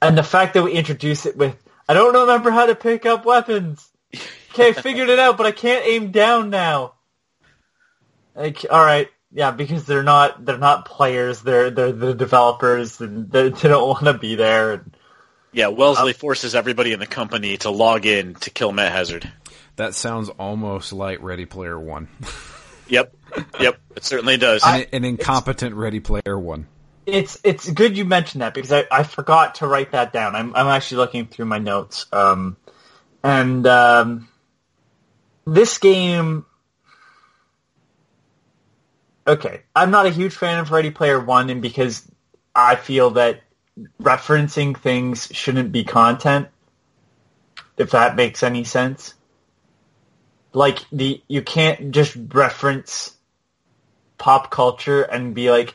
and 0.00 0.16
the 0.16 0.22
fact 0.22 0.54
that 0.54 0.62
we 0.62 0.72
introduce 0.72 1.26
it 1.26 1.36
with, 1.36 1.54
I 1.88 1.92
don't 1.94 2.14
remember 2.14 2.50
how 2.50 2.64
to 2.66 2.74
pick 2.74 3.04
up 3.06 3.24
weapons. 3.26 3.86
Okay, 4.54 4.70
I 4.70 4.72
figured 4.72 5.10
it 5.10 5.18
out, 5.18 5.36
but 5.36 5.44
I 5.44 5.52
can't 5.52 5.86
aim 5.86 6.12
down 6.12 6.48
now. 6.48 6.94
Like, 8.36 8.66
all 8.70 8.84
right, 8.84 9.08
yeah, 9.32 9.50
because 9.50 9.86
they're 9.86 10.02
not 10.02 10.44
they're 10.44 10.58
not 10.58 10.84
players. 10.84 11.42
They're 11.42 11.70
they're 11.70 11.92
the 11.92 12.14
developers, 12.14 13.00
and 13.00 13.30
they, 13.30 13.48
they 13.48 13.68
don't 13.68 13.88
want 13.88 14.04
to 14.04 14.14
be 14.14 14.34
there. 14.34 14.74
And, 14.74 14.96
Yeah, 15.52 15.68
Wellesley 15.68 16.12
forces 16.12 16.54
everybody 16.54 16.92
in 16.92 17.00
the 17.00 17.06
company 17.06 17.56
to 17.58 17.70
log 17.70 18.06
in 18.06 18.34
to 18.36 18.50
kill 18.50 18.72
Matt 18.72 18.92
Hazard. 18.92 19.30
That 19.76 19.94
sounds 19.94 20.28
almost 20.28 20.92
like 20.92 21.22
Ready 21.22 21.46
Player 21.46 21.78
One. 21.78 22.08
Yep, 22.88 23.16
yep. 23.60 23.80
It 23.96 24.04
certainly 24.04 24.36
does. 24.36 24.62
an, 24.64 24.86
an 24.92 25.04
incompetent 25.04 25.74
Ready 25.74 26.00
Player 26.00 26.38
One. 26.38 26.66
It's 27.04 27.38
it's 27.44 27.68
good 27.70 27.96
you 27.96 28.04
mentioned 28.04 28.42
that 28.42 28.54
because 28.54 28.72
I, 28.72 28.84
I 28.90 29.02
forgot 29.02 29.56
to 29.56 29.66
write 29.66 29.92
that 29.92 30.12
down. 30.12 30.34
I'm 30.34 30.54
I'm 30.54 30.66
actually 30.66 30.98
looking 30.98 31.26
through 31.26 31.46
my 31.46 31.58
notes. 31.58 32.06
Um, 32.12 32.56
and 33.22 33.66
um, 33.66 34.28
this 35.46 35.78
game, 35.78 36.46
okay, 39.26 39.62
I'm 39.74 39.90
not 39.90 40.06
a 40.06 40.10
huge 40.10 40.34
fan 40.34 40.58
of 40.58 40.70
Ready 40.70 40.90
Player 40.90 41.20
One, 41.20 41.50
and 41.50 41.60
because 41.60 42.06
I 42.54 42.76
feel 42.76 43.10
that 43.12 43.40
referencing 44.00 44.76
things 44.76 45.28
shouldn't 45.32 45.72
be 45.72 45.84
content. 45.84 46.48
If 47.76 47.90
that 47.90 48.16
makes 48.16 48.42
any 48.42 48.64
sense, 48.64 49.14
like 50.54 50.78
the 50.90 51.22
you 51.28 51.42
can't 51.42 51.90
just 51.90 52.16
reference 52.32 53.14
pop 54.16 54.50
culture 54.50 55.02
and 55.02 55.34
be 55.34 55.50
like, 55.50 55.74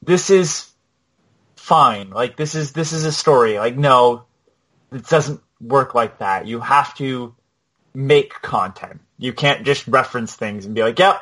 this 0.00 0.30
is 0.30 0.70
fine. 1.56 2.10
Like 2.10 2.36
this 2.36 2.54
is 2.54 2.72
this 2.72 2.92
is 2.92 3.04
a 3.04 3.12
story. 3.12 3.58
Like 3.58 3.76
no, 3.76 4.26
it 4.92 5.06
doesn't 5.06 5.40
work 5.60 5.94
like 5.94 6.18
that. 6.18 6.46
You 6.46 6.60
have 6.60 6.94
to 6.96 7.34
make 7.94 8.32
content. 8.40 9.00
You 9.18 9.32
can't 9.32 9.66
just 9.66 9.88
reference 9.88 10.36
things 10.36 10.64
and 10.66 10.74
be 10.76 10.82
like, 10.82 10.98
"Yep, 11.00 11.20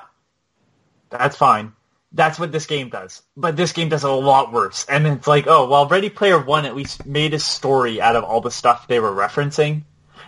that's 1.11 1.37
fine." 1.37 1.73
That's 2.13 2.39
what 2.39 2.51
this 2.51 2.67
game 2.67 2.89
does. 2.89 3.21
But 3.37 3.57
this 3.57 3.73
game 3.73 3.91
does 3.91 4.05
a 4.05 4.11
lot 4.11 4.53
worse. 4.53 4.87
And 4.89 5.07
it's 5.07 5.27
like, 5.27 5.47
oh, 5.49 5.69
well, 5.69 5.87
Ready 5.87 6.09
Player 6.09 6.41
One 6.41 6.65
at 6.65 6.75
least 6.75 7.05
made 7.05 7.35
a 7.35 7.39
story 7.39 8.01
out 8.01 8.17
of 8.17 8.25
all 8.25 8.41
the 8.41 8.51
stuff 8.51 8.89
they 8.89 9.01
were 9.01 9.13
referencing. 9.13 9.83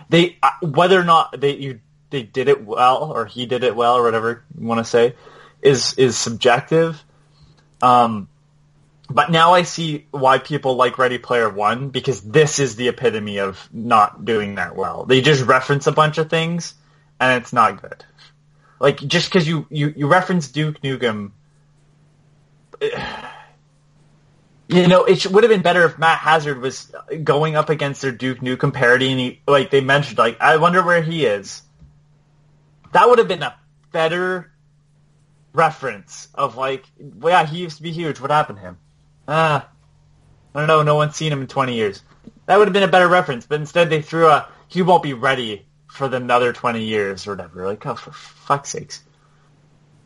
They 0.09 0.37
uh, 0.43 0.51
whether 0.61 0.99
or 0.99 1.03
not 1.03 1.39
they 1.39 1.55
you 1.55 1.79
they 2.09 2.23
did 2.23 2.47
it 2.47 2.63
well 2.63 3.11
or 3.11 3.25
he 3.25 3.45
did 3.45 3.63
it 3.63 3.75
well 3.75 3.95
or 3.95 4.03
whatever 4.03 4.43
you 4.59 4.67
want 4.67 4.79
to 4.79 4.83
say 4.83 5.15
is 5.61 5.93
is 5.95 6.17
subjective. 6.17 7.03
Um, 7.81 8.27
but 9.09 9.31
now 9.31 9.53
I 9.53 9.63
see 9.63 10.05
why 10.11 10.37
people 10.37 10.75
like 10.75 10.97
Ready 10.97 11.17
Player 11.17 11.49
One 11.49 11.89
because 11.89 12.21
this 12.21 12.59
is 12.59 12.75
the 12.75 12.89
epitome 12.89 13.39
of 13.39 13.67
not 13.71 14.25
doing 14.25 14.55
that 14.55 14.75
well. 14.75 15.05
They 15.05 15.21
just 15.21 15.43
reference 15.45 15.87
a 15.87 15.91
bunch 15.91 16.17
of 16.17 16.29
things 16.29 16.73
and 17.19 17.41
it's 17.41 17.53
not 17.53 17.81
good. 17.81 18.05
Like 18.79 18.97
just 18.97 19.29
because 19.29 19.47
you, 19.47 19.67
you, 19.69 19.93
you 19.95 20.07
reference 20.07 20.47
Duke 20.49 20.81
Nukem, 20.81 21.31
you 24.69 24.87
know, 24.87 25.03
it 25.05 25.25
would 25.27 25.43
have 25.43 25.51
been 25.51 25.61
better 25.61 25.83
if 25.83 25.97
Matt 25.99 26.19
Hazard 26.19 26.61
was 26.61 26.91
going 27.23 27.55
up 27.55 27.69
against 27.69 28.01
their 28.01 28.11
Duke 28.11 28.39
Nukem 28.39 28.73
parody 28.73 29.11
and 29.11 29.19
he, 29.19 29.41
like 29.47 29.71
they 29.71 29.81
mentioned, 29.81 30.17
like 30.17 30.39
I 30.39 30.57
wonder 30.57 30.83
where 30.83 31.01
he 31.01 31.25
is. 31.25 31.61
That 32.93 33.07
would 33.09 33.19
have 33.19 33.27
been 33.27 33.43
a 33.43 33.55
better 33.91 34.51
reference 35.53 36.27
of 36.33 36.55
like, 36.55 36.85
well, 36.97 37.41
yeah, 37.41 37.45
he 37.45 37.59
used 37.59 37.77
to 37.77 37.83
be 37.83 37.91
huge. 37.91 38.19
What 38.19 38.31
happened 38.31 38.59
to 38.59 38.63
him? 38.63 38.77
Ah, 39.27 39.69
I 40.55 40.59
don't 40.59 40.67
know. 40.67 40.83
No 40.83 40.95
one's 40.95 41.15
seen 41.15 41.31
him 41.31 41.41
in 41.41 41.47
20 41.47 41.75
years. 41.75 42.01
That 42.45 42.57
would 42.57 42.67
have 42.67 42.73
been 42.73 42.83
a 42.83 42.87
better 42.87 43.07
reference, 43.07 43.45
but 43.45 43.59
instead 43.59 43.89
they 43.89 44.01
threw 44.01 44.27
a, 44.27 44.47
he 44.67 44.81
won't 44.81 45.03
be 45.03 45.13
ready 45.13 45.67
for 45.89 46.07
the 46.07 46.17
another 46.17 46.53
20 46.53 46.83
years 46.83 47.27
or 47.27 47.31
whatever. 47.31 47.65
Like, 47.65 47.85
oh, 47.85 47.95
for 47.95 48.11
fuck's 48.11 48.69
sakes. 48.69 49.03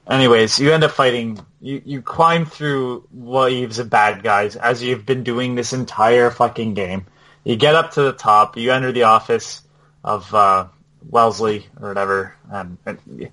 Anyways, 0.10 0.60
you 0.60 0.72
end 0.72 0.84
up 0.84 0.92
fighting, 0.92 1.40
you, 1.62 1.82
you 1.86 2.02
climb 2.02 2.46
through 2.46 3.08
waves 3.12 3.80
of 3.80 3.90
bad 3.90 4.24
guys 4.24 4.56
as 4.56 4.84
you've 4.84 5.06
been 5.06 5.24
doing 5.24 5.56
this 5.56 5.72
entire 5.72 6.30
fucking 6.32 6.74
game. 6.74 7.06
You 7.44 7.56
get 7.56 7.76
up 7.76 7.92
to 7.92 8.02
the 8.02 8.14
top, 8.14 8.58
you 8.58 8.72
enter 8.72 8.92
the 8.92 9.04
office 9.04 9.62
of, 10.04 10.34
uh, 10.34 10.68
Wellesley 11.10 11.66
or 11.80 11.90
whatever, 11.90 12.36
um, 12.52 12.78
and 12.86 13.30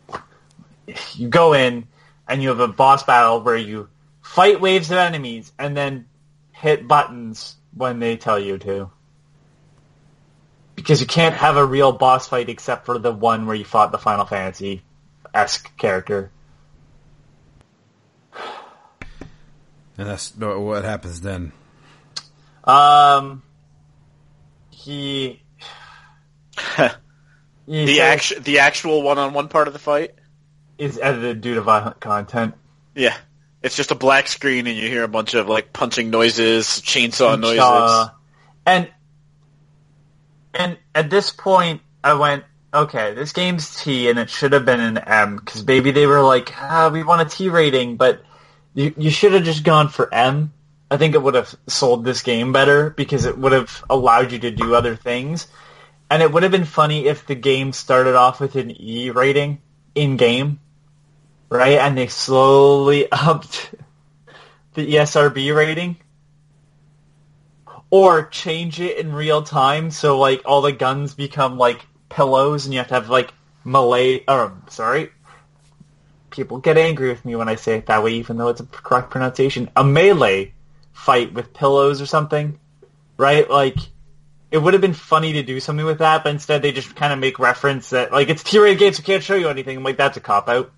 you 1.14 1.28
go 1.28 1.52
in 1.52 1.86
and 2.28 2.42
you 2.42 2.48
have 2.48 2.60
a 2.60 2.68
boss 2.68 3.04
battle 3.04 3.40
where 3.40 3.56
you 3.56 3.88
fight 4.22 4.60
waves 4.60 4.90
of 4.90 4.98
enemies 4.98 5.52
and 5.58 5.76
then 5.76 6.06
hit 6.52 6.86
buttons 6.86 7.56
when 7.74 7.98
they 8.00 8.16
tell 8.16 8.38
you 8.38 8.58
to. 8.58 8.90
Because 10.80 11.02
you 11.02 11.06
can't 11.06 11.34
have 11.34 11.58
a 11.58 11.64
real 11.64 11.92
boss 11.92 12.26
fight 12.26 12.48
except 12.48 12.86
for 12.86 12.98
the 12.98 13.12
one 13.12 13.46
where 13.46 13.54
you 13.54 13.66
fought 13.66 13.92
the 13.92 13.98
Final 13.98 14.24
Fantasy-esque 14.24 15.76
character. 15.76 16.30
And 19.98 20.08
that's 20.08 20.34
what 20.34 20.82
happens 20.82 21.20
then. 21.20 21.52
Um, 22.64 23.42
he... 24.70 25.42
he 27.66 27.84
the 27.84 27.96
says 27.96 28.00
actual 28.00 28.40
the 28.40 28.58
actual 28.60 29.02
one 29.02 29.18
on 29.18 29.34
one 29.34 29.48
part 29.48 29.66
of 29.66 29.74
the 29.74 29.78
fight. 29.78 30.14
is 30.78 30.98
edited 30.98 31.42
due 31.42 31.56
to 31.56 31.60
violent 31.60 32.00
content. 32.00 32.54
Yeah, 32.94 33.14
it's 33.62 33.76
just 33.76 33.90
a 33.90 33.94
black 33.94 34.28
screen 34.28 34.66
and 34.66 34.76
you 34.78 34.88
hear 34.88 35.02
a 35.02 35.08
bunch 35.08 35.34
of 35.34 35.46
like 35.46 35.74
punching 35.74 36.08
noises, 36.08 36.66
chainsaw 36.66 37.38
noises. 37.38 37.60
Uh, 37.60 38.08
and 38.64 38.88
and 40.54 40.78
at 40.94 41.10
this 41.10 41.30
point, 41.30 41.82
I 42.02 42.14
went, 42.14 42.44
okay, 42.72 43.14
this 43.14 43.32
game's 43.32 43.82
T, 43.82 44.08
and 44.08 44.18
it 44.18 44.30
should 44.30 44.52
have 44.52 44.64
been 44.64 44.80
an 44.80 44.98
M 44.98 45.36
because 45.36 45.66
maybe 45.66 45.90
they 45.90 46.06
were 46.06 46.22
like, 46.22 46.52
ah, 46.60 46.90
we 46.92 47.02
want 47.02 47.22
a 47.22 47.36
T 47.36 47.48
rating, 47.48 47.96
but 47.96 48.22
you 48.74 48.94
you 48.96 49.10
should 49.10 49.32
have 49.32 49.44
just 49.44 49.64
gone 49.64 49.88
for 49.88 50.12
M. 50.12 50.52
I 50.90 50.96
think 50.96 51.14
it 51.14 51.22
would 51.22 51.34
have 51.34 51.54
sold 51.68 52.04
this 52.04 52.22
game 52.22 52.52
better 52.52 52.90
because 52.90 53.24
it 53.24 53.38
would 53.38 53.52
have 53.52 53.84
allowed 53.88 54.32
you 54.32 54.40
to 54.40 54.50
do 54.50 54.74
other 54.74 54.96
things, 54.96 55.46
and 56.10 56.22
it 56.22 56.32
would 56.32 56.42
have 56.42 56.52
been 56.52 56.64
funny 56.64 57.06
if 57.06 57.26
the 57.26 57.34
game 57.34 57.72
started 57.72 58.16
off 58.16 58.40
with 58.40 58.56
an 58.56 58.70
E 58.80 59.10
rating 59.10 59.60
in 59.94 60.16
game, 60.16 60.60
right? 61.48 61.78
And 61.78 61.96
they 61.96 62.08
slowly 62.08 63.06
upped 63.12 63.74
the 64.74 64.94
ESRB 64.94 65.54
rating 65.54 65.96
or 67.90 68.26
change 68.26 68.80
it 68.80 68.98
in 68.98 69.12
real 69.12 69.42
time 69.42 69.90
so 69.90 70.18
like 70.18 70.42
all 70.44 70.62
the 70.62 70.72
guns 70.72 71.14
become 71.14 71.58
like 71.58 71.86
pillows 72.08 72.64
and 72.64 72.72
you 72.72 72.78
have 72.78 72.88
to 72.88 72.94
have 72.94 73.10
like 73.10 73.32
melee 73.64 74.24
or 74.26 74.56
sorry 74.68 75.10
people 76.30 76.58
get 76.58 76.78
angry 76.78 77.08
with 77.08 77.24
me 77.24 77.34
when 77.36 77.48
I 77.48 77.56
say 77.56 77.76
it 77.76 77.86
that 77.86 78.02
way 78.02 78.14
even 78.14 78.36
though 78.36 78.48
it's 78.48 78.60
a 78.60 78.66
correct 78.66 79.10
pronunciation 79.10 79.70
a 79.76 79.84
melee 79.84 80.52
fight 80.92 81.32
with 81.32 81.52
pillows 81.52 82.00
or 82.00 82.06
something 82.06 82.58
right 83.16 83.48
like 83.50 83.76
it 84.50 84.58
would 84.58 84.74
have 84.74 84.80
been 84.80 84.94
funny 84.94 85.34
to 85.34 85.42
do 85.42 85.60
something 85.60 85.86
with 85.86 85.98
that 85.98 86.24
but 86.24 86.30
instead 86.30 86.62
they 86.62 86.72
just 86.72 86.94
kind 86.94 87.12
of 87.12 87.18
make 87.18 87.38
reference 87.38 87.90
that 87.90 88.12
like 88.12 88.28
it's 88.28 88.42
T-rated 88.42 88.78
games 88.78 88.96
so 88.96 89.02
can't 89.02 89.22
show 89.22 89.34
you 89.34 89.48
anything 89.48 89.76
I'm 89.76 89.82
like 89.82 89.96
that's 89.96 90.16
a 90.16 90.20
cop 90.20 90.48
out 90.48 90.72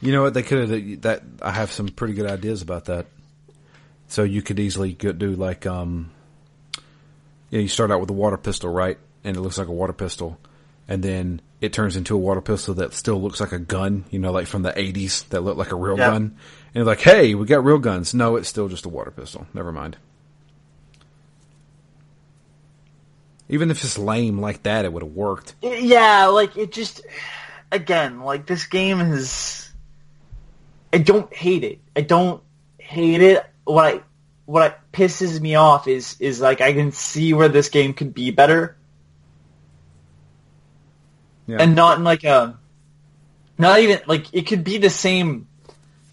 You 0.00 0.12
know 0.12 0.22
what? 0.22 0.34
They 0.34 0.42
could 0.42 0.68
have 0.68 1.02
that. 1.02 1.22
I 1.40 1.52
have 1.52 1.72
some 1.72 1.88
pretty 1.88 2.14
good 2.14 2.30
ideas 2.30 2.62
about 2.62 2.86
that. 2.86 3.06
So 4.08 4.22
you 4.22 4.40
could 4.42 4.58
easily 4.60 4.92
do 4.92 5.32
like, 5.34 5.66
um, 5.66 6.10
you 7.50 7.58
know, 7.58 7.62
you 7.62 7.68
start 7.68 7.90
out 7.90 8.00
with 8.00 8.10
a 8.10 8.14
water 8.14 8.36
pistol, 8.36 8.70
right? 8.70 8.98
And 9.24 9.36
it 9.36 9.40
looks 9.40 9.58
like 9.58 9.68
a 9.68 9.72
water 9.72 9.92
pistol, 9.92 10.38
and 10.86 11.02
then 11.02 11.40
it 11.60 11.72
turns 11.72 11.96
into 11.96 12.14
a 12.14 12.18
water 12.18 12.40
pistol 12.40 12.74
that 12.74 12.92
still 12.94 13.20
looks 13.20 13.40
like 13.40 13.52
a 13.52 13.58
gun. 13.58 14.04
You 14.10 14.18
know, 14.20 14.30
like 14.30 14.46
from 14.46 14.62
the 14.62 14.72
'80s 14.72 15.28
that 15.30 15.40
looked 15.40 15.58
like 15.58 15.72
a 15.72 15.76
real 15.76 15.98
Yeah. 15.98 16.10
gun. 16.10 16.22
And 16.22 16.74
you're 16.74 16.84
like, 16.84 17.00
hey, 17.00 17.34
we 17.34 17.46
got 17.46 17.64
real 17.64 17.78
guns. 17.78 18.14
No, 18.14 18.36
it's 18.36 18.48
still 18.48 18.68
just 18.68 18.84
a 18.84 18.88
water 18.88 19.10
pistol. 19.10 19.46
Never 19.54 19.72
mind. 19.72 19.96
Even 23.48 23.70
if 23.70 23.82
it's 23.84 23.96
lame 23.98 24.40
like 24.40 24.64
that, 24.64 24.84
it 24.84 24.92
would 24.92 25.02
have 25.02 25.12
worked. 25.12 25.54
Yeah, 25.62 26.26
like 26.26 26.56
it 26.56 26.72
just 26.72 27.00
again, 27.70 28.20
like 28.20 28.46
this 28.46 28.66
game 28.66 29.00
is 29.00 29.70
I 30.92 30.98
don't 30.98 31.32
hate 31.34 31.64
it. 31.64 31.80
I 31.94 32.00
don't 32.00 32.42
hate 32.78 33.22
it. 33.22 33.44
What 33.66 33.84
I 33.84 34.00
what 34.46 34.80
pisses 34.92 35.40
me 35.40 35.56
off 35.56 35.88
is 35.88 36.16
is 36.20 36.40
like 36.40 36.60
I 36.60 36.72
can 36.72 36.92
see 36.92 37.34
where 37.34 37.48
this 37.48 37.68
game 37.68 37.92
could 37.92 38.14
be 38.14 38.30
better. 38.30 38.76
Yeah. 41.46 41.58
And 41.60 41.74
not 41.74 41.98
in 41.98 42.04
like 42.04 42.24
a 42.24 42.58
not 43.58 43.80
even 43.80 44.00
like 44.06 44.32
it 44.32 44.46
could 44.46 44.64
be 44.64 44.78
the 44.78 44.90
same 44.90 45.48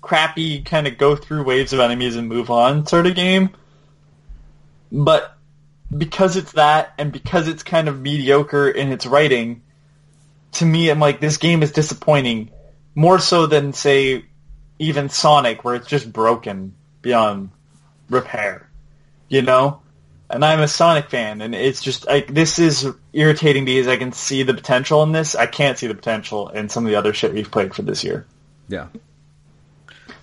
crappy 0.01 0.61
kind 0.61 0.87
of 0.87 0.97
go 0.97 1.15
through 1.15 1.43
waves 1.43 1.73
of 1.73 1.79
enemies 1.79 2.15
and 2.15 2.27
move 2.27 2.49
on 2.49 2.85
sort 2.87 3.07
of 3.07 3.15
game. 3.15 3.51
But 4.91 5.35
because 5.95 6.35
it's 6.35 6.53
that 6.53 6.93
and 6.97 7.11
because 7.11 7.47
it's 7.47 7.63
kind 7.63 7.87
of 7.87 8.01
mediocre 8.01 8.69
in 8.69 8.91
its 8.91 9.05
writing, 9.05 9.61
to 10.53 10.65
me 10.65 10.89
I'm 10.89 10.99
like 10.99 11.19
this 11.19 11.37
game 11.37 11.61
is 11.61 11.71
disappointing 11.71 12.49
more 12.95 13.19
so 13.19 13.45
than 13.45 13.73
say 13.73 14.25
even 14.79 15.09
Sonic 15.09 15.63
where 15.63 15.75
it's 15.75 15.87
just 15.87 16.11
broken 16.11 16.75
beyond 17.03 17.51
repair. 18.09 18.67
You 19.29 19.43
know? 19.43 19.81
And 20.29 20.43
I'm 20.43 20.61
a 20.61 20.67
Sonic 20.67 21.11
fan 21.11 21.41
and 21.41 21.53
it's 21.53 21.83
just 21.83 22.07
like 22.07 22.33
this 22.33 22.57
is 22.57 22.87
irritating 23.11 23.65
because 23.65 23.87
I 23.87 23.97
can 23.97 24.13
see 24.13 24.41
the 24.41 24.55
potential 24.55 25.03
in 25.03 25.11
this. 25.11 25.35
I 25.35 25.45
can't 25.45 25.77
see 25.77 25.85
the 25.85 25.93
potential 25.93 26.49
in 26.49 26.69
some 26.69 26.85
of 26.85 26.89
the 26.89 26.95
other 26.95 27.13
shit 27.13 27.33
we've 27.33 27.51
played 27.51 27.75
for 27.75 27.83
this 27.83 28.03
year. 28.03 28.25
Yeah. 28.67 28.87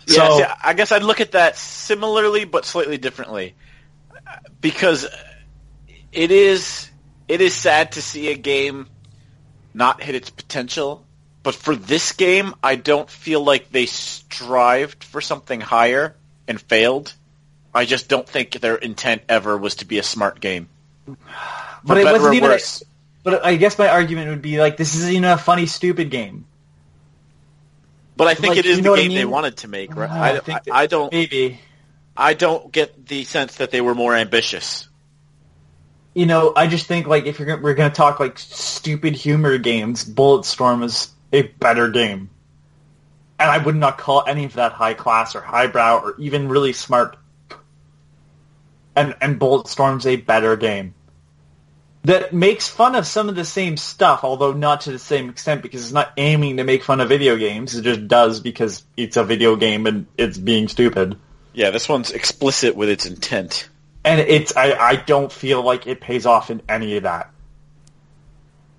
Yeah, 0.06 0.36
see, 0.36 0.44
I 0.64 0.72
guess 0.72 0.90
I'd 0.90 1.04
look 1.04 1.20
at 1.20 1.32
that 1.32 1.56
similarly 1.56 2.44
but 2.44 2.64
slightly 2.64 2.98
differently, 2.98 3.54
because 4.60 5.06
it 6.10 6.32
is 6.32 6.90
it 7.28 7.40
is 7.40 7.54
sad 7.54 7.92
to 7.92 8.02
see 8.02 8.32
a 8.32 8.36
game 8.36 8.88
not 9.72 10.02
hit 10.02 10.16
its 10.16 10.30
potential. 10.30 11.06
But 11.42 11.54
for 11.54 11.76
this 11.76 12.12
game, 12.12 12.54
I 12.62 12.74
don't 12.74 13.08
feel 13.08 13.42
like 13.42 13.70
they 13.70 13.86
strived 13.86 15.04
for 15.04 15.20
something 15.20 15.60
higher 15.60 16.16
and 16.50 16.60
failed. 16.60 17.14
I 17.74 17.86
just 17.86 18.08
don't 18.08 18.28
think 18.28 18.52
their 18.60 18.74
intent 18.76 19.22
ever 19.28 19.56
was 19.56 19.76
to 19.76 19.84
be 19.86 19.98
a 19.98 20.02
smart 20.02 20.40
game. 20.40 20.68
For 21.06 21.16
But 21.84 21.96
it 21.98 22.04
better 22.04 22.18
wasn't 22.18 22.32
or 22.32 22.36
even. 22.36 22.50
A, 22.50 22.52
worse. 22.54 22.82
but 23.22 23.44
I 23.46 23.56
guess 23.56 23.78
my 23.78 23.88
argument 23.88 24.28
would 24.28 24.42
be 24.42 24.60
like 24.60 24.76
this 24.76 24.94
isn't 24.96 25.10
even 25.12 25.24
a 25.24 25.38
funny, 25.38 25.64
stupid 25.66 26.10
game. 26.10 26.44
But 28.16 28.26
I 28.28 28.34
think 28.34 28.50
like, 28.50 28.58
it 28.58 28.66
is 28.66 28.82
the 28.82 28.90
what 28.90 28.98
I 28.98 29.02
game 29.02 29.14
they 29.14 29.24
wanted 29.24 29.56
to 29.58 29.68
make. 29.68 29.94
Right? 29.96 30.10
I 30.10 30.36
I, 30.36 30.38
think 30.40 30.64
that- 30.64 30.74
I 30.74 30.86
don't. 30.86 31.10
Maybe 31.12 31.58
I 32.16 32.34
don't 32.34 32.70
get 32.70 33.06
the 33.06 33.24
sense 33.24 33.56
that 33.56 33.70
they 33.70 33.80
were 33.80 33.94
more 33.94 34.14
ambitious. 34.14 34.88
you 36.12 36.26
know. 36.26 36.52
I 36.54 36.66
just 36.66 36.86
think 36.86 37.06
like 37.06 37.24
if 37.24 37.38
you're 37.38 37.46
gonna, 37.46 37.62
we're 37.62 37.74
gonna 37.74 37.94
talk 37.94 38.20
like 38.20 38.38
stupid 38.38 39.14
humor 39.14 39.56
games, 39.56 40.04
Bulletstorm 40.04 40.84
is 40.84 41.08
a 41.32 41.42
better 41.42 41.88
game, 41.88 42.28
and 43.40 43.50
I 43.50 43.58
would 43.58 43.74
not 43.74 43.96
call 43.98 44.22
any 44.26 44.44
of 44.44 44.52
that 44.52 44.72
high 44.72 44.94
class 44.94 45.34
or 45.34 45.40
highbrow 45.40 46.00
or 46.00 46.14
even 46.18 46.48
really 46.48 46.74
smart. 46.74 47.16
And 48.94 49.16
and 49.20 49.40
Bulletstorm's 49.40 50.06
a 50.06 50.16
better 50.16 50.56
game 50.56 50.94
that 52.04 52.32
makes 52.32 52.68
fun 52.68 52.94
of 52.94 53.06
some 53.06 53.28
of 53.28 53.34
the 53.34 53.44
same 53.44 53.76
stuff, 53.76 54.24
although 54.24 54.52
not 54.52 54.82
to 54.82 54.92
the 54.92 54.98
same 54.98 55.28
extent 55.30 55.62
because 55.62 55.82
it's 55.82 55.92
not 55.92 56.12
aiming 56.16 56.58
to 56.58 56.64
make 56.64 56.82
fun 56.82 57.00
of 57.00 57.08
video 57.08 57.36
games. 57.36 57.74
It 57.74 57.82
just 57.82 58.08
does 58.08 58.40
because 58.40 58.84
it's 58.96 59.16
a 59.16 59.24
video 59.24 59.56
game 59.56 59.86
and 59.86 60.06
it's 60.16 60.38
being 60.38 60.68
stupid. 60.68 61.18
Yeah, 61.52 61.70
this 61.70 61.88
one's 61.88 62.10
explicit 62.10 62.76
with 62.76 62.88
its 62.88 63.06
intent. 63.06 63.68
and 64.04 64.20
it's 64.20 64.56
I, 64.56 64.72
I 64.72 64.96
don't 64.96 65.32
feel 65.32 65.62
like 65.62 65.86
it 65.86 66.00
pays 66.00 66.26
off 66.26 66.50
in 66.50 66.62
any 66.68 66.96
of 66.96 67.02
that. 67.04 67.30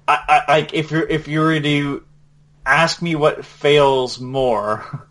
I, 0.08 0.44
I 0.48 0.52
like 0.54 0.74
if 0.74 0.92
you're 0.92 1.08
if 1.08 1.28
you 1.28 1.40
were 1.42 1.60
to 1.60 2.04
ask 2.72 3.02
me 3.02 3.16
what 3.16 3.46
fails 3.46 4.20
more, 4.20 5.08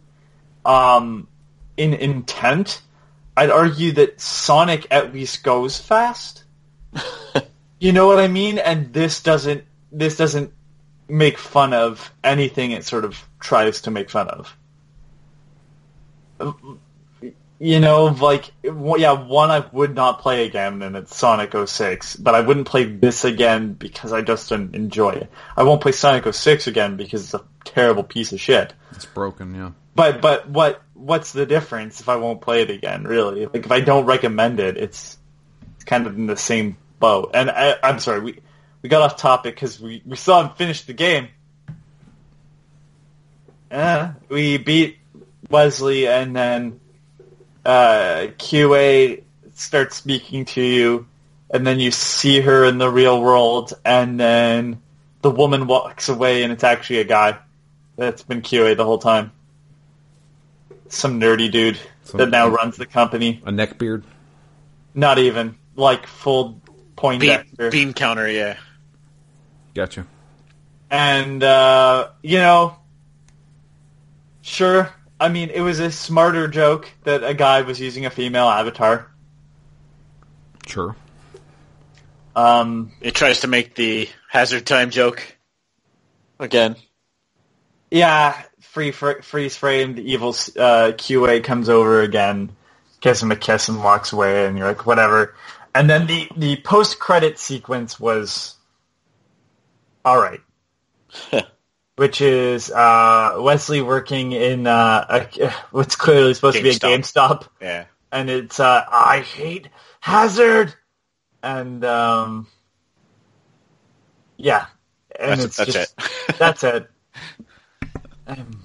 um, 0.64 1.28
in 1.76 1.94
intent, 1.94 2.80
I'd 3.36 3.50
argue 3.50 3.92
that 3.92 4.20
Sonic 4.20 4.86
at 4.90 5.12
least 5.12 5.44
goes 5.44 5.78
fast. 5.78 6.44
you 7.78 7.92
know 7.92 8.06
what 8.06 8.18
I 8.18 8.28
mean? 8.28 8.58
And 8.58 8.92
this 8.92 9.22
doesn't 9.22 9.64
this 9.92 10.16
doesn't 10.16 10.52
make 11.08 11.38
fun 11.38 11.74
of 11.74 12.12
anything 12.22 12.70
it 12.70 12.84
sort 12.84 13.04
of 13.04 13.22
tries 13.40 13.82
to 13.82 13.90
make 13.90 14.08
fun 14.08 14.28
of 14.28 14.56
you 17.62 17.78
know, 17.78 18.06
like, 18.06 18.50
yeah, 18.62 19.12
one 19.12 19.50
I 19.50 19.58
would 19.70 19.94
not 19.94 20.20
play 20.20 20.46
again, 20.46 20.80
and 20.80 20.96
it's 20.96 21.14
Sonic 21.14 21.52
06, 21.52 22.16
but 22.16 22.34
I 22.34 22.40
wouldn't 22.40 22.66
play 22.66 22.84
this 22.84 23.26
again 23.26 23.74
because 23.74 24.14
I 24.14 24.22
just 24.22 24.48
don't 24.48 24.74
enjoy 24.74 25.10
it. 25.10 25.30
I 25.58 25.64
won't 25.64 25.82
play 25.82 25.92
Sonic 25.92 26.32
06 26.32 26.66
again 26.68 26.96
because 26.96 27.22
it's 27.22 27.34
a 27.34 27.44
terrible 27.64 28.02
piece 28.02 28.32
of 28.32 28.40
shit. 28.40 28.72
It's 28.92 29.04
broken, 29.04 29.54
yeah. 29.54 29.72
But, 29.94 30.22
but 30.22 30.48
what, 30.48 30.80
what's 30.94 31.32
the 31.32 31.44
difference 31.44 32.00
if 32.00 32.08
I 32.08 32.16
won't 32.16 32.40
play 32.40 32.62
it 32.62 32.70
again, 32.70 33.04
really? 33.04 33.44
Like, 33.44 33.66
if 33.66 33.70
I 33.70 33.80
don't 33.80 34.06
recommend 34.06 34.58
it, 34.58 34.78
it's, 34.78 35.18
it's 35.74 35.84
kind 35.84 36.06
of 36.06 36.16
in 36.16 36.26
the 36.26 36.38
same 36.38 36.78
boat. 36.98 37.32
And 37.34 37.50
I, 37.50 37.76
I'm 37.82 37.98
sorry, 37.98 38.20
we, 38.20 38.40
we 38.80 38.88
got 38.88 39.02
off 39.02 39.18
topic 39.18 39.54
because 39.54 39.78
we, 39.78 40.02
we 40.06 40.16
still 40.16 40.36
haven't 40.36 40.56
finished 40.56 40.86
the 40.86 40.94
game. 40.94 41.28
Uh, 43.70 44.12
we 44.30 44.56
beat 44.56 44.96
Wesley 45.50 46.08
and 46.08 46.34
then 46.34 46.80
uh, 47.64 48.28
QA 48.38 49.22
starts 49.54 49.96
speaking 49.96 50.44
to 50.46 50.60
you, 50.62 51.06
and 51.50 51.66
then 51.66 51.80
you 51.80 51.90
see 51.90 52.40
her 52.40 52.64
in 52.64 52.78
the 52.78 52.90
real 52.90 53.20
world, 53.20 53.72
and 53.84 54.18
then 54.18 54.80
the 55.22 55.30
woman 55.30 55.66
walks 55.66 56.08
away, 56.08 56.42
and 56.42 56.52
it's 56.52 56.64
actually 56.64 56.98
a 57.00 57.04
guy 57.04 57.38
that's 57.96 58.22
been 58.22 58.40
QA 58.42 58.76
the 58.76 58.84
whole 58.84 58.98
time. 58.98 59.32
Some 60.88 61.20
nerdy 61.20 61.50
dude 61.50 61.78
Some- 62.04 62.18
that 62.18 62.30
now 62.30 62.48
runs 62.48 62.76
the 62.76 62.86
company. 62.86 63.40
A 63.44 63.52
neck 63.52 63.78
beard? 63.78 64.04
Not 64.94 65.18
even 65.18 65.56
like 65.76 66.06
full 66.06 66.48
Bean, 66.50 66.60
Poindexter. 66.96 67.70
bean 67.70 67.92
counter, 67.94 68.28
yeah. 68.30 68.56
Gotcha. 69.74 70.04
and 70.90 71.42
uh, 71.42 72.08
you 72.22 72.38
know, 72.38 72.76
sure. 74.42 74.92
I 75.20 75.28
mean, 75.28 75.50
it 75.50 75.60
was 75.60 75.80
a 75.80 75.92
smarter 75.92 76.48
joke 76.48 76.90
that 77.04 77.22
a 77.22 77.34
guy 77.34 77.60
was 77.62 77.78
using 77.78 78.06
a 78.06 78.10
female 78.10 78.48
avatar. 78.48 79.10
Sure. 80.66 80.96
Um, 82.34 82.92
It 83.00 83.14
tries 83.14 83.40
to 83.40 83.46
make 83.48 83.74
the 83.74 84.08
hazard 84.30 84.66
time 84.66 84.90
joke 84.90 85.36
again. 86.38 86.76
yeah, 87.90 88.40
free 88.60 88.92
fr- 88.92 89.20
freeze 89.22 89.56
frame. 89.56 89.94
The 89.96 90.10
evil 90.12 90.30
uh, 90.30 90.92
QA 90.96 91.44
comes 91.44 91.68
over 91.68 92.00
again, 92.00 92.50
gives 93.00 93.22
him 93.22 93.30
a 93.30 93.36
kiss, 93.36 93.68
and 93.68 93.82
walks 93.82 94.12
away. 94.12 94.46
And 94.46 94.56
you're 94.56 94.68
like, 94.68 94.86
whatever. 94.86 95.34
And 95.74 95.90
then 95.90 96.06
the 96.06 96.28
the 96.36 96.56
post 96.56 96.98
credit 96.98 97.38
sequence 97.38 98.00
was 98.00 98.54
all 100.04 100.18
right. 100.20 100.40
which 102.00 102.22
is 102.22 102.70
uh, 102.70 103.36
Wesley 103.40 103.82
working 103.82 104.32
in 104.32 104.66
uh, 104.66 105.26
a, 105.38 105.50
what's 105.70 105.96
clearly 105.96 106.32
supposed 106.32 106.56
to 106.56 106.62
be 106.62 106.70
a 106.70 106.72
GameStop, 106.72 107.46
Yeah. 107.60 107.84
and 108.10 108.30
it's 108.30 108.58
uh, 108.58 108.86
I 108.90 109.20
hate 109.20 109.68
Hazard, 110.00 110.74
and 111.42 111.84
um, 111.84 112.46
yeah, 114.38 114.64
and 115.18 115.42
That's, 115.42 115.44
it's 115.44 115.56
that's 115.58 115.72
just 115.74 115.94
it. 115.98 116.38
that's 116.38 116.64
it. 116.64 116.90
Um, 118.26 118.62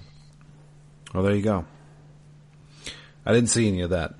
Well, 1.13 1.23
there 1.23 1.35
you 1.35 1.41
go. 1.41 1.65
I 3.25 3.33
didn't 3.33 3.49
see 3.49 3.67
any 3.67 3.81
of 3.81 3.89
that. 3.89 4.13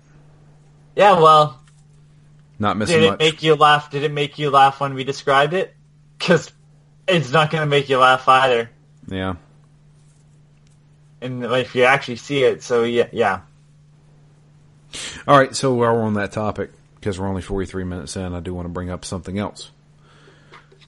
yeah, 0.98 1.22
well, 1.22 1.64
Not 2.60 2.76
missing 2.76 2.96
did 3.00 3.06
it 3.06 3.10
much. 3.12 3.20
make 3.20 3.44
you 3.44 3.56
laugh? 3.56 3.90
Did 3.92 4.04
it 4.04 4.12
make 4.12 4.38
you 4.40 4.50
laugh 4.50 4.82
when 4.82 4.94
we 4.94 5.06
described 5.06 5.54
it? 5.54 5.74
Because 6.20 6.52
it's 7.08 7.32
not 7.32 7.50
going 7.50 7.62
to 7.62 7.70
make 7.70 7.88
you 7.88 7.98
laugh 7.98 8.28
either. 8.28 8.72
Yeah. 9.08 9.36
And 11.22 11.44
if 11.44 11.76
you 11.76 11.84
actually 11.84 12.18
see 12.18 12.44
it, 12.44 12.62
so 12.62 12.84
yeah, 12.84 13.08
yeah. 13.12 13.42
All 15.28 15.38
right, 15.38 15.56
so 15.56 15.74
while 15.74 15.94
we're 15.94 16.04
on 16.04 16.14
that 16.14 16.32
topic, 16.32 16.72
because 16.96 17.20
we're 17.20 17.28
only 17.28 17.42
43 17.42 17.84
minutes 17.84 18.16
in, 18.16 18.34
I 18.34 18.40
do 18.40 18.54
want 18.54 18.66
to 18.66 18.70
bring 18.70 18.90
up 18.90 19.06
something 19.06 19.38
else. 19.38 19.72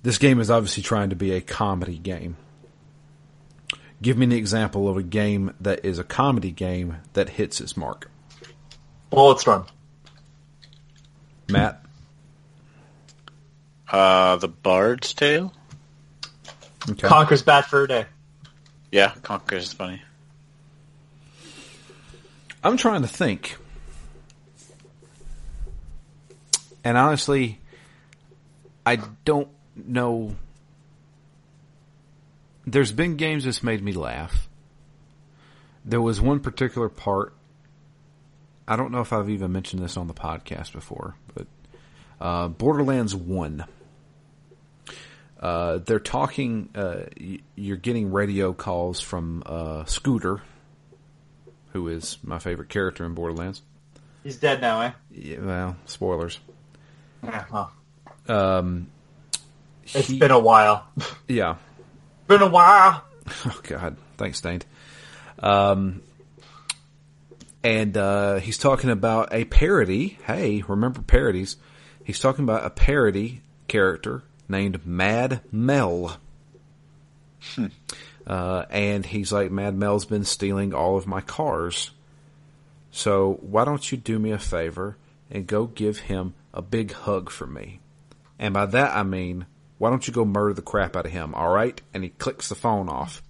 This 0.03 0.17
game 0.17 0.39
is 0.39 0.51
obviously 0.51 0.83
trying 0.83 1.09
to 1.09 1.15
be 1.15 1.31
a 1.33 1.41
comedy 1.41 1.97
game. 1.97 2.37
Give 4.01 4.17
me 4.17 4.25
an 4.25 4.31
example 4.31 4.87
of 4.87 4.95
a 4.95 5.03
game 5.03 5.53
that 5.59 5.83
is 5.83 5.97
a 5.97 6.03
comedy 6.03 6.51
game 6.51 6.97
that 7.13 7.29
hits 7.29 7.59
its 7.59 7.75
mark. 7.75 8.09
Bulletstorm. 9.11 9.67
Matt? 11.49 11.83
Uh, 13.89 14.35
the 14.35 14.47
Bard's 14.47 15.13
Tale? 15.13 15.51
Okay. 16.89 17.07
Conker's 17.07 17.41
Bad 17.41 17.65
for 17.65 17.83
a 17.83 17.87
Day. 17.87 18.05
Yeah, 18.91 19.13
Conker's 19.21 19.65
is 19.65 19.73
funny. 19.73 20.01
I'm 22.63 22.77
trying 22.77 23.01
to 23.01 23.07
think. 23.07 23.57
And 26.83 26.97
honestly, 26.97 27.59
I 28.85 28.97
don't 29.25 29.49
know. 29.75 30.35
There's 32.65 32.91
been 32.91 33.17
games 33.17 33.43
that's 33.43 33.61
made 33.63 33.83
me 33.83 33.91
laugh. 33.91 34.47
There 35.83 36.01
was 36.01 36.19
one 36.19 36.39
particular 36.39 36.89
part. 36.89 37.33
I 38.67 38.75
don't 38.75 38.91
know 38.91 39.01
if 39.01 39.13
I've 39.13 39.29
even 39.29 39.51
mentioned 39.51 39.81
this 39.81 39.95
on 39.97 40.07
the 40.07 40.13
podcast 40.13 40.73
before, 40.73 41.15
but 41.33 41.47
uh, 42.19 42.47
Borderlands 42.49 43.15
1. 43.15 43.65
Uh, 45.39 45.77
they're 45.85 45.99
talking, 45.99 46.69
uh, 46.75 47.01
y- 47.19 47.39
you're 47.55 47.77
getting 47.77 48.11
radio 48.11 48.53
calls 48.53 48.99
from 48.99 49.43
uh, 49.45 49.85
Scooter, 49.85 50.41
who 51.73 51.87
is 51.89 52.17
my 52.23 52.39
favorite 52.39 52.69
character 52.69 53.05
in 53.05 53.13
Borderlands. 53.13 53.61
He's 54.23 54.37
dead 54.37 54.61
now, 54.61 54.81
eh? 54.81 54.91
Yeah, 55.11 55.39
well, 55.41 55.75
spoilers. 55.85 56.39
Yeah, 57.23 57.45
well, 57.51 57.71
Um, 58.27 58.87
it's 59.85 60.07
he- 60.07 60.17
been 60.19 60.31
a 60.31 60.39
while. 60.39 60.87
yeah. 61.27 61.57
been 62.27 62.41
a 62.41 62.47
while. 62.49 63.03
Oh 63.45 63.59
God, 63.63 63.97
thanks, 64.17 64.37
Stained. 64.37 64.65
Um, 65.39 66.01
and 67.63 67.95
uh, 67.97 68.35
he's 68.37 68.57
talking 68.57 68.89
about 68.89 69.33
a 69.33 69.43
parody. 69.45 70.17
Hey, 70.25 70.63
remember 70.67 71.01
parodies? 71.01 71.57
He's 72.05 72.19
talking 72.19 72.43
about 72.45 72.65
a 72.65 72.69
parody 72.69 73.41
character 73.67 74.23
named 74.47 74.85
Mad 74.85 75.41
Mel. 75.51 76.17
Uh, 78.25 78.65
and 78.69 79.05
he's 79.05 79.31
like, 79.31 79.49
Mad 79.51 79.73
Mel's 79.73 80.03
been 80.03 80.25
stealing 80.25 80.73
all 80.73 80.97
of 80.97 81.07
my 81.07 81.21
cars. 81.21 81.91
So 82.91 83.39
why 83.41 83.63
don't 83.63 83.89
you 83.89 83.97
do 83.97 84.19
me 84.19 84.31
a 84.31 84.37
favor 84.37 84.97
and 85.31 85.47
go 85.47 85.65
give 85.65 85.99
him 85.99 86.33
a 86.53 86.61
big 86.61 86.91
hug 86.91 87.29
for 87.29 87.47
me? 87.47 87.79
And 88.37 88.53
by 88.53 88.65
that 88.65 88.97
I 88.97 89.03
mean, 89.03 89.45
why 89.77 89.89
don't 89.89 90.05
you 90.05 90.13
go 90.13 90.25
murder 90.25 90.53
the 90.53 90.61
crap 90.61 90.97
out 90.97 91.05
of 91.05 91.11
him, 91.11 91.33
alright? 91.33 91.81
And 91.93 92.03
he 92.03 92.09
clicks 92.09 92.49
the 92.49 92.55
phone 92.55 92.89
off. 92.89 93.23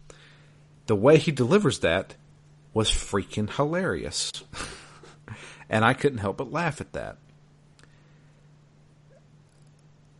The 0.88 0.96
way 0.96 1.18
he 1.20 1.32
delivers 1.32 1.80
that 1.80 2.16
was 2.74 2.90
freaking 2.90 3.54
hilarious. 3.54 4.32
and 5.70 5.86
I 5.86 5.94
couldn't 5.94 6.20
help 6.20 6.38
but 6.38 6.52
laugh 6.52 6.82
at 6.82 6.94
that. 6.94 7.18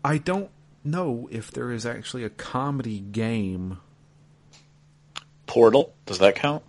I 0.04 0.20
don't 0.20 0.52
know 0.84 1.28
if 1.32 1.52
there 1.52 1.72
is 1.72 1.86
actually 1.86 2.24
a 2.24 2.30
comedy 2.30 3.00
game. 3.00 3.80
Portal, 5.46 5.94
does 6.06 6.20
that 6.20 6.36
count? 6.36 6.64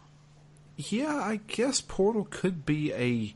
Yeah, 0.76 1.16
I 1.16 1.40
guess 1.46 1.80
Portal 1.80 2.26
could 2.30 2.64
be 2.64 2.92
a. 2.92 3.34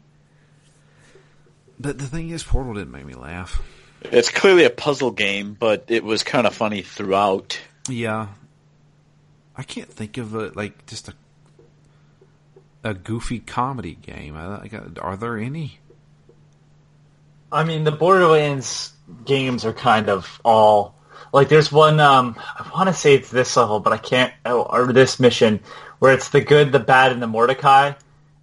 But 1.80 1.98
the 1.98 2.06
thing 2.06 2.30
is, 2.30 2.44
Portal 2.44 2.74
didn't 2.74 2.92
make 2.92 3.04
me 3.04 3.14
laugh. 3.14 3.60
It's 4.02 4.30
clearly 4.30 4.64
a 4.64 4.70
puzzle 4.70 5.10
game, 5.10 5.56
but 5.58 5.86
it 5.88 6.04
was 6.04 6.22
kind 6.22 6.46
of 6.46 6.54
funny 6.54 6.82
throughout. 6.82 7.60
Yeah. 7.88 8.28
I 9.56 9.62
can't 9.64 9.90
think 9.90 10.18
of 10.18 10.34
a 10.34 10.52
like 10.54 10.86
just 10.86 11.08
a 11.08 11.14
a 12.84 12.94
goofy 12.94 13.38
comedy 13.38 13.94
game. 13.94 14.36
I, 14.36 14.62
I 14.62 14.68
got, 14.68 14.98
are 14.98 15.16
there 15.16 15.38
any? 15.38 15.78
I 17.52 17.64
mean, 17.64 17.84
the 17.84 17.92
Borderlands 17.92 18.92
games 19.24 19.64
are 19.64 19.72
kind 19.72 20.08
of 20.08 20.40
all 20.44 20.94
like. 21.32 21.48
There's 21.48 21.70
one. 21.70 22.00
Um, 22.00 22.36
I 22.38 22.68
want 22.74 22.88
to 22.88 22.94
say 22.94 23.14
it's 23.14 23.30
this 23.30 23.56
level, 23.56 23.78
but 23.80 23.92
I 23.92 23.98
can't. 23.98 24.32
oh, 24.46 24.62
Or 24.62 24.92
this 24.92 25.20
mission 25.20 25.60
where 25.98 26.12
it's 26.14 26.30
the 26.30 26.40
good, 26.40 26.72
the 26.72 26.80
bad, 26.80 27.12
and 27.12 27.22
the 27.22 27.26
Mordecai, 27.26 27.92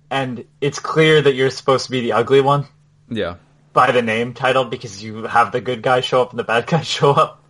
and 0.10 0.46
it's 0.62 0.80
clear 0.80 1.22
that 1.22 1.34
you're 1.34 1.50
supposed 1.50 1.86
to 1.86 1.92
be 1.92 2.02
the 2.02 2.14
ugly 2.14 2.40
one 2.42 2.66
Yeah. 3.10 3.36
by 3.74 3.92
the 3.92 4.02
name 4.02 4.34
title 4.34 4.64
because 4.64 5.04
you 5.04 5.24
have 5.24 5.52
the 5.52 5.60
good 5.60 5.82
guy 5.82 6.00
show 6.02 6.22
up 6.22 6.30
and 6.30 6.40
the 6.40 6.46
bad 6.46 6.68
guy 6.68 6.82
show 6.98 7.12
up, 7.12 7.44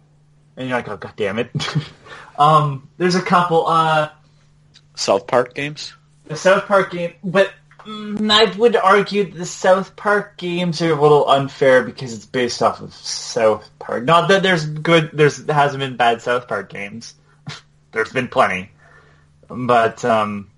and 0.57 0.67
you're 0.69 0.77
like, 0.77 0.87
oh 0.89 0.97
god 0.97 1.13
damn 1.15 1.37
it. 1.39 1.51
um, 2.39 2.89
there's 2.97 3.15
a 3.15 3.21
couple. 3.21 3.67
Uh, 3.67 4.09
South 4.95 5.27
Park 5.27 5.53
games? 5.53 5.93
the 6.25 6.35
South 6.35 6.65
Park 6.65 6.91
game, 6.91 7.13
but 7.23 7.51
I 7.85 8.53
would 8.57 8.75
argue 8.75 9.31
the 9.31 9.45
South 9.45 9.95
Park 9.95 10.37
games 10.37 10.81
are 10.81 10.91
a 10.91 11.01
little 11.01 11.27
unfair 11.29 11.83
because 11.83 12.13
it's 12.13 12.25
based 12.25 12.61
off 12.61 12.81
of 12.81 12.93
South 12.93 13.69
Park. 13.79 14.03
Not 14.03 14.29
that 14.29 14.43
there's 14.43 14.65
good, 14.65 15.11
there's 15.13 15.45
hasn't 15.49 15.79
been 15.79 15.95
bad 15.97 16.21
South 16.21 16.47
Park 16.47 16.69
games. 16.69 17.15
there's 17.91 18.11
been 18.11 18.27
plenty, 18.27 18.71
but 19.49 20.03
um, 20.05 20.51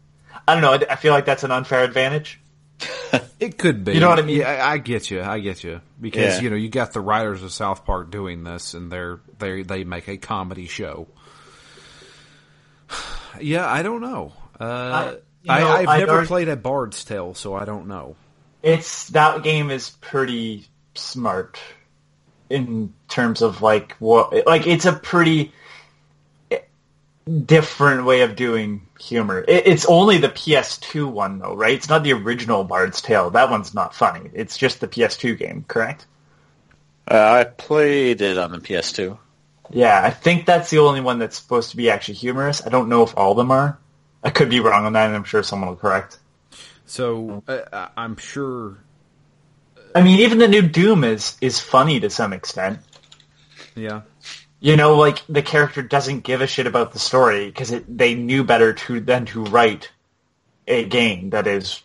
I 0.48 0.54
don't 0.54 0.62
know. 0.62 0.74
I, 0.74 0.94
I 0.94 0.96
feel 0.96 1.14
like 1.14 1.26
that's 1.26 1.44
an 1.44 1.52
unfair 1.52 1.84
advantage. 1.84 2.40
It 3.42 3.58
could 3.58 3.84
be. 3.84 3.94
You 3.94 4.00
know 4.02 4.10
what 4.10 4.20
I 4.20 4.22
mean? 4.22 4.38
Yeah, 4.38 4.50
I, 4.52 4.74
I 4.74 4.78
get 4.78 5.10
you. 5.10 5.20
I 5.20 5.40
get 5.40 5.64
you 5.64 5.82
because 6.00 6.36
Yeah. 6.36 6.42
you 6.42 6.50
know 6.52 6.56
you 6.56 6.70
got 6.70 6.94
the 6.94 7.02
writers 7.02 7.42
of 7.42 7.52
South 7.52 7.86
Park 7.86 8.12
doing 8.12 8.44
this, 8.44 8.76
and 8.76 8.92
they're 8.92 9.20
they 9.40 9.64
they 9.64 9.84
make 9.84 10.08
a 10.08 10.18
comedy 10.18 10.68
show. 10.68 11.08
yeah, 13.42 13.68
I 13.68 13.82
don't 13.82 14.02
know. 14.02 14.34
Uh, 14.60 15.16
you 15.44 15.52
I, 15.52 15.60
know, 15.60 15.68
I've 15.70 15.88
I'd 15.88 16.00
never 16.00 16.12
argue- 16.14 16.28
played 16.28 16.50
a 16.50 16.56
Bard's 16.56 17.04
Tale, 17.04 17.34
so 17.34 17.54
I 17.56 17.66
don't 17.66 17.88
know. 17.88 18.16
It's 18.64 19.08
that 19.10 19.44
game 19.44 19.72
is 19.72 19.90
pretty 19.90 20.68
smart 20.94 21.60
in 22.50 22.94
terms 23.08 23.42
of 23.42 23.62
like 23.62 23.94
what 23.94 24.46
like 24.46 24.68
it's 24.68 24.86
a 24.86 24.94
pretty 24.94 25.54
different 27.46 28.06
way 28.06 28.22
of 28.22 28.36
doing 28.36 28.88
humor. 29.00 29.40
It, 29.48 29.68
it's 29.68 29.86
only 29.86 30.18
the 30.18 30.30
PS2 30.30 31.10
one 31.10 31.40
though, 31.40 31.56
right? 31.56 31.74
It's 31.74 31.90
not 31.90 32.04
the 32.04 32.14
original 32.14 32.64
Bard's 32.64 33.02
Tale. 33.02 33.32
That 33.32 33.50
one's 33.50 33.74
not 33.74 33.96
funny. 33.96 34.30
It's 34.34 34.58
just 34.58 34.80
the 34.80 34.88
PS2 34.88 35.38
game, 35.38 35.66
correct? 35.68 36.06
Uh, 37.10 37.18
I 37.18 37.44
played 37.46 38.22
it 38.22 38.38
on 38.38 38.52
the 38.52 38.60
PS2. 38.60 39.18
Yeah, 39.72 40.00
I 40.04 40.10
think 40.10 40.46
that's 40.46 40.70
the 40.70 40.80
only 40.80 41.02
one 41.02 41.20
that's 41.20 41.38
supposed 41.38 41.72
to 41.72 41.78
be 41.78 41.90
actually 41.90 42.16
humorous. 42.16 42.66
I 42.66 42.70
don't 42.70 42.90
know 42.90 43.04
if 43.04 43.18
all 43.18 43.32
of 43.32 43.38
them 43.38 43.52
are. 43.52 43.80
I 44.24 44.30
could 44.30 44.50
be 44.50 44.60
wrong 44.60 44.86
on 44.86 44.94
that, 44.94 45.08
and 45.08 45.16
I'm 45.16 45.24
sure 45.24 45.44
someone 45.44 45.70
will 45.70 45.76
correct. 45.76 46.20
So 46.86 47.44
uh, 47.48 47.88
I'm 47.96 48.18
sure. 48.18 48.84
I 49.96 50.02
mean, 50.02 50.20
even 50.20 50.38
the 50.38 50.48
new 50.48 50.62
Doom 50.62 51.04
is 51.04 51.38
is 51.42 51.60
funny 51.60 52.00
to 52.00 52.10
some 52.10 52.34
extent. 52.34 52.80
Yeah, 53.76 54.02
You 54.60 54.76
know, 54.76 54.96
like 54.96 55.24
the 55.30 55.42
character 55.42 55.82
doesn't 55.82 56.22
give 56.22 56.42
a 56.42 56.48
shit 56.48 56.68
about 56.68 56.92
the 56.92 57.00
story 57.00 57.46
because 57.46 57.74
they 57.88 58.16
knew 58.16 58.44
better 58.44 58.74
to 58.74 59.00
than 59.00 59.26
to 59.28 59.46
write 59.46 59.90
a 60.68 60.84
game 60.86 61.30
that 61.30 61.48
is 61.48 61.82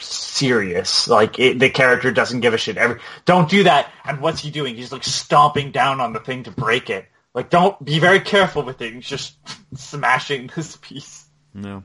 serious. 0.00 1.08
Like 1.08 1.38
it, 1.38 1.58
the 1.58 1.70
character 1.70 2.12
doesn't 2.12 2.40
give 2.40 2.54
a 2.54 2.58
shit. 2.58 2.76
Every 2.76 3.00
don't 3.24 3.48
do 3.48 3.64
that. 3.64 3.90
And 4.04 4.20
what's 4.20 4.40
he 4.40 4.50
doing? 4.50 4.76
He's 4.76 4.92
like 4.92 5.04
stomping 5.04 5.72
down 5.72 6.00
on 6.00 6.12
the 6.12 6.20
thing 6.20 6.44
to 6.44 6.50
break 6.50 6.90
it. 6.90 7.06
Like 7.34 7.50
don't 7.50 7.82
be 7.84 7.98
very 7.98 8.20
careful 8.20 8.62
with 8.62 8.80
it. 8.80 8.94
He's 8.94 9.06
just 9.06 9.36
smashing 9.74 10.50
this 10.54 10.76
piece. 10.76 11.23
No. 11.54 11.82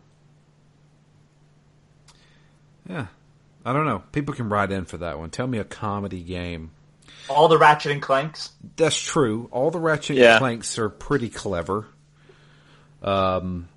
Yeah, 2.89 3.07
I 3.65 3.73
don't 3.73 3.85
know. 3.85 4.03
People 4.11 4.33
can 4.33 4.49
write 4.49 4.71
in 4.71 4.85
for 4.85 4.97
that 4.97 5.19
one. 5.19 5.29
Tell 5.29 5.47
me 5.47 5.59
a 5.59 5.63
comedy 5.63 6.21
game. 6.23 6.71
All 7.29 7.47
the 7.47 7.57
Ratchet 7.57 7.91
and 7.91 8.01
Clanks. 8.01 8.49
That's 8.75 8.99
true. 8.99 9.47
All 9.51 9.69
the 9.69 9.79
Ratchet 9.79 10.17
Yeah. 10.17 10.31
and 10.33 10.39
Clanks 10.39 10.79
are 10.79 10.89
pretty 10.89 11.29
clever. 11.29 11.85
Um, 13.03 13.67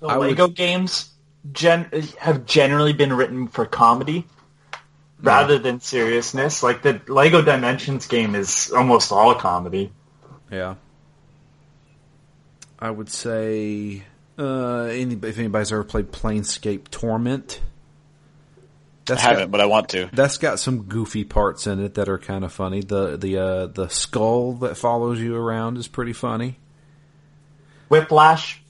The 0.00 0.06
I 0.08 0.16
would- 0.16 0.28
Lego 0.28 0.48
games 0.48 1.10
gen- 1.52 1.90
have 2.18 2.46
generally 2.46 2.92
been 2.94 3.12
written 3.12 3.48
for 3.48 3.66
comedy 3.66 4.26
rather 5.22 5.58
than 5.58 5.80
seriousness. 5.80 6.62
Like 6.62 6.82
the 6.82 7.00
Lego 7.08 7.42
Dimensions 7.42 8.06
game 8.06 8.34
is 8.34 8.72
almost 8.74 9.12
all 9.12 9.34
comedy. 9.34 9.92
Yeah. 10.50 10.76
I 12.78 12.90
would 12.90 13.10
say 13.10 14.04
uh, 14.38 14.84
any, 14.84 15.14
if 15.14 15.38
anybody's 15.38 15.72
ever 15.72 15.84
played 15.84 16.12
Planescape 16.12 16.88
Torment, 16.88 17.60
I 19.08 19.14
haven't, 19.14 19.44
got, 19.44 19.50
but 19.52 19.60
I 19.60 19.66
want 19.66 19.88
to. 19.90 20.10
that's 20.12 20.38
got 20.38 20.58
some 20.58 20.84
goofy 20.84 21.24
parts 21.24 21.66
in 21.66 21.80
it 21.80 21.94
that 21.94 22.08
are 22.08 22.18
kind 22.18 22.44
of 22.44 22.52
funny. 22.52 22.80
The 22.80 23.16
the 23.16 23.38
uh, 23.38 23.66
the 23.66 23.88
skull 23.88 24.54
that 24.54 24.76
follows 24.76 25.20
you 25.20 25.36
around 25.36 25.78
is 25.78 25.86
pretty 25.86 26.12
funny. 26.12 26.58
Whiplash 27.88 28.60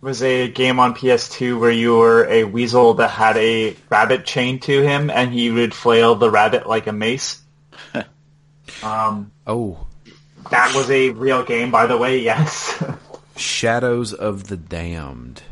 was 0.00 0.22
a 0.22 0.48
game 0.48 0.80
on 0.80 0.94
PS2 0.94 1.60
where 1.60 1.70
you 1.70 1.96
were 1.96 2.24
a 2.24 2.44
weasel 2.44 2.94
that 2.94 3.10
had 3.10 3.36
a 3.36 3.76
rabbit 3.88 4.24
chained 4.24 4.62
to 4.62 4.82
him, 4.82 5.10
and 5.10 5.32
he 5.32 5.50
would 5.50 5.74
flail 5.74 6.14
the 6.14 6.30
rabbit 6.30 6.66
like 6.66 6.86
a 6.86 6.92
mace. 6.92 7.40
um, 8.82 9.30
Oh, 9.46 9.86
that 10.50 10.74
was 10.74 10.90
a 10.90 11.10
real 11.10 11.44
game, 11.44 11.70
by 11.70 11.86
the 11.86 11.96
way. 11.96 12.18
Yes. 12.18 12.82
Shadows 13.36 14.12
of 14.12 14.48
the 14.48 14.56
Damned. 14.56 15.42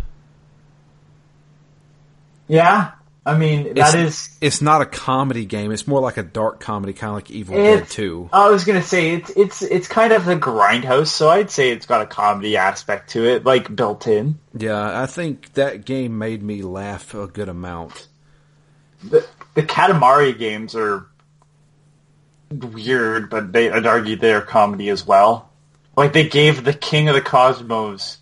yeah. 2.49 2.93
I 3.25 3.37
mean, 3.37 3.67
It's, 3.67 3.75
that 3.93 3.95
is. 3.99 4.31
It's 4.41 4.63
not 4.63 4.81
a 4.81 4.87
comedy 4.87 5.45
game. 5.45 5.73
It's 5.73 5.87
more 5.87 6.01
like 6.01 6.17
a 6.17 6.23
dark 6.23 6.59
comedy, 6.59 6.95
kind 6.95 7.11
of 7.11 7.17
like 7.17 7.31
Evil 7.31 7.55
Dead 7.55 7.87
Two. 7.87 8.31
I 8.33 8.49
was 8.49 8.65
gonna 8.65 8.83
say 8.83 9.11
it's 9.11 9.29
it's 9.37 9.61
it's 9.61 9.89
kind 9.89 10.15
of 10.15 10.25
the 10.25 10.37
grindhouse, 10.37 11.09
so 11.09 11.29
I'd 11.29 11.51
say 11.51 11.71
it's 11.71 11.85
got 11.85 12.01
a 12.01 12.07
comedy 12.07 12.57
aspect 12.57 13.11
to 13.11 13.27
it, 13.27 13.45
like 13.45 13.77
built 13.77 14.07
in. 14.07 14.39
Yeah, 14.57 15.03
I 15.03 15.05
think 15.05 15.53
that 15.53 15.85
game 15.85 16.17
made 16.17 16.43
me 16.43 16.63
laugh 16.63 17.13
a 17.15 17.27
good 17.27 17.51
amount. 17.51 18.09
The 19.05 19.27
the 19.55 19.65
Katamari 19.65 20.37
games 20.37 20.75
are 20.75 21.07
weird, 22.51 23.29
but 23.29 23.53
they 23.53 23.71
I'd 23.71 23.87
argue 23.87 24.17
they're 24.17 24.41
comedy 24.41 24.89
as 24.89 25.07
well. 25.07 25.50
Like 26.01 26.15
they 26.15 26.31
gave 26.31 26.65
the 26.65 26.73
king 26.73 27.11
of 27.11 27.15
the 27.15 27.21
cosmos 27.21 28.17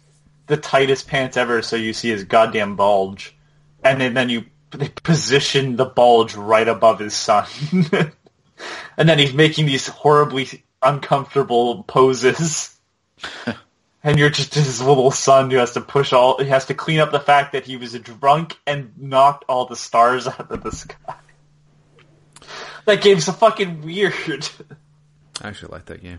the 0.48 0.56
tightest 0.56 1.06
pants 1.06 1.36
ever, 1.36 1.62
so 1.62 1.76
you 1.76 1.92
see 1.92 2.08
his 2.08 2.24
goddamn 2.24 2.74
bulge, 2.74 3.36
and 3.84 4.00
then, 4.00 4.14
then 4.14 4.28
you 4.30 4.46
they 4.72 4.88
position 4.88 5.76
the 5.76 5.84
bulge 5.84 6.34
right 6.34 6.66
above 6.66 6.98
his 6.98 7.14
son, 7.14 7.46
and 8.96 9.08
then 9.08 9.16
he's 9.20 9.32
making 9.32 9.66
these 9.66 9.86
horribly 9.86 10.64
uncomfortable 10.82 11.84
poses. 11.84 12.76
and 14.02 14.18
you're 14.18 14.28
just 14.28 14.54
his 14.54 14.82
little 14.82 15.12
son 15.12 15.48
who 15.48 15.58
has 15.58 15.74
to 15.74 15.80
push 15.80 16.12
all, 16.12 16.42
he 16.42 16.48
has 16.48 16.66
to 16.66 16.74
clean 16.74 16.98
up 16.98 17.12
the 17.12 17.20
fact 17.20 17.52
that 17.52 17.64
he 17.64 17.76
was 17.76 17.92
drunk 17.92 18.58
and 18.66 18.90
knocked 18.98 19.44
all 19.48 19.66
the 19.66 19.76
stars 19.76 20.26
out 20.26 20.50
of 20.50 20.64
the 20.64 20.72
sky. 20.72 21.14
That 22.86 23.02
game's 23.02 23.26
so 23.26 23.32
fucking 23.32 23.82
weird. 23.82 24.48
I 25.40 25.46
actually 25.46 25.70
like 25.70 25.84
that 25.84 26.02
game. 26.02 26.18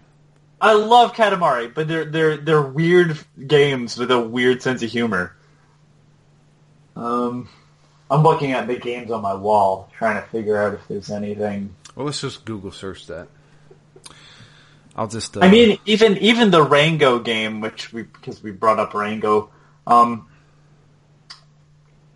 I 0.61 0.73
love 0.73 1.13
Katamari, 1.13 1.73
but 1.73 1.87
they're 1.87 2.05
they're 2.05 2.37
they're 2.37 2.61
weird 2.61 3.17
games 3.47 3.97
with 3.97 4.11
a 4.11 4.19
weird 4.19 4.61
sense 4.61 4.83
of 4.83 4.91
humor. 4.91 5.35
Um, 6.95 7.47
I'm 8.11 8.23
looking 8.23 8.51
at 8.51 8.67
the 8.67 8.75
games 8.75 9.11
on 9.11 9.21
my 9.21 9.35
wall, 9.35 9.89
trying 9.97 10.21
to 10.21 10.27
figure 10.29 10.57
out 10.57 10.73
if 10.73 10.87
there's 10.87 11.11
anything. 11.11 11.75
Well, 11.95 12.05
let's 12.05 12.21
just 12.21 12.43
Google 12.43 12.71
search 12.71 13.07
that. 13.07 13.27
I'll 14.95 15.07
just. 15.07 15.37
Uh, 15.37 15.41
I 15.41 15.49
mean, 15.49 15.79
even 15.85 16.17
even 16.17 16.51
the 16.51 16.61
Rango 16.61 17.19
game, 17.19 17.61
which 17.61 17.93
we 17.93 18.03
because 18.03 18.43
we 18.43 18.51
brought 18.51 18.79
up 18.79 18.93
Rango, 18.93 19.49
um, 19.87 20.27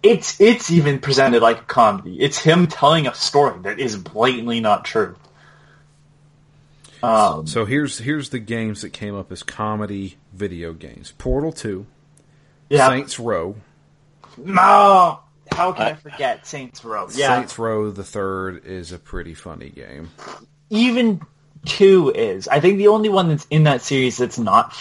it's 0.01 0.41
it's 0.41 0.69
even 0.69 0.99
presented 0.99 1.41
like 1.41 1.59
a 1.59 1.65
comedy. 1.65 2.19
It's 2.19 2.39
him 2.39 2.67
telling 2.67 3.07
a 3.07 3.15
story 3.15 3.61
that 3.61 3.79
is 3.79 3.95
blatantly 3.95 4.59
not 4.59 4.83
true. 4.83 5.15
Um, 7.03 7.45
so 7.47 7.65
here's 7.65 7.97
here's 7.97 8.29
the 8.29 8.39
games 8.39 8.81
that 8.81 8.91
came 8.91 9.13
up 9.13 9.31
as 9.31 9.43
comedy 9.43 10.15
video 10.33 10.71
games: 10.73 11.13
Portal 11.17 11.51
Two, 11.51 11.85
yeah. 12.69 12.87
Saints 12.87 13.19
Row. 13.19 13.55
No, 14.37 15.19
how 15.51 15.73
can 15.73 15.81
I, 15.81 15.89
I 15.89 15.93
forget 15.95 16.47
Saints 16.47 16.83
Row? 16.85 17.07
Yeah, 17.13 17.37
Saints 17.39 17.59
Row 17.59 17.91
the 17.91 18.05
third 18.05 18.65
is 18.65 18.93
a 18.93 18.97
pretty 18.97 19.33
funny 19.33 19.69
game. 19.69 20.11
Even 20.69 21.21
two 21.65 22.09
is. 22.15 22.47
I 22.47 22.61
think 22.61 22.77
the 22.77 22.87
only 22.87 23.09
one 23.09 23.27
that's 23.27 23.45
in 23.49 23.63
that 23.63 23.81
series 23.81 24.17
that's 24.17 24.39
not 24.39 24.73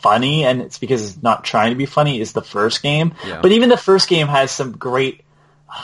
funny, 0.00 0.44
and 0.44 0.60
it's 0.60 0.78
because 0.78 1.08
it's 1.08 1.22
not 1.22 1.44
trying 1.44 1.70
to 1.70 1.76
be 1.76 1.86
funny, 1.86 2.20
is 2.20 2.32
the 2.32 2.42
first 2.42 2.82
game. 2.82 3.14
Yeah. 3.24 3.40
But 3.40 3.52
even 3.52 3.68
the 3.68 3.76
first 3.76 4.08
game 4.08 4.26
has 4.26 4.50
some 4.50 4.72
great. 4.72 5.22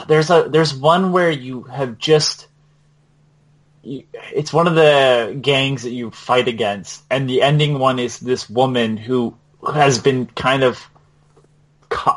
There's 0.08 0.30
a 0.30 0.48
there's 0.50 0.74
one 0.74 1.12
where 1.12 1.30
you 1.30 1.62
have 1.62 1.96
just. 1.98 2.45
It's 4.32 4.52
one 4.52 4.66
of 4.66 4.74
the 4.74 5.38
gangs 5.40 5.84
that 5.84 5.92
you 5.92 6.10
fight 6.10 6.48
against, 6.48 7.04
and 7.10 7.28
the 7.28 7.42
ending 7.42 7.78
one 7.78 7.98
is 7.98 8.18
this 8.18 8.50
woman 8.50 8.96
who 8.96 9.36
has 9.72 9.98
been 9.98 10.26
kind 10.26 10.62
of 10.62 10.84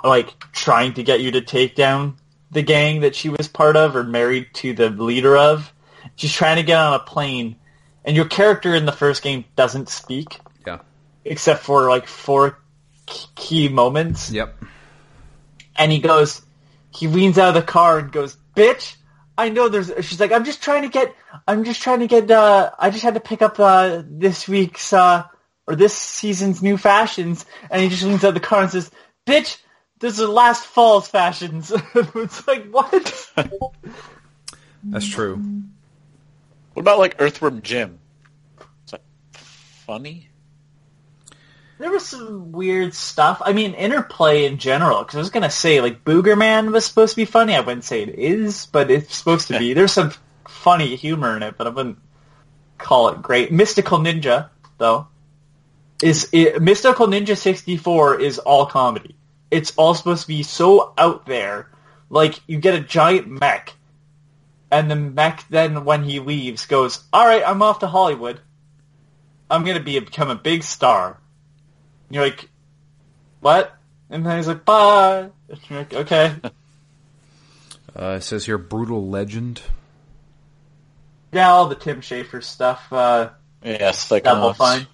like 0.04 0.52
trying 0.52 0.94
to 0.96 1.04
get 1.04 1.22
you 1.22 1.32
to 1.32 1.42
take 1.42 1.76
down 1.76 2.18
the 2.52 2.64
gang 2.64 3.02
that 3.02 3.16
she 3.16 3.30
was 3.30 3.48
part 3.48 3.76
of 3.76 3.96
or 3.96 4.04
married 4.04 4.48
to 4.54 4.74
the 4.74 4.90
leader 4.90 5.38
of. 5.38 5.72
She's 6.16 6.34
trying 6.34 6.58
to 6.58 6.64
get 6.64 6.80
on 6.80 6.94
a 6.94 7.00
plane 7.00 7.56
and 8.06 8.16
your 8.16 8.26
character 8.26 8.74
in 8.74 8.86
the 8.86 8.92
first 8.92 9.22
game 9.22 9.46
doesn't 9.56 9.90
speak. 9.90 10.40
Yeah. 10.66 10.80
Except 11.26 11.62
for 11.62 11.90
like 11.90 12.08
four 12.08 12.60
key 13.06 13.70
moments. 13.70 14.32
Yep. 14.32 14.64
And 15.76 15.92
he 15.92 16.00
goes, 16.00 16.42
he 16.92 17.08
leans 17.08 17.38
out 17.38 17.50
of 17.50 17.54
the 17.54 17.62
car 17.62 18.00
and 18.00 18.12
goes, 18.12 18.36
"Bitch, 18.56 18.96
I 19.46 19.50
know 19.50 19.70
there's." 19.70 19.92
She's 20.06 20.20
like, 20.20 20.32
"I'm 20.32 20.44
just 20.46 20.62
trying 20.62 20.84
to 20.84 20.90
get, 20.90 21.16
I'm 21.48 21.64
just 21.64 21.82
trying 21.82 22.00
to 22.00 22.08
get. 22.08 22.30
uh 22.30 22.72
I 22.78 22.90
just 22.90 23.04
had 23.04 23.14
to 23.14 23.20
pick 23.20 23.42
up 23.42 23.60
uh 23.60 24.04
this 24.06 24.48
week's 24.48 24.92
uh 24.94 25.24
or 25.66 25.76
this 25.76 25.96
season's 25.96 26.62
new 26.62 26.78
fashions." 26.78 27.46
And 27.72 27.82
he 27.82 27.90
just 27.90 28.04
leans 28.04 28.24
out 28.24 28.34
the 28.34 28.40
car 28.40 28.62
and 28.62 28.72
says, 28.72 28.92
"Bitch." 29.26 29.58
This 30.00 30.18
is 30.18 30.30
last 30.30 30.66
fall's 30.66 31.10
fashions. 31.10 31.74
it's 31.96 32.48
like 32.48 32.70
what? 32.72 32.94
That's 34.84 35.08
true. 35.10 35.36
What 36.74 36.82
about 36.82 37.00
like 37.00 37.18
Earthworm 37.20 37.62
Jim? 37.62 38.00
Is 38.86 38.92
that 38.92 39.02
funny? 39.36 40.29
There 41.80 41.92
was 41.92 42.06
some 42.06 42.52
weird 42.52 42.94
stuff. 42.94 43.42
I 43.44 43.54
mean, 43.54 43.74
interplay 43.74 44.46
in 44.46 44.58
general. 44.58 45.00
Because 45.00 45.16
I 45.16 45.20
was 45.20 45.30
gonna 45.32 45.50
say 45.50 45.82
like 45.82 46.04
Boogerman 46.04 46.72
was 46.72 46.86
supposed 46.86 47.14
to 47.14 47.16
be 47.16 47.26
funny. 47.26 47.56
I 47.56 47.62
wouldn't 47.62 47.86
say 47.86 48.04
it 48.04 48.20
is, 48.20 48.68
but 48.68 48.92
it's 48.92 49.16
supposed 49.16 49.48
to 49.48 49.58
be. 49.58 49.74
There's 49.76 49.94
some 49.94 50.14
funny 50.48 50.96
humor 50.96 51.36
in 51.36 51.44
it, 51.44 51.56
but 51.58 51.68
I 51.68 51.72
wouldn't 51.72 51.98
call 52.78 53.10
it 53.10 53.22
great. 53.22 53.52
Mystical 53.52 53.98
Ninja, 53.98 54.50
though, 54.78 55.08
is 56.04 56.30
it, 56.32 56.62
Mystical 56.62 57.08
Ninja 57.08 57.36
64 57.36 58.20
is 58.22 58.40
all 58.40 58.66
comedy. 58.66 59.16
It's 59.50 59.74
all 59.76 59.96
supposed 59.96 60.24
to 60.24 60.28
be 60.28 60.44
so 60.44 60.94
out 60.98 61.26
there. 61.26 61.72
Like 62.10 62.40
you 62.46 62.60
get 62.60 62.76
a 62.76 62.80
giant 62.82 63.28
mech 63.28 63.74
and 64.72 64.90
the 64.90 64.96
mech 64.96 65.46
then, 65.50 65.84
when 65.84 66.04
he 66.04 66.20
leaves, 66.20 66.66
goes, 66.66 67.04
all 67.12 67.26
right, 67.26 67.44
I'm 67.46 67.62
off 67.62 67.80
to 67.80 67.88
Hollywood. 67.88 68.40
I'm 69.50 69.64
going 69.64 69.78
to 69.78 69.84
be 69.84 70.00
become 70.00 70.30
a 70.30 70.36
big 70.36 70.64
star. 70.64 71.19
And 72.10 72.16
you're 72.16 72.24
like, 72.26 72.50
what? 73.40 73.76
And 74.10 74.26
then 74.26 74.38
he's 74.38 74.48
like, 74.48 74.66
bye. 74.66 75.30
And 75.50 75.60
you're 75.70 75.80
like, 75.80 75.94
okay. 75.94 76.36
Uh, 77.96 78.16
it 78.18 78.22
says 78.22 78.46
here, 78.46 78.60
Brutal 78.60 79.10
Legend. 79.10 79.62
Yeah, 81.34 81.50
all 81.52 81.68
the 81.68 81.76
Tim 81.76 82.02
Schafer 82.02 82.42
stuff. 82.44 82.86
Uh, 82.94 83.30
yes, 83.64 84.12
like 84.12 84.24
Double 84.24 84.54
Fine. 84.54 84.86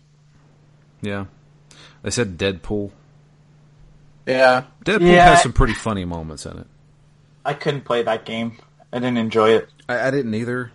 Yeah. 1.01 1.26
They 2.03 2.09
said 2.09 2.38
Deadpool. 2.38 2.91
Yeah. 4.26 4.63
Deadpool 4.86 5.11
Yeah. 5.13 5.30
has 5.32 5.43
some 5.43 5.53
pretty 5.53 5.74
funny 5.74 6.05
moments 6.05 6.45
in 6.45 6.57
it. 6.57 6.68
I 7.43 7.53
couldn't 7.53 7.82
play 7.82 8.01
that 8.01 8.26
game. 8.26 8.57
I 8.91 8.99
didn't 8.99 9.18
enjoy 9.18 9.49
it. 9.51 9.70
I, 9.89 10.07
I 10.07 10.09
didn't 10.11 10.34
either, 10.34 10.72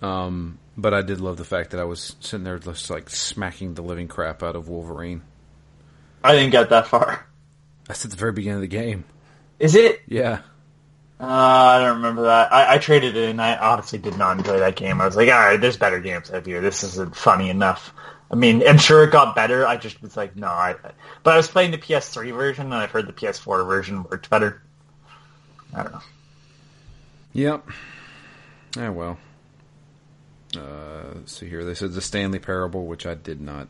um, 0.00 0.58
but 0.76 0.94
I 0.94 1.02
did 1.02 1.20
love 1.20 1.36
the 1.36 1.44
fact 1.44 1.72
that 1.72 1.80
I 1.80 1.84
was 1.84 2.14
sitting 2.20 2.44
there 2.44 2.58
just 2.60 2.88
like 2.88 3.10
smacking 3.10 3.74
the 3.74 3.82
living 3.82 4.08
crap 4.08 4.42
out 4.42 4.54
of 4.56 4.68
Wolverine. 4.68 5.22
I 6.24 6.34
didn't 6.34 6.50
get 6.50 6.70
that 6.70 6.88
far. 6.88 7.26
That's 7.86 8.04
at 8.04 8.10
the 8.10 8.16
very 8.16 8.32
beginning 8.32 8.56
of 8.56 8.62
the 8.62 8.66
game. 8.66 9.04
Is 9.58 9.74
it? 9.74 10.00
Yeah. 10.08 10.40
Uh, 11.20 11.26
I 11.26 11.78
don't 11.80 11.96
remember 11.96 12.22
that. 12.22 12.52
I, 12.52 12.74
I 12.74 12.78
traded 12.78 13.14
it, 13.14 13.28
and 13.28 13.40
I 13.40 13.56
honestly 13.56 13.98
did 13.98 14.16
not 14.16 14.38
enjoy 14.38 14.58
that 14.58 14.74
game. 14.74 15.00
I 15.00 15.06
was 15.06 15.16
like, 15.16 15.28
all 15.28 15.34
right, 15.34 15.60
there's 15.60 15.76
better 15.76 16.00
games 16.00 16.30
out 16.30 16.46
here. 16.46 16.62
This 16.62 16.82
isn't 16.82 17.14
funny 17.14 17.50
enough. 17.50 17.92
I 18.30 18.36
mean, 18.36 18.66
I'm 18.66 18.78
sure 18.78 19.04
it 19.04 19.12
got 19.12 19.36
better. 19.36 19.66
I 19.66 19.76
just 19.76 20.00
was 20.02 20.16
like, 20.16 20.34
no. 20.34 20.48
I, 20.48 20.74
but 21.22 21.34
I 21.34 21.36
was 21.36 21.46
playing 21.46 21.70
the 21.72 21.78
PS3 21.78 22.34
version, 22.34 22.64
and 22.64 22.74
I've 22.74 22.90
heard 22.90 23.06
the 23.06 23.12
PS4 23.12 23.66
version 23.66 24.02
worked 24.02 24.30
better. 24.30 24.62
I 25.74 25.82
don't 25.82 25.92
know. 25.92 26.02
Yep. 27.34 27.68
Yeah, 28.76 28.88
well. 28.88 29.18
Uh, 30.56 31.12
let's 31.16 31.38
see 31.38 31.48
here. 31.48 31.64
They 31.64 31.74
said 31.74 31.92
the 31.92 32.00
Stanley 32.00 32.38
Parable, 32.38 32.86
which 32.86 33.06
I 33.06 33.14
did 33.14 33.40
not. 33.40 33.68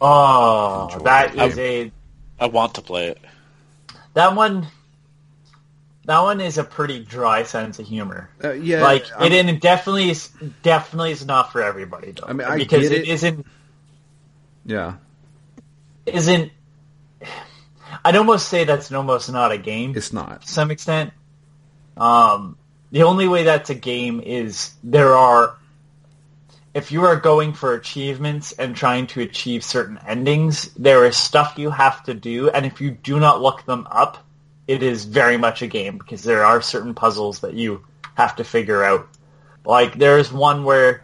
Oh, 0.00 0.88
Enjoy 0.92 1.04
that 1.04 1.34
it. 1.34 1.42
is 1.42 1.58
a 1.58 1.92
I 2.38 2.46
want 2.46 2.74
to 2.74 2.82
play 2.82 3.08
it. 3.08 3.18
that 4.14 4.34
one. 4.36 4.66
That 6.04 6.20
one 6.20 6.40
is 6.40 6.56
a 6.56 6.62
pretty 6.62 7.02
dry 7.02 7.42
sense 7.42 7.80
of 7.80 7.86
humor. 7.88 8.30
Uh, 8.42 8.52
yeah, 8.52 8.80
like 8.82 9.04
I'm- 9.18 9.32
it, 9.32 9.46
it 9.48 9.60
definitely 9.60 10.10
is 10.10 10.28
definitely 10.62 11.10
is 11.12 11.26
not 11.26 11.50
for 11.50 11.62
everybody 11.62 12.12
though. 12.12 12.26
I 12.28 12.32
mean, 12.32 12.46
I 12.46 12.56
because 12.58 12.88
get 12.88 12.92
it 12.92 13.02
it. 13.02 13.08
isn't 13.08 13.46
Yeah, 14.64 14.94
isn't. 16.06 16.52
I'd 18.04 18.14
almost 18.16 18.48
say 18.48 18.62
that's 18.64 18.92
almost 18.92 19.32
not 19.32 19.50
a 19.50 19.58
game 19.58 19.94
it's 19.96 20.12
not. 20.12 20.42
to 20.42 20.48
some 20.48 20.70
extent. 20.70 21.12
Um, 21.96 22.56
the 22.92 23.02
only 23.02 23.26
way 23.26 23.44
that's 23.44 23.70
a 23.70 23.74
game 23.74 24.20
is 24.20 24.72
there 24.84 25.14
are, 25.14 25.56
if 26.76 26.92
you 26.92 27.06
are 27.06 27.16
going 27.16 27.54
for 27.54 27.72
achievements 27.72 28.52
and 28.52 28.76
trying 28.76 29.06
to 29.06 29.22
achieve 29.22 29.64
certain 29.64 29.98
endings, 30.06 30.74
there 30.74 31.06
is 31.06 31.16
stuff 31.16 31.54
you 31.56 31.70
have 31.70 32.02
to 32.02 32.12
do, 32.12 32.50
and 32.50 32.66
if 32.66 32.82
you 32.82 32.90
do 32.90 33.18
not 33.18 33.40
look 33.40 33.64
them 33.64 33.88
up, 33.90 34.18
it 34.68 34.82
is 34.82 35.06
very 35.06 35.38
much 35.38 35.62
a 35.62 35.66
game 35.66 35.96
because 35.96 36.22
there 36.22 36.44
are 36.44 36.60
certain 36.60 36.92
puzzles 36.92 37.40
that 37.40 37.54
you 37.54 37.82
have 38.14 38.36
to 38.36 38.44
figure 38.44 38.84
out. 38.84 39.08
Like 39.64 39.96
there's 39.96 40.30
one 40.30 40.64
where, 40.64 41.02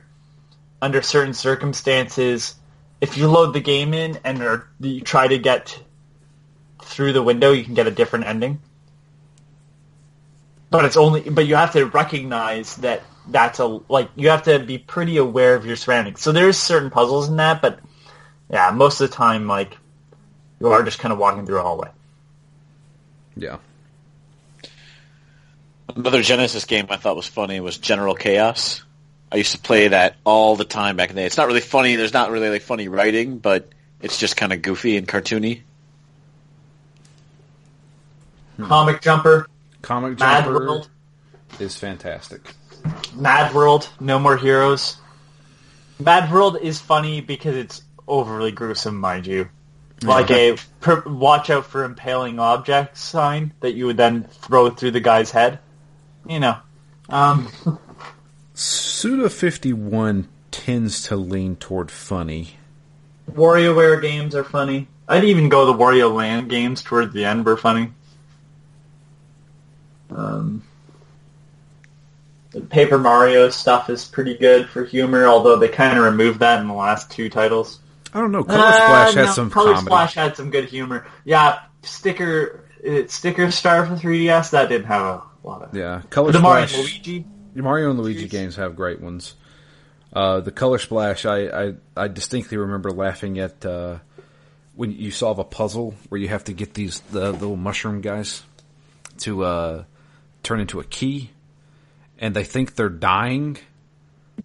under 0.82 1.00
certain 1.00 1.32
circumstances, 1.32 2.54
if 3.00 3.16
you 3.16 3.28
load 3.28 3.54
the 3.54 3.60
game 3.60 3.94
in 3.94 4.20
and 4.24 4.42
are, 4.42 4.68
you 4.78 5.00
try 5.00 5.26
to 5.26 5.38
get 5.38 5.82
through 6.82 7.14
the 7.14 7.22
window, 7.22 7.52
you 7.52 7.64
can 7.64 7.72
get 7.72 7.86
a 7.86 7.90
different 7.90 8.26
ending 8.26 8.60
but 10.70 10.86
it's 10.86 10.96
only 10.96 11.20
but 11.20 11.46
you 11.46 11.54
have 11.54 11.72
to 11.72 11.84
recognize 11.84 12.76
that 12.76 13.02
that's 13.28 13.58
a 13.60 13.80
like 13.88 14.10
you 14.16 14.28
have 14.30 14.42
to 14.42 14.58
be 14.58 14.78
pretty 14.78 15.16
aware 15.16 15.54
of 15.54 15.64
your 15.64 15.76
surroundings 15.76 16.20
so 16.20 16.32
there's 16.32 16.58
certain 16.58 16.90
puzzles 16.90 17.28
in 17.28 17.36
that 17.36 17.62
but 17.62 17.78
yeah 18.50 18.70
most 18.70 19.00
of 19.00 19.08
the 19.10 19.16
time 19.16 19.46
like 19.46 19.76
you 20.60 20.68
are 20.68 20.82
just 20.82 20.98
kind 20.98 21.12
of 21.12 21.18
walking 21.18 21.46
through 21.46 21.58
a 21.58 21.62
hallway 21.62 21.88
Yeah. 23.36 23.58
Another 25.94 26.22
Genesis 26.22 26.64
game 26.64 26.86
I 26.90 26.96
thought 26.96 27.16
was 27.16 27.26
funny 27.26 27.60
was 27.60 27.76
General 27.76 28.14
Chaos. 28.14 28.82
I 29.30 29.36
used 29.36 29.52
to 29.52 29.58
play 29.58 29.88
that 29.88 30.16
all 30.24 30.56
the 30.56 30.64
time 30.64 30.96
back 30.96 31.10
in 31.10 31.16
the 31.16 31.22
day. 31.22 31.26
It's 31.26 31.36
not 31.36 31.46
really 31.46 31.60
funny. 31.60 31.96
There's 31.96 32.12
not 32.12 32.30
really 32.30 32.48
like 32.48 32.62
funny 32.62 32.88
writing, 32.88 33.38
but 33.38 33.68
it's 34.00 34.18
just 34.18 34.36
kind 34.36 34.52
of 34.52 34.62
goofy 34.62 34.96
and 34.96 35.06
cartoony. 35.06 35.62
Hmm. 38.56 38.64
Comic 38.66 39.00
Jumper, 39.02 39.46
Comic 39.82 40.18
Mad 40.18 40.44
Jumper 40.44 40.58
World, 40.58 40.88
is 41.58 41.76
fantastic. 41.76 42.54
Mad 43.14 43.54
World, 43.54 43.88
No 44.00 44.18
More 44.18 44.36
Heroes. 44.36 44.96
Mad 45.98 46.32
World 46.32 46.58
is 46.60 46.80
funny 46.80 47.20
because 47.20 47.56
it's 47.56 47.82
overly 48.08 48.52
gruesome, 48.52 48.96
mind 48.96 49.26
you. 49.26 49.48
Like 50.02 50.30
a 50.32 50.56
per, 50.80 51.02
watch 51.06 51.48
out 51.48 51.66
for 51.66 51.84
impaling 51.84 52.40
objects 52.40 53.00
sign 53.00 53.52
that 53.60 53.74
you 53.74 53.86
would 53.86 53.96
then 53.96 54.24
throw 54.24 54.68
through 54.70 54.90
the 54.90 55.00
guy's 55.00 55.30
head. 55.30 55.60
You 56.28 56.40
know. 56.40 56.56
Um, 57.08 57.48
Suda 58.54 59.30
fifty 59.30 59.72
one 59.72 60.28
tends 60.50 61.04
to 61.04 61.16
lean 61.16 61.54
toward 61.56 61.90
funny. 61.90 62.56
WarioWare 63.30 64.02
games 64.02 64.34
are 64.34 64.44
funny. 64.44 64.88
I'd 65.06 65.24
even 65.24 65.48
go 65.48 65.66
the 65.66 65.72
Wario 65.72 66.12
Land 66.12 66.50
games 66.50 66.82
towards 66.82 67.12
the 67.12 67.24
end 67.24 67.44
were 67.44 67.56
funny. 67.56 67.92
Um, 70.10 70.64
Paper 72.68 72.98
Mario 72.98 73.48
stuff 73.50 73.88
is 73.90 74.04
pretty 74.04 74.36
good 74.36 74.68
for 74.68 74.84
humor, 74.84 75.26
although 75.26 75.56
they 75.58 75.68
kind 75.68 75.96
of 75.98 76.04
removed 76.04 76.40
that 76.40 76.60
in 76.60 76.68
the 76.68 76.74
last 76.74 77.10
two 77.10 77.28
titles. 77.30 77.80
I 78.14 78.20
don't 78.20 78.30
know. 78.32 78.44
Color 78.44 78.58
Uh, 78.58 78.72
Splash 78.72 79.14
has 79.14 79.26
no, 79.28 79.32
some 79.32 79.50
Color 79.50 79.66
comedy. 79.74 79.86
Splash 79.86 80.14
had 80.14 80.36
some 80.36 80.50
good 80.50 80.66
humor. 80.66 81.06
Yeah, 81.24 81.60
Sticker 81.82 82.64
uh, 82.86 83.06
Sticker 83.06 83.50
Star 83.50 83.86
for 83.86 83.94
3DS 83.94 84.50
that 84.50 84.68
didn't 84.68 84.86
have 84.86 85.02
a 85.02 85.22
lot 85.48 85.62
of. 85.62 85.74
Yeah, 85.76 86.02
Color 86.10 86.32
The 86.32 86.40
Mario 86.40 86.66
Splash. 86.66 86.78
and 86.78 87.06
Luigi. 87.06 87.24
Mario 87.54 87.90
and 87.90 87.98
Luigi 88.00 88.18
series. 88.20 88.30
games 88.32 88.56
have 88.56 88.76
great 88.76 89.00
ones. 89.00 89.34
Uh, 90.12 90.40
the 90.40 90.50
Color 90.52 90.76
Splash, 90.78 91.24
I, 91.24 91.46
I, 91.68 91.74
I 91.96 92.08
distinctly 92.08 92.58
remember 92.58 92.90
laughing 92.90 93.38
at 93.38 93.64
uh, 93.64 93.98
when 94.74 94.92
you 94.92 95.10
solve 95.10 95.38
a 95.38 95.44
puzzle 95.44 95.94
where 96.10 96.20
you 96.20 96.28
have 96.28 96.44
to 96.44 96.52
get 96.52 96.74
these 96.74 97.00
the 97.12 97.32
little 97.32 97.56
mushroom 97.56 98.02
guys 98.02 98.42
to 99.20 99.42
uh, 99.44 99.84
turn 100.42 100.60
into 100.60 100.80
a 100.80 100.84
key, 100.84 101.30
and 102.22 102.34
they 102.34 102.44
think 102.44 102.74
they're 102.76 102.88
dying, 102.88 103.58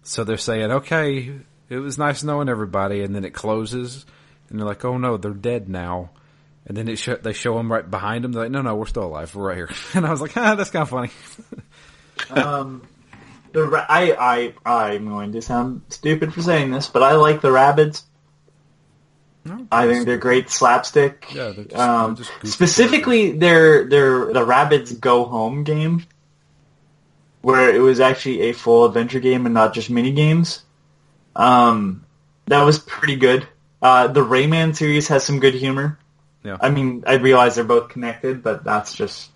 so 0.02 0.24
they're 0.24 0.36
saying, 0.36 0.70
"Okay, 0.70 1.32
it 1.70 1.76
was 1.78 1.96
nice 1.96 2.22
knowing 2.22 2.48
everybody," 2.50 3.02
and 3.02 3.14
then 3.14 3.24
it 3.24 3.32
closes, 3.32 4.04
and 4.50 4.58
they're 4.58 4.66
like, 4.66 4.84
"Oh 4.84 4.98
no, 4.98 5.16
they're 5.16 5.32
dead 5.32 5.68
now." 5.70 6.10
And 6.66 6.76
then 6.76 6.88
it 6.88 6.96
sh- 6.96 7.08
they 7.22 7.32
show 7.32 7.56
them 7.56 7.72
right 7.72 7.88
behind 7.90 8.24
them. 8.24 8.32
They're 8.32 8.42
like, 8.42 8.52
"No, 8.52 8.60
no, 8.60 8.74
we're 8.76 8.84
still 8.86 9.04
alive. 9.04 9.34
We're 9.34 9.48
right 9.48 9.56
here." 9.56 9.70
And 9.94 10.04
I 10.04 10.10
was 10.10 10.20
like, 10.20 10.36
"Ah, 10.36 10.54
that's 10.54 10.70
kind 10.70 10.82
of 10.82 10.90
funny." 10.90 11.10
Um, 12.30 12.82
the 13.52 13.62
ra- 13.64 13.86
I 13.88 14.12
I 14.66 14.92
I'm 14.92 15.08
going 15.08 15.32
to 15.32 15.40
sound 15.40 15.82
stupid 15.88 16.34
for 16.34 16.42
saying 16.42 16.72
this, 16.72 16.88
but 16.88 17.02
I 17.02 17.12
like 17.12 17.40
the 17.40 17.48
Rabbids. 17.48 18.02
No, 19.44 19.66
I 19.70 19.86
think 19.86 20.04
they're 20.04 20.18
great 20.18 20.50
slapstick. 20.50 21.26
Yeah, 21.32 21.50
they're 21.50 21.64
just- 21.64 21.76
um, 21.76 22.16
they're 22.16 22.24
just 22.24 22.52
specifically, 22.54 23.32
their 23.32 23.88
their 23.88 24.26
the 24.32 24.44
Rabbids 24.44 24.98
go 24.98 25.24
home 25.24 25.62
game, 25.64 26.04
where 27.42 27.74
it 27.74 27.80
was 27.80 28.00
actually 28.00 28.42
a 28.42 28.52
full 28.52 28.84
adventure 28.84 29.20
game 29.20 29.46
and 29.46 29.54
not 29.54 29.74
just 29.74 29.90
mini 29.90 30.12
games. 30.12 30.62
Um, 31.36 32.04
that 32.46 32.62
was 32.62 32.78
pretty 32.78 33.16
good. 33.16 33.46
Uh, 33.80 34.08
the 34.08 34.24
Rayman 34.24 34.74
series 34.74 35.08
has 35.08 35.24
some 35.24 35.38
good 35.38 35.54
humor. 35.54 35.98
Yeah. 36.42 36.56
I 36.60 36.70
mean, 36.70 37.04
I 37.06 37.14
realize 37.14 37.54
they're 37.54 37.64
both 37.64 37.90
connected, 37.90 38.42
but 38.42 38.64
that's 38.64 38.94
just 38.94 39.30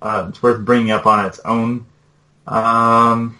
uh, 0.00 0.26
it's 0.28 0.42
worth 0.42 0.64
bringing 0.64 0.90
up 0.90 1.06
on 1.06 1.26
its 1.26 1.38
own. 1.40 1.86
Um, 2.46 3.38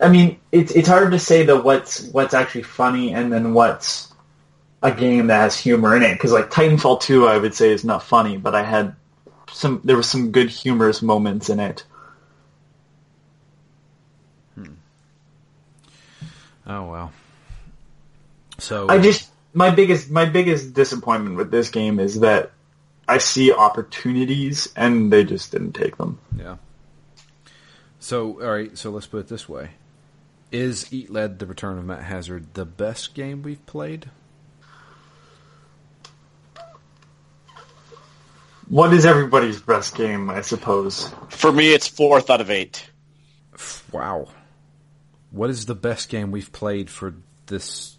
I 0.00 0.08
mean, 0.08 0.38
it's 0.52 0.72
it's 0.72 0.88
hard 0.88 1.12
to 1.12 1.18
say 1.18 1.44
that 1.44 1.64
what's 1.64 2.08
what's 2.08 2.34
actually 2.34 2.64
funny 2.64 3.14
and 3.14 3.32
then 3.32 3.54
what's 3.54 4.12
a 4.82 4.92
game 4.92 5.28
that 5.28 5.40
has 5.40 5.58
humor 5.58 5.96
in 5.96 6.02
it. 6.02 6.14
Because 6.14 6.32
like 6.32 6.50
Titanfall 6.50 7.00
two, 7.00 7.26
I 7.26 7.38
would 7.38 7.54
say 7.54 7.70
is 7.70 7.84
not 7.84 8.02
funny, 8.02 8.36
but 8.36 8.54
I 8.54 8.62
had 8.62 8.94
some 9.52 9.80
there 9.84 9.96
were 9.96 10.02
some 10.02 10.32
good 10.32 10.50
humorous 10.50 11.02
moments 11.02 11.48
in 11.48 11.60
it. 11.60 11.84
Hmm. 14.54 14.74
Oh 16.66 16.90
well. 16.90 17.12
So 18.58 18.88
I 18.88 18.98
just 18.98 19.30
my 19.54 19.70
biggest 19.70 20.10
my 20.10 20.24
biggest 20.24 20.74
disappointment 20.74 21.36
with 21.36 21.50
this 21.50 21.70
game 21.70 21.98
is 22.00 22.20
that 22.20 22.52
I 23.08 23.18
see 23.18 23.52
opportunities 23.52 24.72
and 24.76 25.12
they 25.12 25.24
just 25.24 25.52
didn't 25.52 25.72
take 25.72 25.96
them. 25.96 26.18
yeah. 26.36 26.56
So 27.98 28.40
all 28.42 28.50
right, 28.50 28.76
so 28.76 28.90
let's 28.90 29.06
put 29.06 29.18
it 29.18 29.28
this 29.28 29.48
way: 29.48 29.70
Is 30.52 30.92
Eat 30.92 31.10
Lead: 31.10 31.38
The 31.38 31.46
Return 31.46 31.78
of 31.78 31.84
Matt 31.84 32.02
Hazard 32.02 32.54
the 32.54 32.64
best 32.64 33.14
game 33.14 33.42
we've 33.42 33.64
played? 33.66 34.10
What 38.68 38.92
is 38.92 39.06
everybody's 39.06 39.60
best 39.60 39.94
game? 39.94 40.28
I 40.30 40.40
suppose. 40.40 41.12
For 41.28 41.52
me, 41.52 41.72
it's 41.72 41.86
fourth 41.86 42.30
out 42.30 42.40
of 42.40 42.50
eight. 42.50 42.88
Wow. 43.92 44.28
What 45.30 45.50
is 45.50 45.66
the 45.66 45.74
best 45.74 46.08
game 46.08 46.30
we've 46.30 46.50
played 46.52 46.90
for 46.90 47.14
this 47.46 47.96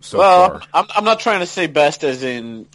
so 0.00 0.18
well, 0.18 0.48
far? 0.50 0.62
I'm, 0.72 0.86
I'm 0.94 1.04
not 1.04 1.20
trying 1.20 1.40
to 1.40 1.46
say 1.46 1.66
best 1.66 2.04
as 2.04 2.22
in, 2.22 2.66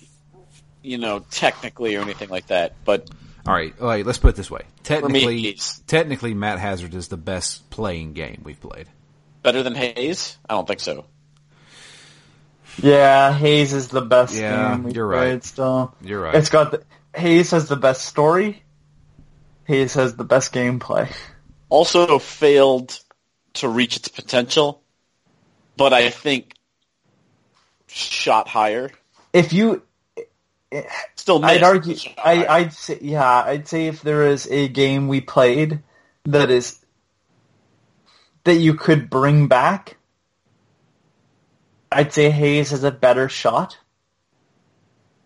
you 0.82 0.98
know, 0.98 1.20
technically 1.32 1.96
or 1.96 2.02
anything 2.02 2.30
like 2.30 2.48
that, 2.48 2.74
but 2.84 3.10
All 3.48 3.54
right, 3.54 3.74
all 3.80 3.88
right. 3.88 4.06
Let's 4.06 4.18
put 4.18 4.30
it 4.30 4.36
this 4.36 4.52
way: 4.52 4.64
technically, 4.84 5.48
it's- 5.48 5.82
technically, 5.88 6.34
Matt 6.34 6.60
Hazard 6.60 6.94
is 6.96 7.08
the 7.08 7.18
best 7.18 7.70
playing 7.70 8.14
game 8.14 8.42
we've 8.44 8.60
played. 8.60 8.88
better 9.44 9.64
than 9.64 9.76
Haze? 9.76 10.38
I 10.50 10.54
don't 10.56 10.68
think 10.68 10.80
so. 10.80 11.06
Yeah, 12.82 13.34
Haze 13.34 13.74
is 13.74 13.90
the 13.90 14.02
best 14.02 14.36
Yeah, 14.36 14.72
game. 14.76 14.84
we've 14.84 14.96
you're 14.96 15.08
right. 15.08 15.44
Still, 15.44 15.94
You're 16.02 16.22
right. 16.22 16.36
it's 16.36 16.50
got 16.50 16.72
the 16.72 16.84
Haze 17.16 17.52
has 17.52 17.68
the 17.68 17.76
best 17.76 18.06
story. 18.06 18.64
Haze 19.66 19.94
has 19.96 20.16
the 20.16 20.24
best 20.24 20.54
gameplay. 20.54 21.14
Also 21.70 22.20
failed 22.20 23.00
to 23.54 23.70
reach 23.70 23.98
its 23.98 24.08
potential, 24.08 24.82
but 25.78 25.94
I 25.94 26.10
think 26.10 26.54
shot 27.88 28.48
higher. 28.48 28.92
If 29.34 29.54
you, 29.54 29.82
Still 31.16 31.40
missed. 31.40 31.52
I'd 31.52 31.64
argue, 31.64 31.96
I. 32.18 32.46
I'd 32.46 32.74
say, 32.74 32.98
yeah, 33.02 33.44
I'd 33.44 33.68
say 33.68 33.88
if 33.88 34.02
there 34.02 34.28
is 34.28 34.48
a 34.50 34.70
game 34.70 35.10
we 35.10 35.20
played 35.20 35.82
that 36.24 36.50
is 36.50 36.80
that 38.46 38.56
you 38.56 38.76
could 38.76 39.10
bring 39.10 39.50
back, 39.50 39.98
I'd 41.92 42.14
say 42.14 42.30
Haze 42.30 42.72
has 42.72 42.86
a 42.86 42.92
better 42.92 43.28
shot. 43.28 43.78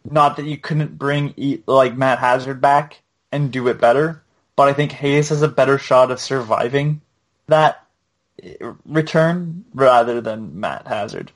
Not 0.09 0.37
that 0.37 0.45
you 0.45 0.57
couldn't 0.57 0.97
bring 0.97 1.33
E- 1.35 1.63
like 1.65 1.97
Matt 1.97 2.19
Hazard 2.19 2.61
back 2.61 3.01
and 3.31 3.51
do 3.51 3.67
it 3.67 3.81
better, 3.81 4.21
but 4.55 4.67
I 4.67 4.73
think 4.73 4.91
Haze 4.91 5.29
has 5.29 5.41
a 5.41 5.47
better 5.47 5.77
shot 5.77 6.11
of 6.11 6.19
surviving 6.19 7.01
that 7.47 7.85
return 8.85 9.65
rather 9.73 10.21
than 10.21 10.59
Matt 10.59 10.87
Hazard. 10.87 11.31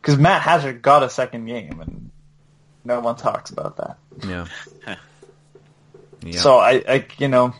Because 0.00 0.18
Matt 0.18 0.42
Hazard 0.42 0.82
got 0.82 1.02
a 1.02 1.10
second 1.10 1.46
game, 1.46 1.80
and 1.80 2.10
no 2.84 3.00
one 3.00 3.16
talks 3.16 3.50
about 3.50 3.76
that. 3.78 3.98
yeah. 4.26 4.46
yeah. 6.22 6.40
So 6.40 6.58
I, 6.58 6.82
I, 6.86 7.06
you 7.18 7.28
know, 7.28 7.54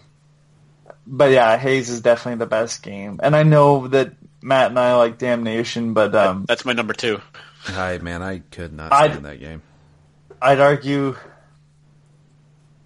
but 1.06 1.30
yeah, 1.30 1.56
Haze 1.56 1.88
is 1.88 2.00
definitely 2.00 2.38
the 2.38 2.46
best 2.46 2.82
game, 2.82 3.20
and 3.22 3.34
I 3.34 3.42
know 3.42 3.88
that 3.88 4.12
Matt 4.42 4.70
and 4.70 4.78
I 4.78 4.94
like 4.96 5.18
Damnation, 5.18 5.94
but 5.94 6.14
um, 6.14 6.44
That's 6.46 6.64
my 6.64 6.74
number 6.74 6.92
two. 6.92 7.20
Hi, 7.64 7.98
man. 7.98 8.22
I 8.22 8.38
could 8.50 8.72
not 8.72 8.92
I'd- 8.92 9.18
that 9.18 9.40
game. 9.40 9.62
I'd 10.42 10.60
argue, 10.60 11.16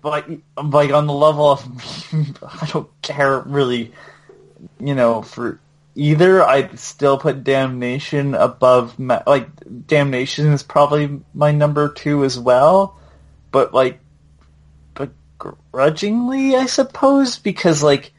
like, 0.04 0.26
like 0.62 0.92
on 0.92 1.06
the 1.08 1.12
level 1.12 1.50
of, 1.50 2.12
I 2.62 2.66
don't 2.66 2.88
care 3.02 3.40
really, 3.40 3.92
you 4.78 4.94
know, 4.94 5.22
for 5.22 5.58
either. 5.96 6.44
I'd 6.44 6.78
still 6.78 7.18
put 7.18 7.42
Damnation 7.42 8.36
above, 8.36 8.96
Ma- 8.98 9.22
like, 9.26 9.48
Damnation 9.88 10.52
is 10.52 10.62
probably 10.62 11.20
my 11.34 11.50
number 11.50 11.88
two 11.88 12.24
as 12.24 12.38
well, 12.38 12.96
but 13.50 13.74
like, 13.74 13.98
begrudgingly, 14.94 16.54
I 16.54 16.66
suppose, 16.66 17.38
because 17.38 17.82
like, 17.82 18.12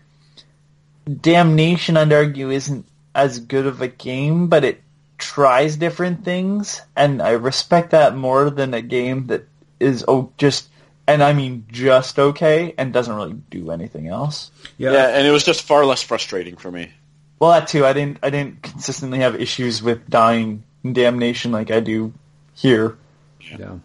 Damnation, 1.21 1.95
I'd 1.95 2.11
argue, 2.11 2.51
isn't 2.51 2.85
as 3.15 3.39
good 3.39 3.65
of 3.67 3.81
a 3.81 3.87
game, 3.87 4.47
but 4.47 4.65
it 4.65 4.81
tries 5.19 5.77
different 5.77 6.25
things, 6.25 6.81
and 6.95 7.21
I 7.21 7.31
respect 7.31 7.91
that 7.91 8.15
more 8.15 8.49
than 8.49 8.73
a 8.73 8.81
game 8.81 9.27
that 9.27 9.47
is 9.79 10.03
oh 10.07 10.31
just, 10.37 10.69
and 11.07 11.21
I 11.21 11.33
mean 11.33 11.65
just 11.71 12.17
okay, 12.17 12.73
and 12.77 12.91
doesn't 12.91 13.13
really 13.13 13.35
do 13.49 13.71
anything 13.71 14.07
else. 14.07 14.51
Yeah. 14.77 14.93
Yeah, 14.93 15.07
and 15.09 15.27
it 15.27 15.31
was 15.31 15.43
just 15.43 15.61
far 15.61 15.85
less 15.85 16.01
frustrating 16.01 16.55
for 16.55 16.71
me. 16.71 16.91
Well, 17.39 17.51
that 17.51 17.67
too. 17.67 17.85
I 17.85 17.93
didn't. 17.93 18.19
I 18.23 18.29
didn't 18.29 18.63
consistently 18.63 19.19
have 19.19 19.35
issues 19.35 19.81
with 19.81 20.09
dying 20.09 20.63
in 20.83 20.93
Damnation 20.93 21.51
like 21.51 21.71
I 21.71 21.79
do 21.79 22.13
here. 22.53 22.97
Yeah. 23.39 23.75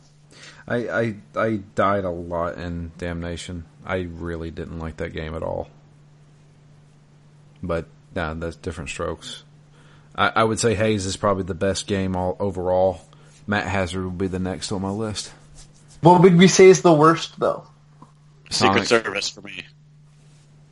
I, 0.66 0.76
I 0.76 1.14
I 1.36 1.56
died 1.74 2.04
a 2.04 2.10
lot 2.10 2.58
in 2.58 2.92
Damnation. 2.98 3.64
I 3.84 4.08
really 4.10 4.50
didn't 4.50 4.78
like 4.78 4.96
that 4.96 5.12
game 5.12 5.34
at 5.34 5.42
all. 5.42 5.68
But 7.62 7.86
nah, 8.14 8.34
that's 8.34 8.56
different 8.56 8.90
strokes. 8.90 9.44
I, 10.14 10.28
I 10.36 10.44
would 10.44 10.60
say 10.60 10.74
Haze 10.74 11.06
is 11.06 11.16
probably 11.16 11.44
the 11.44 11.54
best 11.54 11.86
game 11.86 12.16
all 12.16 12.36
overall. 12.38 13.00
Matt 13.46 13.66
Hazard 13.66 14.04
will 14.04 14.10
be 14.10 14.28
the 14.28 14.38
next 14.38 14.72
on 14.72 14.82
my 14.82 14.90
list. 14.90 15.32
What 16.00 16.22
would 16.22 16.36
we 16.36 16.48
say 16.48 16.68
is 16.68 16.82
the 16.82 16.92
worst 16.92 17.38
though? 17.38 17.66
Secret 18.50 18.86
Service 18.86 19.30
for 19.30 19.40
me. 19.42 19.64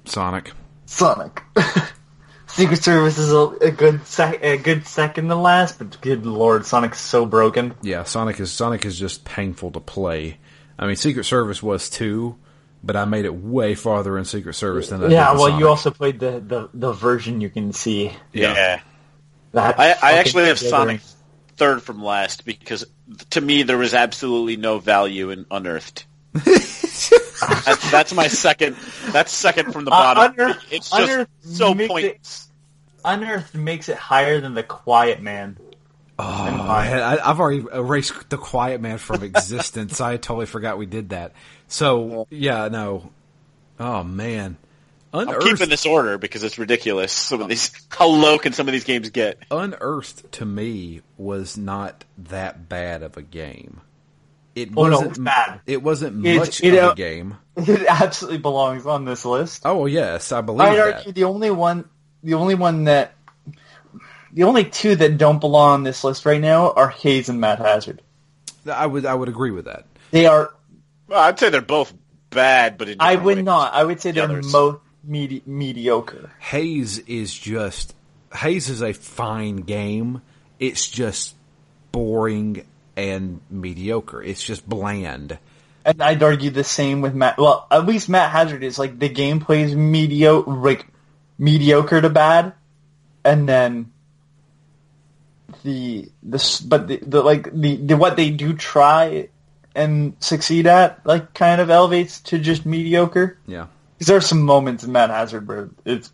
Sonic. 0.04 0.52
Sonic. 0.86 1.42
Secret 2.46 2.82
Service 2.82 3.16
is 3.16 3.32
a, 3.32 3.46
a 3.62 3.70
good 3.70 4.06
sec- 4.06 4.42
a 4.42 4.58
good 4.58 4.86
second 4.86 5.28
to 5.28 5.36
last, 5.36 5.78
but 5.78 6.00
good 6.02 6.26
lord, 6.26 6.66
Sonic's 6.66 7.00
so 7.00 7.24
broken. 7.24 7.74
Yeah, 7.80 8.04
Sonic 8.04 8.38
is 8.40 8.52
Sonic 8.52 8.84
is 8.84 8.98
just 8.98 9.24
painful 9.24 9.70
to 9.72 9.80
play. 9.80 10.38
I 10.78 10.86
mean, 10.86 10.96
Secret 10.96 11.24
Service 11.24 11.62
was 11.62 11.88
too, 11.88 12.36
but 12.84 12.94
I 12.94 13.06
made 13.06 13.24
it 13.24 13.34
way 13.34 13.74
farther 13.74 14.18
in 14.18 14.26
Secret 14.26 14.54
Service 14.54 14.90
than 14.90 15.00
I 15.00 15.04
did 15.04 15.12
yeah, 15.12 15.32
well, 15.32 15.46
Sonic. 15.46 15.60
you 15.60 15.68
also 15.68 15.90
played 15.90 16.20
the, 16.20 16.40
the, 16.40 16.68
the 16.74 16.92
version 16.92 17.40
you 17.40 17.48
can 17.48 17.72
see. 17.72 18.12
Yeah. 18.32 18.52
That 18.52 18.82
I, 19.54 19.94
I 20.02 20.12
actually 20.18 20.46
have 20.46 20.56
jittering. 20.58 20.70
Sonic 20.70 21.00
third 21.56 21.82
from 21.82 22.02
last 22.02 22.44
because 22.44 22.84
to 23.30 23.40
me 23.40 23.62
there 23.62 23.76
was 23.78 23.92
absolutely 23.94 24.56
no 24.56 24.78
value 24.78 25.30
in 25.30 25.44
Unearthed. 25.50 26.06
that's, 26.32 27.90
that's 27.90 28.14
my 28.14 28.28
second. 28.28 28.76
That's 29.10 29.30
second 29.32 29.72
from 29.72 29.84
the 29.84 29.90
Uh, 29.90 30.14
bottom. 30.14 30.32
Unearthed- 30.34 30.66
it's 30.72 30.90
just 30.90 31.02
Unearthed 31.02 31.30
so 31.42 31.74
makes 31.74 31.90
pointless. 31.92 32.48
Unearthed 33.04 33.54
makes 33.54 33.88
it 33.88 33.96
higher 33.96 34.40
than 34.40 34.54
the 34.54 34.62
Quiet 34.62 35.20
Man. 35.20 35.58
Oh, 36.18 36.24
I, 36.24 37.18
I've 37.28 37.40
already 37.40 37.64
erased 37.72 38.30
the 38.30 38.38
Quiet 38.38 38.80
Man 38.80 38.98
from 38.98 39.22
existence. 39.24 40.00
I 40.00 40.16
totally 40.16 40.46
forgot 40.46 40.78
we 40.78 40.86
did 40.86 41.10
that. 41.10 41.32
So 41.68 42.26
yeah, 42.30 42.68
no. 42.68 43.10
Oh 43.80 44.04
man, 44.04 44.56
I'm 45.12 45.40
keeping 45.40 45.68
this 45.68 45.84
order 45.86 46.16
because 46.18 46.42
it's 46.42 46.58
ridiculous. 46.58 47.12
Some 47.12 47.40
of 47.42 47.48
these, 47.48 47.70
how 47.90 48.06
low 48.08 48.38
can 48.38 48.52
some 48.52 48.66
of 48.68 48.72
these 48.72 48.84
games 48.84 49.10
get? 49.10 49.38
Unearthed 49.50 50.32
to 50.32 50.44
me 50.46 51.02
was 51.18 51.56
not 51.58 52.04
that 52.18 52.68
bad 52.68 53.02
of 53.02 53.16
a 53.16 53.22
game. 53.22 53.80
It 54.54 54.70
Oh, 54.76 54.88
wasn't 54.90 55.10
it's 55.10 55.18
bad. 55.18 55.60
It 55.66 55.82
wasn't 55.82 56.26
It's- 56.26 56.46
much 56.46 56.62
it, 56.64 56.74
of 56.76 56.84
uh, 56.84 56.92
a 56.92 56.94
game. 56.94 57.36
It 57.56 57.86
absolutely 57.86 58.38
belongs 58.38 58.86
on 58.86 59.04
this 59.04 59.24
list. 59.26 59.62
Oh 59.66 59.84
yes, 59.86 60.32
I 60.32 60.40
believe 60.40 60.60
I'd 60.68 60.76
that. 60.76 60.94
argue 60.96 61.12
the 61.12 61.24
only 61.24 61.50
one, 61.50 61.86
the 62.22 62.34
only 62.34 62.54
one 62.54 62.84
that, 62.84 63.12
the 64.32 64.44
only 64.44 64.64
two 64.64 64.96
that 64.96 65.18
don't 65.18 65.38
belong 65.38 65.72
on 65.72 65.82
this 65.82 66.02
list 66.04 66.24
right 66.24 66.40
now 66.40 66.70
are 66.72 66.88
Haze 66.88 67.28
and 67.28 67.40
Matt 67.40 67.58
Hazard. 67.58 68.00
I 68.70 68.86
would 68.86 69.04
I 69.04 69.14
would 69.14 69.28
agree 69.28 69.50
with 69.50 69.66
that. 69.66 69.84
They 70.12 70.24
are. 70.26 70.54
Well, 71.08 71.18
I'd 71.20 71.38
say 71.38 71.50
they're 71.50 71.60
both 71.60 71.92
bad, 72.30 72.78
but 72.78 72.88
in 72.88 72.96
I 73.00 73.16
would 73.16 73.36
ways. 73.36 73.44
not. 73.44 73.74
I 73.74 73.84
would 73.84 74.00
say 74.00 74.12
they're 74.12 74.24
others. 74.24 74.50
most 74.50 74.80
medi- 75.04 75.42
mediocre. 75.46 76.30
Haze 76.38 76.98
is 76.98 77.34
just 77.34 77.94
Haze 78.34 78.68
is 78.68 78.82
a 78.82 78.92
fine 78.92 79.56
game. 79.56 80.22
It's 80.58 80.88
just 80.88 81.34
boring 81.90 82.64
and 82.96 83.40
mediocre. 83.50 84.22
It's 84.22 84.42
just 84.42 84.68
bland. 84.68 85.38
And 85.84 86.02
I'd 86.02 86.22
argue 86.22 86.50
the 86.50 86.64
same 86.64 87.00
with 87.00 87.14
Matt. 87.14 87.38
Well, 87.38 87.66
at 87.70 87.86
least 87.86 88.08
Matt 88.08 88.30
Hazard 88.30 88.62
is 88.62 88.78
like 88.78 88.98
the 88.98 89.08
gameplay 89.08 89.64
is 89.64 89.74
mediocre, 89.74 90.50
like 90.50 90.86
mediocre 91.38 92.00
to 92.00 92.08
bad, 92.08 92.52
and 93.24 93.48
then 93.48 93.90
the 95.64 96.08
this, 96.22 96.60
but 96.60 96.86
the, 96.86 96.98
the 96.98 97.22
like 97.22 97.52
the, 97.52 97.76
the 97.76 97.96
what 97.96 98.16
they 98.16 98.30
do 98.30 98.52
try 98.52 99.28
and 99.74 100.14
succeed 100.20 100.66
at 100.66 101.04
like 101.04 101.34
kind 101.34 101.60
of 101.60 101.70
elevates 101.70 102.20
to 102.20 102.38
just 102.38 102.64
mediocre. 102.64 103.38
Yeah. 103.46 103.66
Because 104.02 104.08
there 104.08 104.16
are 104.16 104.20
some 104.20 104.42
moments 104.42 104.82
in 104.82 104.90
Matt 104.90 105.10
Hazard 105.10 105.46
where 105.46 105.70
it's 105.84 106.12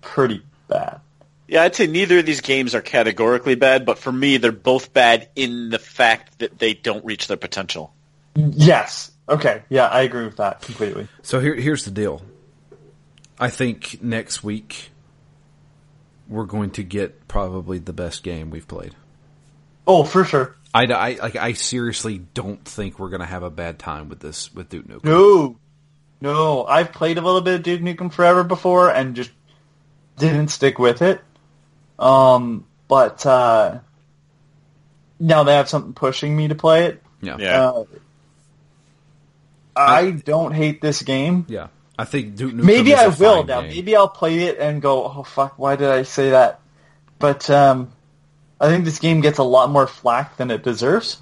pretty 0.00 0.40
bad. 0.66 1.02
Yeah, 1.46 1.62
I'd 1.62 1.76
say 1.76 1.86
neither 1.86 2.20
of 2.20 2.24
these 2.24 2.40
games 2.40 2.74
are 2.74 2.80
categorically 2.80 3.54
bad, 3.54 3.84
but 3.84 3.98
for 3.98 4.10
me, 4.10 4.38
they're 4.38 4.50
both 4.50 4.94
bad 4.94 5.28
in 5.36 5.68
the 5.68 5.78
fact 5.78 6.38
that 6.38 6.58
they 6.58 6.72
don't 6.72 7.04
reach 7.04 7.26
their 7.26 7.36
potential. 7.36 7.92
Yes. 8.34 9.10
Okay. 9.28 9.62
Yeah, 9.68 9.88
I 9.88 10.00
agree 10.00 10.24
with 10.24 10.38
that 10.38 10.62
completely. 10.62 11.06
So 11.20 11.38
here 11.38 11.54
here's 11.54 11.84
the 11.84 11.90
deal. 11.90 12.22
I 13.38 13.50
think 13.50 14.02
next 14.02 14.42
week 14.42 14.88
we're 16.30 16.46
going 16.46 16.70
to 16.70 16.82
get 16.82 17.28
probably 17.28 17.78
the 17.78 17.92
best 17.92 18.22
game 18.22 18.48
we've 18.48 18.66
played. 18.66 18.94
Oh, 19.86 20.04
for 20.04 20.24
sure. 20.24 20.56
I, 20.72 20.86
I 20.86 21.18
like 21.20 21.36
I 21.36 21.52
seriously 21.52 22.22
don't 22.32 22.64
think 22.64 22.98
we're 22.98 23.10
going 23.10 23.20
to 23.20 23.26
have 23.26 23.42
a 23.42 23.50
bad 23.50 23.78
time 23.78 24.08
with 24.08 24.20
this 24.20 24.54
with 24.54 24.70
Duke 24.70 24.88
Nukem. 24.88 25.04
No, 25.04 25.58
no. 26.22 26.64
I've 26.64 26.92
played 26.92 27.18
a 27.18 27.20
little 27.20 27.40
bit 27.40 27.54
of 27.56 27.62
Duke 27.62 27.80
Nukem 27.80 28.12
Forever 28.12 28.44
before 28.44 28.90
and 28.90 29.14
just 29.16 29.30
didn't 30.18 30.48
stick 30.48 30.78
with 30.78 31.02
it. 31.02 31.20
Um, 31.98 32.64
but 32.88 33.24
uh, 33.26 33.80
now 35.20 35.44
they 35.44 35.54
have 35.54 35.68
something 35.68 35.92
pushing 35.92 36.36
me 36.36 36.48
to 36.48 36.54
play 36.54 36.86
it. 36.86 37.02
Yeah. 37.20 37.36
Yeah. 37.38 37.70
Uh, 37.70 37.84
I 39.74 40.10
don't 40.10 40.52
hate 40.52 40.80
this 40.80 41.02
game. 41.02 41.46
Yeah. 41.48 41.68
I 41.98 42.04
think 42.04 42.36
Duke 42.36 42.52
Nukem 42.52 42.64
Maybe 42.64 42.92
is 42.92 42.98
a 42.98 43.02
I 43.02 43.08
will 43.08 43.36
fine 43.38 43.46
now. 43.46 43.60
game. 43.62 43.70
Maybe 43.70 43.96
I'll 43.96 44.08
play 44.08 44.40
it 44.44 44.58
and 44.58 44.82
go, 44.82 45.04
"Oh 45.04 45.22
fuck, 45.22 45.58
why 45.58 45.76
did 45.76 45.88
I 45.88 46.02
say 46.02 46.30
that?" 46.30 46.60
But 47.18 47.48
um, 47.50 47.92
I 48.60 48.68
think 48.68 48.84
this 48.84 48.98
game 48.98 49.20
gets 49.20 49.38
a 49.38 49.42
lot 49.44 49.70
more 49.70 49.86
flack 49.86 50.36
than 50.36 50.50
it 50.50 50.62
deserves. 50.62 51.20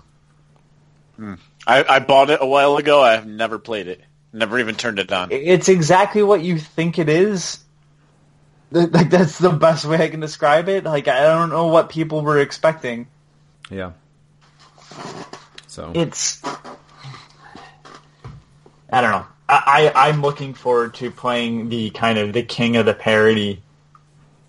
I, 1.67 1.85
I 1.85 1.99
bought 1.99 2.31
it 2.31 2.39
a 2.41 2.47
while 2.47 2.77
ago. 2.77 3.03
I've 3.03 3.27
never 3.27 3.59
played 3.59 3.89
it. 3.89 4.01
Never 4.33 4.59
even 4.59 4.76
turned 4.76 4.99
it 4.99 5.12
on. 5.12 5.33
It's 5.33 5.68
exactly 5.68 6.22
what 6.22 6.43
you 6.43 6.59
think 6.59 6.99
it 6.99 7.09
is. 7.09 7.59
Like 8.70 9.11
that's 9.11 9.39
the 9.39 9.51
best 9.51 9.85
way 9.85 10.01
I 10.01 10.09
can 10.09 10.20
describe 10.20 10.68
it. 10.68 10.85
Like 10.85 11.09
I 11.09 11.22
don't 11.22 11.51
know 11.51 11.66
what 11.66 11.89
people 11.89 12.22
were 12.22 12.39
expecting. 12.39 13.09
Yeah. 13.68 13.93
So 15.66 15.93
It's 15.95 16.41
I 18.93 19.01
don't 19.01 19.11
know. 19.11 19.26
I, 19.49 19.93
I 19.95 20.09
I'm 20.09 20.22
looking 20.22 20.55
forward 20.55 20.95
to 20.95 21.11
playing 21.11 21.68
the 21.68 21.91
kind 21.91 22.18
of 22.18 22.33
the 22.33 22.45
king 22.45 22.76
of 22.76 22.87
the 22.87 22.95
parody 22.95 23.62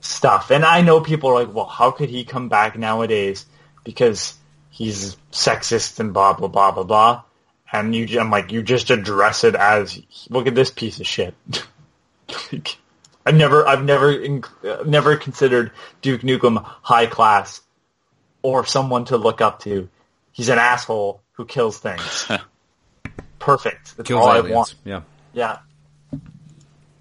stuff. 0.01 0.51
And 0.51 0.63
I 0.63 0.81
know 0.81 1.01
people 1.01 1.31
are 1.31 1.43
like, 1.43 1.53
well, 1.53 1.65
how 1.65 1.89
could 1.89 2.09
he 2.09 2.23
come 2.23 2.49
back 2.49 2.77
nowadays? 2.77 3.45
Because 3.83 4.35
he's 4.69 5.17
sexist 5.31 5.99
and 5.99 6.13
blah 6.13 6.33
blah 6.33 6.47
blah 6.47 6.71
blah 6.71 6.83
blah. 6.83 7.23
And 7.71 7.95
you, 7.95 8.19
I'm 8.19 8.29
like, 8.29 8.51
you 8.51 8.63
just 8.63 8.89
address 8.89 9.43
it 9.43 9.55
as, 9.55 10.01
look 10.29 10.47
at 10.47 10.55
this 10.55 10.71
piece 10.71 10.99
of 10.99 11.07
shit. 11.07 11.33
like, 12.51 12.77
I've 13.25 13.35
never, 13.35 13.65
I've 13.65 13.83
never, 13.83 14.41
uh, 14.63 14.83
never 14.85 15.15
considered 15.15 15.71
Duke 16.01 16.21
Nukem 16.21 16.61
high 16.81 17.05
class 17.05 17.61
or 18.41 18.65
someone 18.65 19.05
to 19.05 19.17
look 19.17 19.41
up 19.41 19.61
to. 19.61 19.89
He's 20.31 20.49
an 20.49 20.59
asshole 20.59 21.21
who 21.33 21.45
kills 21.45 21.77
things. 21.77 22.27
Perfect. 23.39 23.97
That's 23.97 24.07
kills 24.07 24.21
all 24.21 24.29
I 24.29 24.41
want. 24.41 24.75
Yeah. 24.83 25.01
Yeah. 25.33 25.59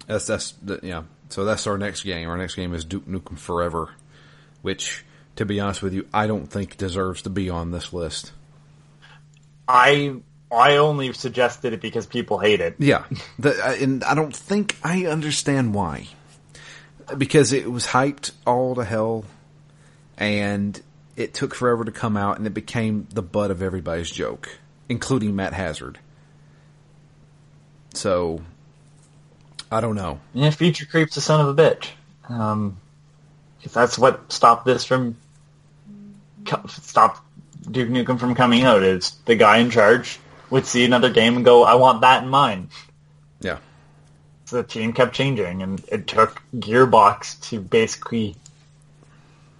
That's 0.07 0.27
that's 0.27 0.51
the, 0.61 0.79
yeah. 0.83 1.03
So 1.29 1.45
that's 1.45 1.67
our 1.67 1.77
next 1.77 2.03
game. 2.03 2.27
Our 2.27 2.37
next 2.37 2.55
game 2.55 2.73
is 2.73 2.83
Duke 2.83 3.07
Nukem 3.07 3.37
Forever, 3.37 3.89
which, 4.61 5.05
to 5.37 5.45
be 5.45 5.59
honest 5.59 5.81
with 5.81 5.93
you, 5.93 6.07
I 6.13 6.27
don't 6.27 6.47
think 6.47 6.77
deserves 6.77 7.21
to 7.23 7.29
be 7.29 7.49
on 7.49 7.71
this 7.71 7.93
list. 7.93 8.33
I, 9.67 10.15
I 10.51 10.77
only 10.77 11.13
suggested 11.13 11.71
it 11.73 11.81
because 11.81 12.05
people 12.05 12.37
hate 12.37 12.59
it. 12.59 12.75
Yeah, 12.77 13.05
the, 13.39 13.77
and 13.81 14.03
I 14.03 14.15
don't 14.15 14.35
think 14.35 14.77
I 14.83 15.05
understand 15.05 15.73
why. 15.73 16.07
Because 17.17 17.53
it 17.53 17.71
was 17.71 17.87
hyped 17.87 18.31
all 18.45 18.75
to 18.75 18.83
hell, 18.83 19.25
and 20.17 20.81
it 21.15 21.33
took 21.33 21.55
forever 21.55 21.85
to 21.85 21.91
come 21.91 22.17
out, 22.17 22.37
and 22.37 22.45
it 22.45 22.53
became 22.53 23.07
the 23.13 23.21
butt 23.21 23.49
of 23.49 23.61
everybody's 23.61 24.11
joke, 24.11 24.59
including 24.89 25.35
Matt 25.35 25.53
Hazard. 25.53 25.99
So, 27.93 28.41
I 29.71 29.81
don't 29.81 29.95
know. 29.95 30.19
Yeah, 30.33 30.49
Feature 30.49 30.85
creep's 30.85 31.17
a 31.17 31.21
son 31.21 31.41
of 31.41 31.57
a 31.57 31.61
bitch. 31.61 31.89
Um, 32.29 32.77
if 33.63 33.73
that's 33.73 33.97
what 33.97 34.31
stopped 34.31 34.65
this 34.65 34.83
from, 34.85 35.17
stopped 36.67 37.21
Duke 37.69 37.89
Nukem 37.89 38.19
from 38.19 38.35
coming 38.35 38.63
out, 38.63 38.83
is 38.83 39.11
the 39.25 39.35
guy 39.35 39.57
in 39.57 39.69
charge 39.69 40.19
would 40.51 40.65
see 40.67 40.85
another 40.85 41.09
game 41.09 41.35
and 41.37 41.43
go, 41.45 41.63
I 41.63 41.75
want 41.75 42.01
that 42.01 42.21
in 42.23 42.29
mine. 42.29 42.69
Yeah, 43.39 43.57
So 44.45 44.57
the 44.57 44.63
team 44.67 44.93
kept 44.93 45.15
changing, 45.15 45.63
and 45.63 45.83
it 45.91 46.05
took 46.05 46.41
Gearbox 46.55 47.41
to 47.49 47.59
basically 47.59 48.35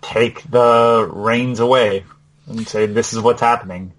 take 0.04 0.44
the 0.52 1.10
reins 1.12 1.60
away 1.60 2.06
and 2.48 2.68
say, 2.68 2.86
this 2.86 3.14
is 3.14 3.20
what's 3.22 3.42
happening. 3.42 3.94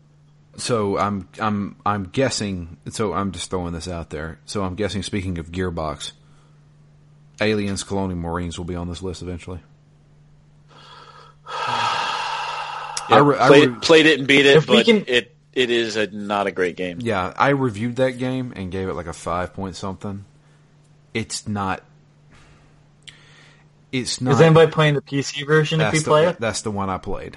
So 0.59 0.99
I'm 0.99 1.29
I'm 1.41 1.77
I'm 1.87 2.05
guessing. 2.05 2.77
So 2.91 3.15
I'm 3.15 3.33
just 3.33 3.49
throwing 3.51 3.73
this 3.73 3.89
out 3.89 4.11
there. 4.11 4.39
So 4.45 4.63
I'm 4.63 4.75
guessing. 4.75 5.03
Speaking 5.03 5.39
of 5.39 5.51
Gearbox, 5.51 6.13
Aliens, 7.41 7.83
Colonial 7.83 8.19
Marines 8.19 8.59
will 8.59 8.67
be 8.67 8.77
on 8.77 8.87
this 8.89 9.01
list 9.03 9.23
eventually. 9.23 9.61
Yeah, 11.49 11.55
I 13.09 13.19
re- 13.19 13.37
I 13.39 13.47
played, 13.49 13.69
re- 13.71 13.81
played 13.81 14.07
it 14.07 14.19
and 14.19 14.29
beat 14.29 14.45
it, 14.47 14.57
If 14.59 14.67
but 14.67 14.85
can- 14.85 15.05
it 15.09 15.35
it 15.53 15.71
is 15.71 15.97
a 15.97 16.07
not 16.07 16.47
a 16.47 16.53
great 16.53 16.77
game. 16.77 16.99
Yeah, 17.01 17.33
I 17.37 17.51
reviewed 17.51 17.97
that 17.97 18.13
game 18.13 18.53
and 18.57 18.71
gave 18.71 18.89
it 18.89 18.95
like 18.95 19.07
a 19.07 19.13
five 19.13 19.53
point 19.55 19.77
something. 19.77 20.25
It's 21.15 21.47
not. 21.47 21.83
It's 23.91 24.21
not. 24.21 24.35
Is 24.35 24.41
anybody 24.41 24.71
playing 24.71 24.95
the 24.95 25.03
PC 25.03 25.47
version 25.47 25.81
if 25.81 25.93
you 25.93 26.01
the, 26.01 26.11
play 26.11 26.27
it? 26.27 26.41
That's 26.41 26.63
the 26.63 26.71
one 26.71 26.89
I 26.89 26.99
played. 26.99 27.37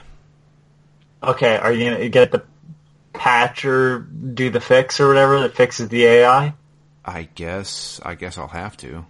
Okay, 1.22 1.58
are 1.58 1.74
you 1.74 1.90
gonna 1.90 2.10
get 2.10 2.32
the 2.32 2.44
patch 3.14 3.66
or 3.66 4.00
do 4.00 4.50
the 4.50 4.62
fix 4.62 5.00
or 5.00 5.08
whatever 5.08 5.42
that 5.42 5.56
fixes 5.56 5.90
the 5.90 6.06
AI? 6.06 6.54
I 7.04 7.24
guess. 7.36 8.00
I 8.04 8.16
guess 8.16 8.38
I'll 8.38 8.48
have 8.48 8.78
to. 8.78 9.06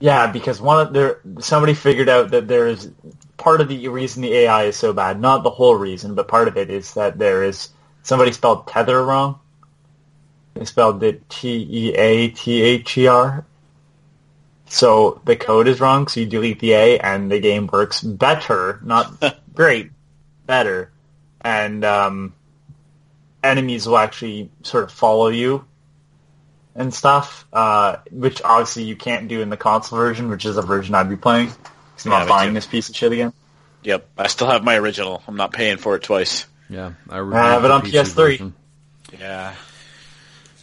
Yeah, 0.00 0.30
because 0.30 0.60
one 0.60 0.86
of 0.86 0.92
there 0.92 1.20
somebody 1.38 1.74
figured 1.74 2.08
out 2.08 2.32
that 2.32 2.48
there 2.48 2.66
is 2.66 2.90
part 3.36 3.60
of 3.60 3.68
the 3.68 3.88
reason 3.88 4.22
the 4.22 4.34
AI 4.34 4.64
is 4.64 4.76
so 4.76 4.92
bad, 4.92 5.20
not 5.20 5.44
the 5.44 5.50
whole 5.50 5.76
reason, 5.76 6.14
but 6.14 6.28
part 6.28 6.48
of 6.48 6.56
it 6.56 6.70
is 6.70 6.94
that 6.94 7.18
there 7.18 7.44
is 7.44 7.68
somebody 8.04 8.30
spelled 8.30 8.68
tether 8.68 9.04
wrong. 9.04 9.40
They 10.54 10.64
spelled 10.66 11.02
it 11.02 11.28
T 11.28 11.66
E 11.68 11.94
A 11.94 12.28
T 12.28 12.62
H 12.62 12.96
E 12.96 13.06
R. 13.08 13.44
So 14.66 15.20
the 15.24 15.34
code 15.36 15.66
is 15.68 15.80
wrong, 15.80 16.06
so 16.08 16.20
you 16.20 16.26
delete 16.26 16.60
the 16.60 16.72
A 16.72 16.98
and 17.00 17.30
the 17.30 17.40
game 17.40 17.66
works 17.66 18.00
better, 18.00 18.78
not 18.82 19.12
great, 19.54 19.90
better. 20.46 20.90
And 21.40 21.84
um, 21.84 22.34
enemies 23.42 23.86
will 23.86 23.98
actually 23.98 24.50
sort 24.62 24.84
of 24.84 24.92
follow 24.92 25.28
you 25.28 25.64
and 26.74 26.92
stuff, 26.94 27.46
uh, 27.52 27.96
which 28.10 28.42
obviously 28.42 28.84
you 28.84 28.96
can't 28.96 29.28
do 29.28 29.42
in 29.42 29.50
the 29.50 29.56
console 29.56 29.98
version, 29.98 30.28
which 30.30 30.44
is 30.46 30.56
the 30.56 30.62
version 30.62 30.94
I'd 30.94 31.08
be 31.10 31.16
playing. 31.16 31.48
I'm 32.04 32.10
Yeah, 32.12 32.18
not 32.20 32.28
buying 32.28 32.50
too. 32.50 32.54
this 32.54 32.66
piece 32.66 32.88
of 32.88 32.96
shit 32.96 33.12
again. 33.12 33.32
Yep, 33.82 34.08
I 34.16 34.26
still 34.28 34.46
have 34.48 34.64
my 34.64 34.76
original. 34.76 35.22
I'm 35.28 35.36
not 35.36 35.52
paying 35.52 35.76
for 35.76 35.94
it 35.96 36.02
twice. 36.02 36.46
Yeah, 36.68 36.92
I 37.08 37.20
I 37.20 37.50
have 37.50 37.64
it 37.64 37.70
on 37.70 37.82
the 37.82 37.90
PS3. 37.90 38.14
version. 38.14 38.54
Yeah. 39.18 39.54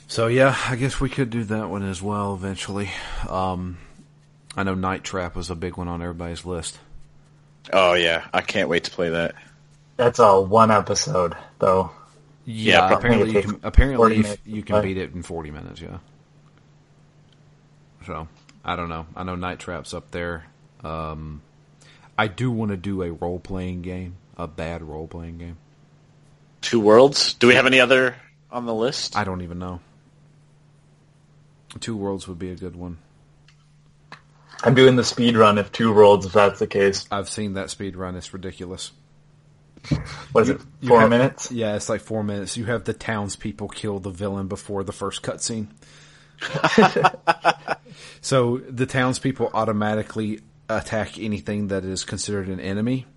So 0.08 0.28
yeah, 0.28 0.58
I 0.68 0.76
guess 0.76 1.00
we 1.00 1.10
could 1.10 1.30
do 1.30 1.44
that 1.46 1.70
one 1.70 1.84
as 1.84 2.02
well 2.02 2.34
eventually. 2.34 2.90
Um, 3.30 3.78
I 4.58 4.64
know 4.64 4.76
Night 4.76 5.04
Trap 5.04 5.36
was 5.36 5.50
a 5.50 5.56
big 5.56 5.78
one 5.78 5.88
on 5.88 6.02
everybody's 6.02 6.46
list. 6.46 6.80
Oh 7.72 7.94
yeah, 7.94 8.28
I 8.34 8.42
can't 8.42 8.68
wait 8.68 8.84
to 8.86 8.92
play 8.92 9.10
that. 9.10 9.36
That's 9.98 10.20
a 10.20 10.42
one 10.42 10.72
episode, 10.72 11.36
though. 11.60 11.92
Yeah, 12.46 12.88
probably. 12.88 12.96
apparently 12.98 13.32
you 13.34 13.42
can 13.42 13.60
apparently 13.64 14.18
minutes 14.18 14.42
you 14.46 14.64
can 14.64 14.74
play. 14.76 14.82
beat 14.82 14.98
it 14.98 15.14
in 15.14 15.22
forty 15.24 15.52
minutes. 15.52 15.80
Yeah. 15.80 16.00
So 18.06 18.28
I 18.66 18.76
don't 18.76 18.90
know. 18.90 19.06
I 19.16 19.24
know 19.24 19.36
Night 19.36 19.60
Trap's 19.60 19.94
up 19.94 20.12
there. 20.12 20.46
Um, 20.84 21.42
I 22.18 22.28
do 22.28 22.52
want 22.52 22.72
to 22.72 22.78
do 22.78 23.04
a 23.04 23.12
role 23.12 23.40
playing 23.40 23.84
game, 23.84 24.18
a 24.38 24.48
bad 24.48 24.82
role 24.82 25.08
playing 25.08 25.38
game. 25.38 25.58
Two 26.62 26.80
Worlds. 26.80 27.34
Do 27.34 27.48
we 27.48 27.56
have 27.56 27.66
any 27.66 27.80
other 27.80 28.16
on 28.52 28.66
the 28.66 28.74
list? 28.74 29.18
I 29.18 29.24
don't 29.24 29.42
even 29.42 29.60
know. 29.60 29.80
Two 31.80 31.96
Worlds 31.98 32.28
would 32.28 32.40
be 32.40 32.52
a 32.52 32.56
good 32.56 32.76
one. 32.76 32.98
I'm 34.64 34.76
doing 34.76 34.96
the 34.96 35.04
speed 35.04 35.36
run 35.36 35.58
of 35.58 35.72
two 35.72 35.92
worlds 35.92 36.26
if 36.26 36.34
that's 36.34 36.60
the 36.60 36.68
case. 36.68 37.08
I've 37.12 37.30
seen 37.30 37.54
that 37.54 37.70
speed 37.72 37.96
run. 37.96 38.16
It's 38.16 38.32
ridiculous. 38.34 38.92
What 40.32 40.42
is 40.42 40.50
it? 40.50 40.62
Four 40.88 41.02
have- 41.02 41.10
minutes? 41.10 41.52
Yeah, 41.52 41.76
it's 41.76 41.90
like 41.90 42.02
four 42.02 42.24
minutes. 42.24 42.58
You 42.58 42.66
have 42.66 42.84
the 42.84 42.94
townspeople 42.94 43.70
kill 43.70 44.00
the 44.00 44.12
villain 44.12 44.48
before 44.48 44.84
the 44.84 44.92
first 44.92 45.24
cutscene. 45.24 45.68
so 48.22 48.58
the 48.58 48.86
townspeople 48.86 49.50
automatically 49.54 50.42
attack 50.70 51.18
anything 51.18 51.70
that 51.70 51.84
is 51.84 52.04
considered 52.04 52.48
an 52.48 52.60
enemy, 52.60 53.08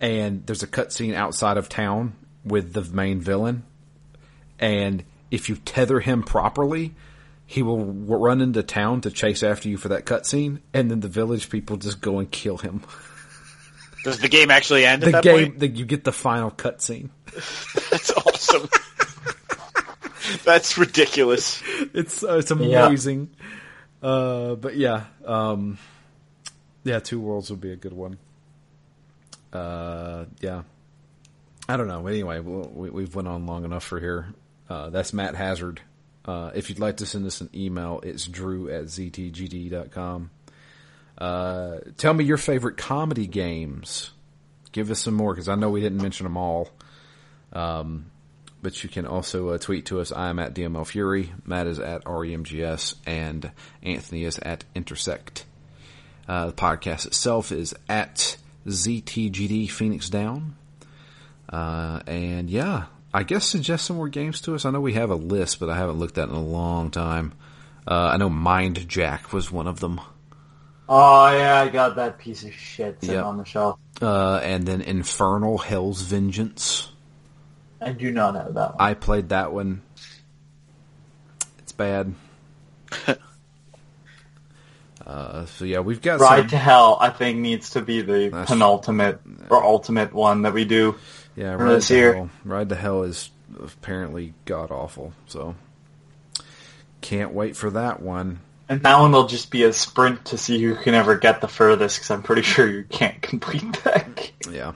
and 0.00 0.46
there's 0.46 0.62
a 0.62 0.66
cutscene 0.66 1.14
outside 1.14 1.58
of 1.58 1.68
town 1.68 2.14
with 2.44 2.72
the 2.72 2.82
main 2.82 3.20
villain, 3.20 3.64
and 4.58 5.04
if 5.30 5.48
you 5.48 5.56
tether 5.56 6.00
him 6.00 6.22
properly, 6.22 6.94
he 7.46 7.62
will 7.62 7.84
run 7.84 8.40
into 8.40 8.62
town 8.62 9.00
to 9.02 9.10
chase 9.10 9.42
after 9.42 9.68
you 9.68 9.76
for 9.76 9.88
that 9.88 10.04
cutscene, 10.06 10.60
and 10.74 10.90
then 10.90 11.00
the 11.00 11.08
village 11.08 11.50
people 11.50 11.76
just 11.76 12.00
go 12.00 12.18
and 12.18 12.30
kill 12.30 12.58
him. 12.58 12.82
Does 14.04 14.18
the 14.18 14.28
game 14.28 14.50
actually 14.50 14.84
end 14.84 15.02
The 15.02 15.06
at 15.06 15.12
that 15.12 15.22
game, 15.22 15.46
point? 15.50 15.58
the, 15.60 15.68
you 15.68 15.84
get 15.84 16.02
the 16.02 16.10
final 16.12 16.50
cutscene. 16.50 17.10
That's 17.90 18.10
awesome. 18.12 18.68
That's 20.44 20.76
ridiculous. 20.76 21.62
It's 21.94 22.24
uh, 22.24 22.38
it's 22.38 22.50
Yeah. 22.50 22.86
amazing. 22.86 23.30
Uh, 24.02 24.56
but 24.56 24.76
yeah, 24.76 25.04
um, 25.24 25.78
yeah, 26.82 26.98
Two 26.98 27.20
Worlds 27.20 27.50
would 27.50 27.60
be 27.60 27.70
a 27.72 27.76
good 27.76 27.92
one. 27.92 28.18
Uh, 29.52 30.24
yeah, 30.40 30.62
I 31.72 31.78
don't 31.78 31.88
know. 31.88 32.06
Anyway, 32.06 32.38
we, 32.38 32.90
we've 32.90 33.14
went 33.14 33.28
on 33.28 33.46
long 33.46 33.64
enough 33.64 33.82
for 33.82 33.98
here. 33.98 34.34
Uh, 34.68 34.90
that's 34.90 35.14
Matt 35.14 35.34
Hazard. 35.34 35.80
Uh, 36.22 36.50
if 36.54 36.68
you'd 36.68 36.78
like 36.78 36.98
to 36.98 37.06
send 37.06 37.26
us 37.26 37.40
an 37.40 37.48
email, 37.54 37.98
it's 38.02 38.26
drew 38.26 38.68
at 38.68 38.84
ztgd.com. 38.84 40.30
Uh, 41.16 41.78
tell 41.96 42.12
me 42.12 42.24
your 42.24 42.36
favorite 42.36 42.76
comedy 42.76 43.26
games. 43.26 44.10
Give 44.72 44.90
us 44.90 45.00
some 45.00 45.14
more 45.14 45.32
because 45.32 45.48
I 45.48 45.54
know 45.54 45.70
we 45.70 45.80
didn't 45.80 46.02
mention 46.02 46.24
them 46.24 46.36
all. 46.36 46.68
Um, 47.54 48.10
but 48.60 48.84
you 48.84 48.90
can 48.90 49.06
also 49.06 49.48
uh, 49.48 49.58
tweet 49.58 49.86
to 49.86 50.00
us. 50.00 50.12
I'm 50.12 50.38
at 50.38 50.54
DML 50.54 50.86
Fury. 50.86 51.32
Matt 51.46 51.66
is 51.66 51.78
at 51.78 52.04
REMGS, 52.04 52.96
and 53.06 53.50
Anthony 53.82 54.24
is 54.24 54.38
at 54.38 54.64
Intersect. 54.74 55.46
Uh, 56.28 56.48
the 56.48 56.52
podcast 56.52 57.06
itself 57.06 57.50
is 57.50 57.74
at 57.88 58.36
ZTGD 58.66 59.70
Phoenix 59.70 60.10
Down. 60.10 60.56
Uh, 61.48 62.00
and 62.06 62.48
yeah, 62.48 62.84
I 63.12 63.22
guess 63.24 63.44
suggest 63.46 63.86
some 63.86 63.96
more 63.96 64.08
games 64.08 64.40
to 64.42 64.54
us. 64.54 64.64
I 64.64 64.70
know 64.70 64.80
we 64.80 64.94
have 64.94 65.10
a 65.10 65.14
list, 65.16 65.60
but 65.60 65.68
I 65.68 65.76
haven't 65.76 65.98
looked 65.98 66.18
at 66.18 66.28
it 66.28 66.30
in 66.30 66.36
a 66.36 66.42
long 66.42 66.90
time. 66.90 67.32
Uh, 67.86 68.10
I 68.12 68.16
know 68.16 68.30
Mindjack 68.30 69.32
was 69.32 69.50
one 69.52 69.66
of 69.66 69.80
them. 69.80 70.00
Oh 70.88 71.30
yeah, 71.32 71.60
I 71.60 71.68
got 71.68 71.96
that 71.96 72.18
piece 72.18 72.44
of 72.44 72.52
shit 72.52 72.98
sitting 73.00 73.16
Yep. 73.16 73.24
on 73.24 73.36
the 73.38 73.44
shelf. 73.44 73.78
Uh, 74.00 74.36
and 74.42 74.66
then 74.66 74.80
Infernal 74.82 75.58
Hell's 75.58 76.02
Vengeance. 76.02 76.90
I 77.80 77.92
do 77.92 78.10
not 78.12 78.34
have 78.34 78.54
that 78.54 78.76
one. 78.76 78.80
I 78.80 78.94
played 78.94 79.28
that 79.30 79.52
one. 79.52 79.82
It's 81.58 81.72
bad. 81.72 82.14
uh, 85.06 85.46
so 85.46 85.64
yeah, 85.64 85.80
we've 85.80 86.00
got 86.00 86.20
Ride 86.20 86.40
some, 86.40 86.48
to 86.50 86.58
Hell, 86.58 86.96
I 87.00 87.10
think, 87.10 87.38
needs 87.38 87.70
to 87.70 87.82
be 87.82 88.02
the 88.02 88.28
That's- 88.30 88.48
penultimate 88.48 89.20
or 89.50 89.62
ultimate 89.64 90.12
one 90.12 90.42
that 90.42 90.52
we 90.54 90.64
do. 90.64 90.94
Yeah, 91.36 91.54
Ride 91.54 91.76
this 91.76 91.88
to 91.88 91.94
year. 91.94 92.14
Hell. 92.14 92.30
Ride 92.44 92.68
to 92.68 92.74
Hell 92.74 93.02
is 93.02 93.30
apparently 93.62 94.34
god 94.44 94.70
awful. 94.70 95.12
So 95.26 95.54
can't 97.00 97.32
wait 97.32 97.56
for 97.56 97.70
that 97.70 98.00
one. 98.00 98.40
And 98.68 98.82
that 98.82 98.98
one 99.00 99.12
will 99.12 99.26
just 99.26 99.50
be 99.50 99.64
a 99.64 99.72
sprint 99.72 100.26
to 100.26 100.38
see 100.38 100.62
who 100.62 100.74
can 100.76 100.94
ever 100.94 101.16
get 101.16 101.40
the 101.40 101.48
furthest, 101.48 101.96
because 101.96 102.10
I'm 102.10 102.22
pretty 102.22 102.42
sure 102.42 102.68
you 102.68 102.84
can't 102.84 103.20
complete 103.20 103.72
that 103.84 104.14
game. 104.14 104.54
Yeah. 104.54 104.72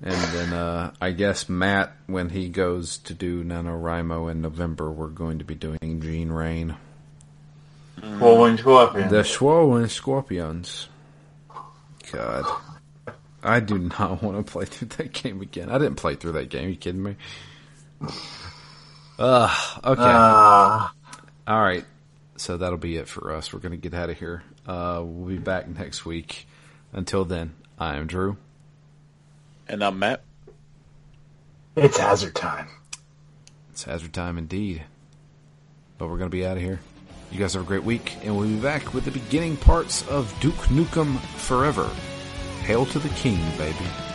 And 0.00 0.14
then 0.14 0.52
uh, 0.52 0.92
I 1.00 1.10
guess 1.10 1.48
Matt, 1.48 1.92
when 2.06 2.28
he 2.28 2.48
goes 2.48 2.98
to 2.98 3.14
do 3.14 3.42
NaNoWriMo 3.42 4.30
in 4.30 4.40
November, 4.42 4.90
we're 4.90 5.08
going 5.08 5.38
to 5.38 5.44
be 5.44 5.54
doing 5.54 6.00
Gene 6.00 6.30
Rain. 6.30 6.76
Well, 8.02 8.38
when 8.38 8.58
Scorpion. 8.58 9.08
The 9.08 9.24
Swollen 9.24 9.88
Scorpions. 9.88 10.88
God. 12.12 12.44
I 13.42 13.60
do 13.60 13.78
not 13.78 14.22
want 14.22 14.44
to 14.44 14.50
play 14.50 14.64
through 14.64 14.88
that 14.98 15.12
game 15.12 15.40
again. 15.40 15.70
I 15.70 15.78
didn't 15.78 15.96
play 15.96 16.14
through 16.14 16.32
that 16.32 16.48
game. 16.50 16.68
you 16.70 16.76
kidding 16.76 17.02
me? 17.02 17.16
Ugh. 19.18 19.80
Okay. 19.84 20.02
Ah, 20.04 20.92
All 21.46 21.60
right. 21.60 21.84
So 22.36 22.56
that'll 22.56 22.78
be 22.78 22.96
it 22.96 23.08
for 23.08 23.32
us. 23.34 23.52
We're 23.52 23.58
going 23.58 23.72
to 23.72 23.78
get 23.78 23.94
out 23.94 24.10
of 24.10 24.18
here. 24.18 24.42
Uh, 24.66 25.02
we'll 25.04 25.28
be 25.28 25.38
back 25.38 25.66
next 25.68 26.04
week. 26.06 26.46
Until 26.92 27.24
then, 27.24 27.54
I 27.78 27.96
am 27.96 28.06
Drew. 28.06 28.36
And 29.68 29.82
I'm 29.82 29.98
Matt. 29.98 30.22
it's 31.76 31.98
hazard 31.98 32.34
time. 32.34 32.68
It's 33.72 33.82
hazard 33.84 34.12
time 34.12 34.38
indeed. 34.38 34.84
But 35.98 36.08
we're 36.08 36.18
going 36.18 36.30
to 36.30 36.36
be 36.36 36.46
out 36.46 36.56
of 36.56 36.62
here. 36.62 36.80
You 37.32 37.38
guys 37.38 37.52
have 37.54 37.62
a 37.62 37.66
great 37.66 37.84
week, 37.84 38.16
and 38.24 38.36
we'll 38.36 38.48
be 38.48 38.56
back 38.56 38.94
with 38.94 39.04
the 39.04 39.10
beginning 39.10 39.56
parts 39.56 40.06
of 40.08 40.32
Duke 40.40 40.54
Nukem 40.68 41.18
Forever. 41.36 41.90
Hail 42.68 42.84
to 42.84 42.98
the 42.98 43.08
King, 43.08 43.40
baby. 43.56 44.07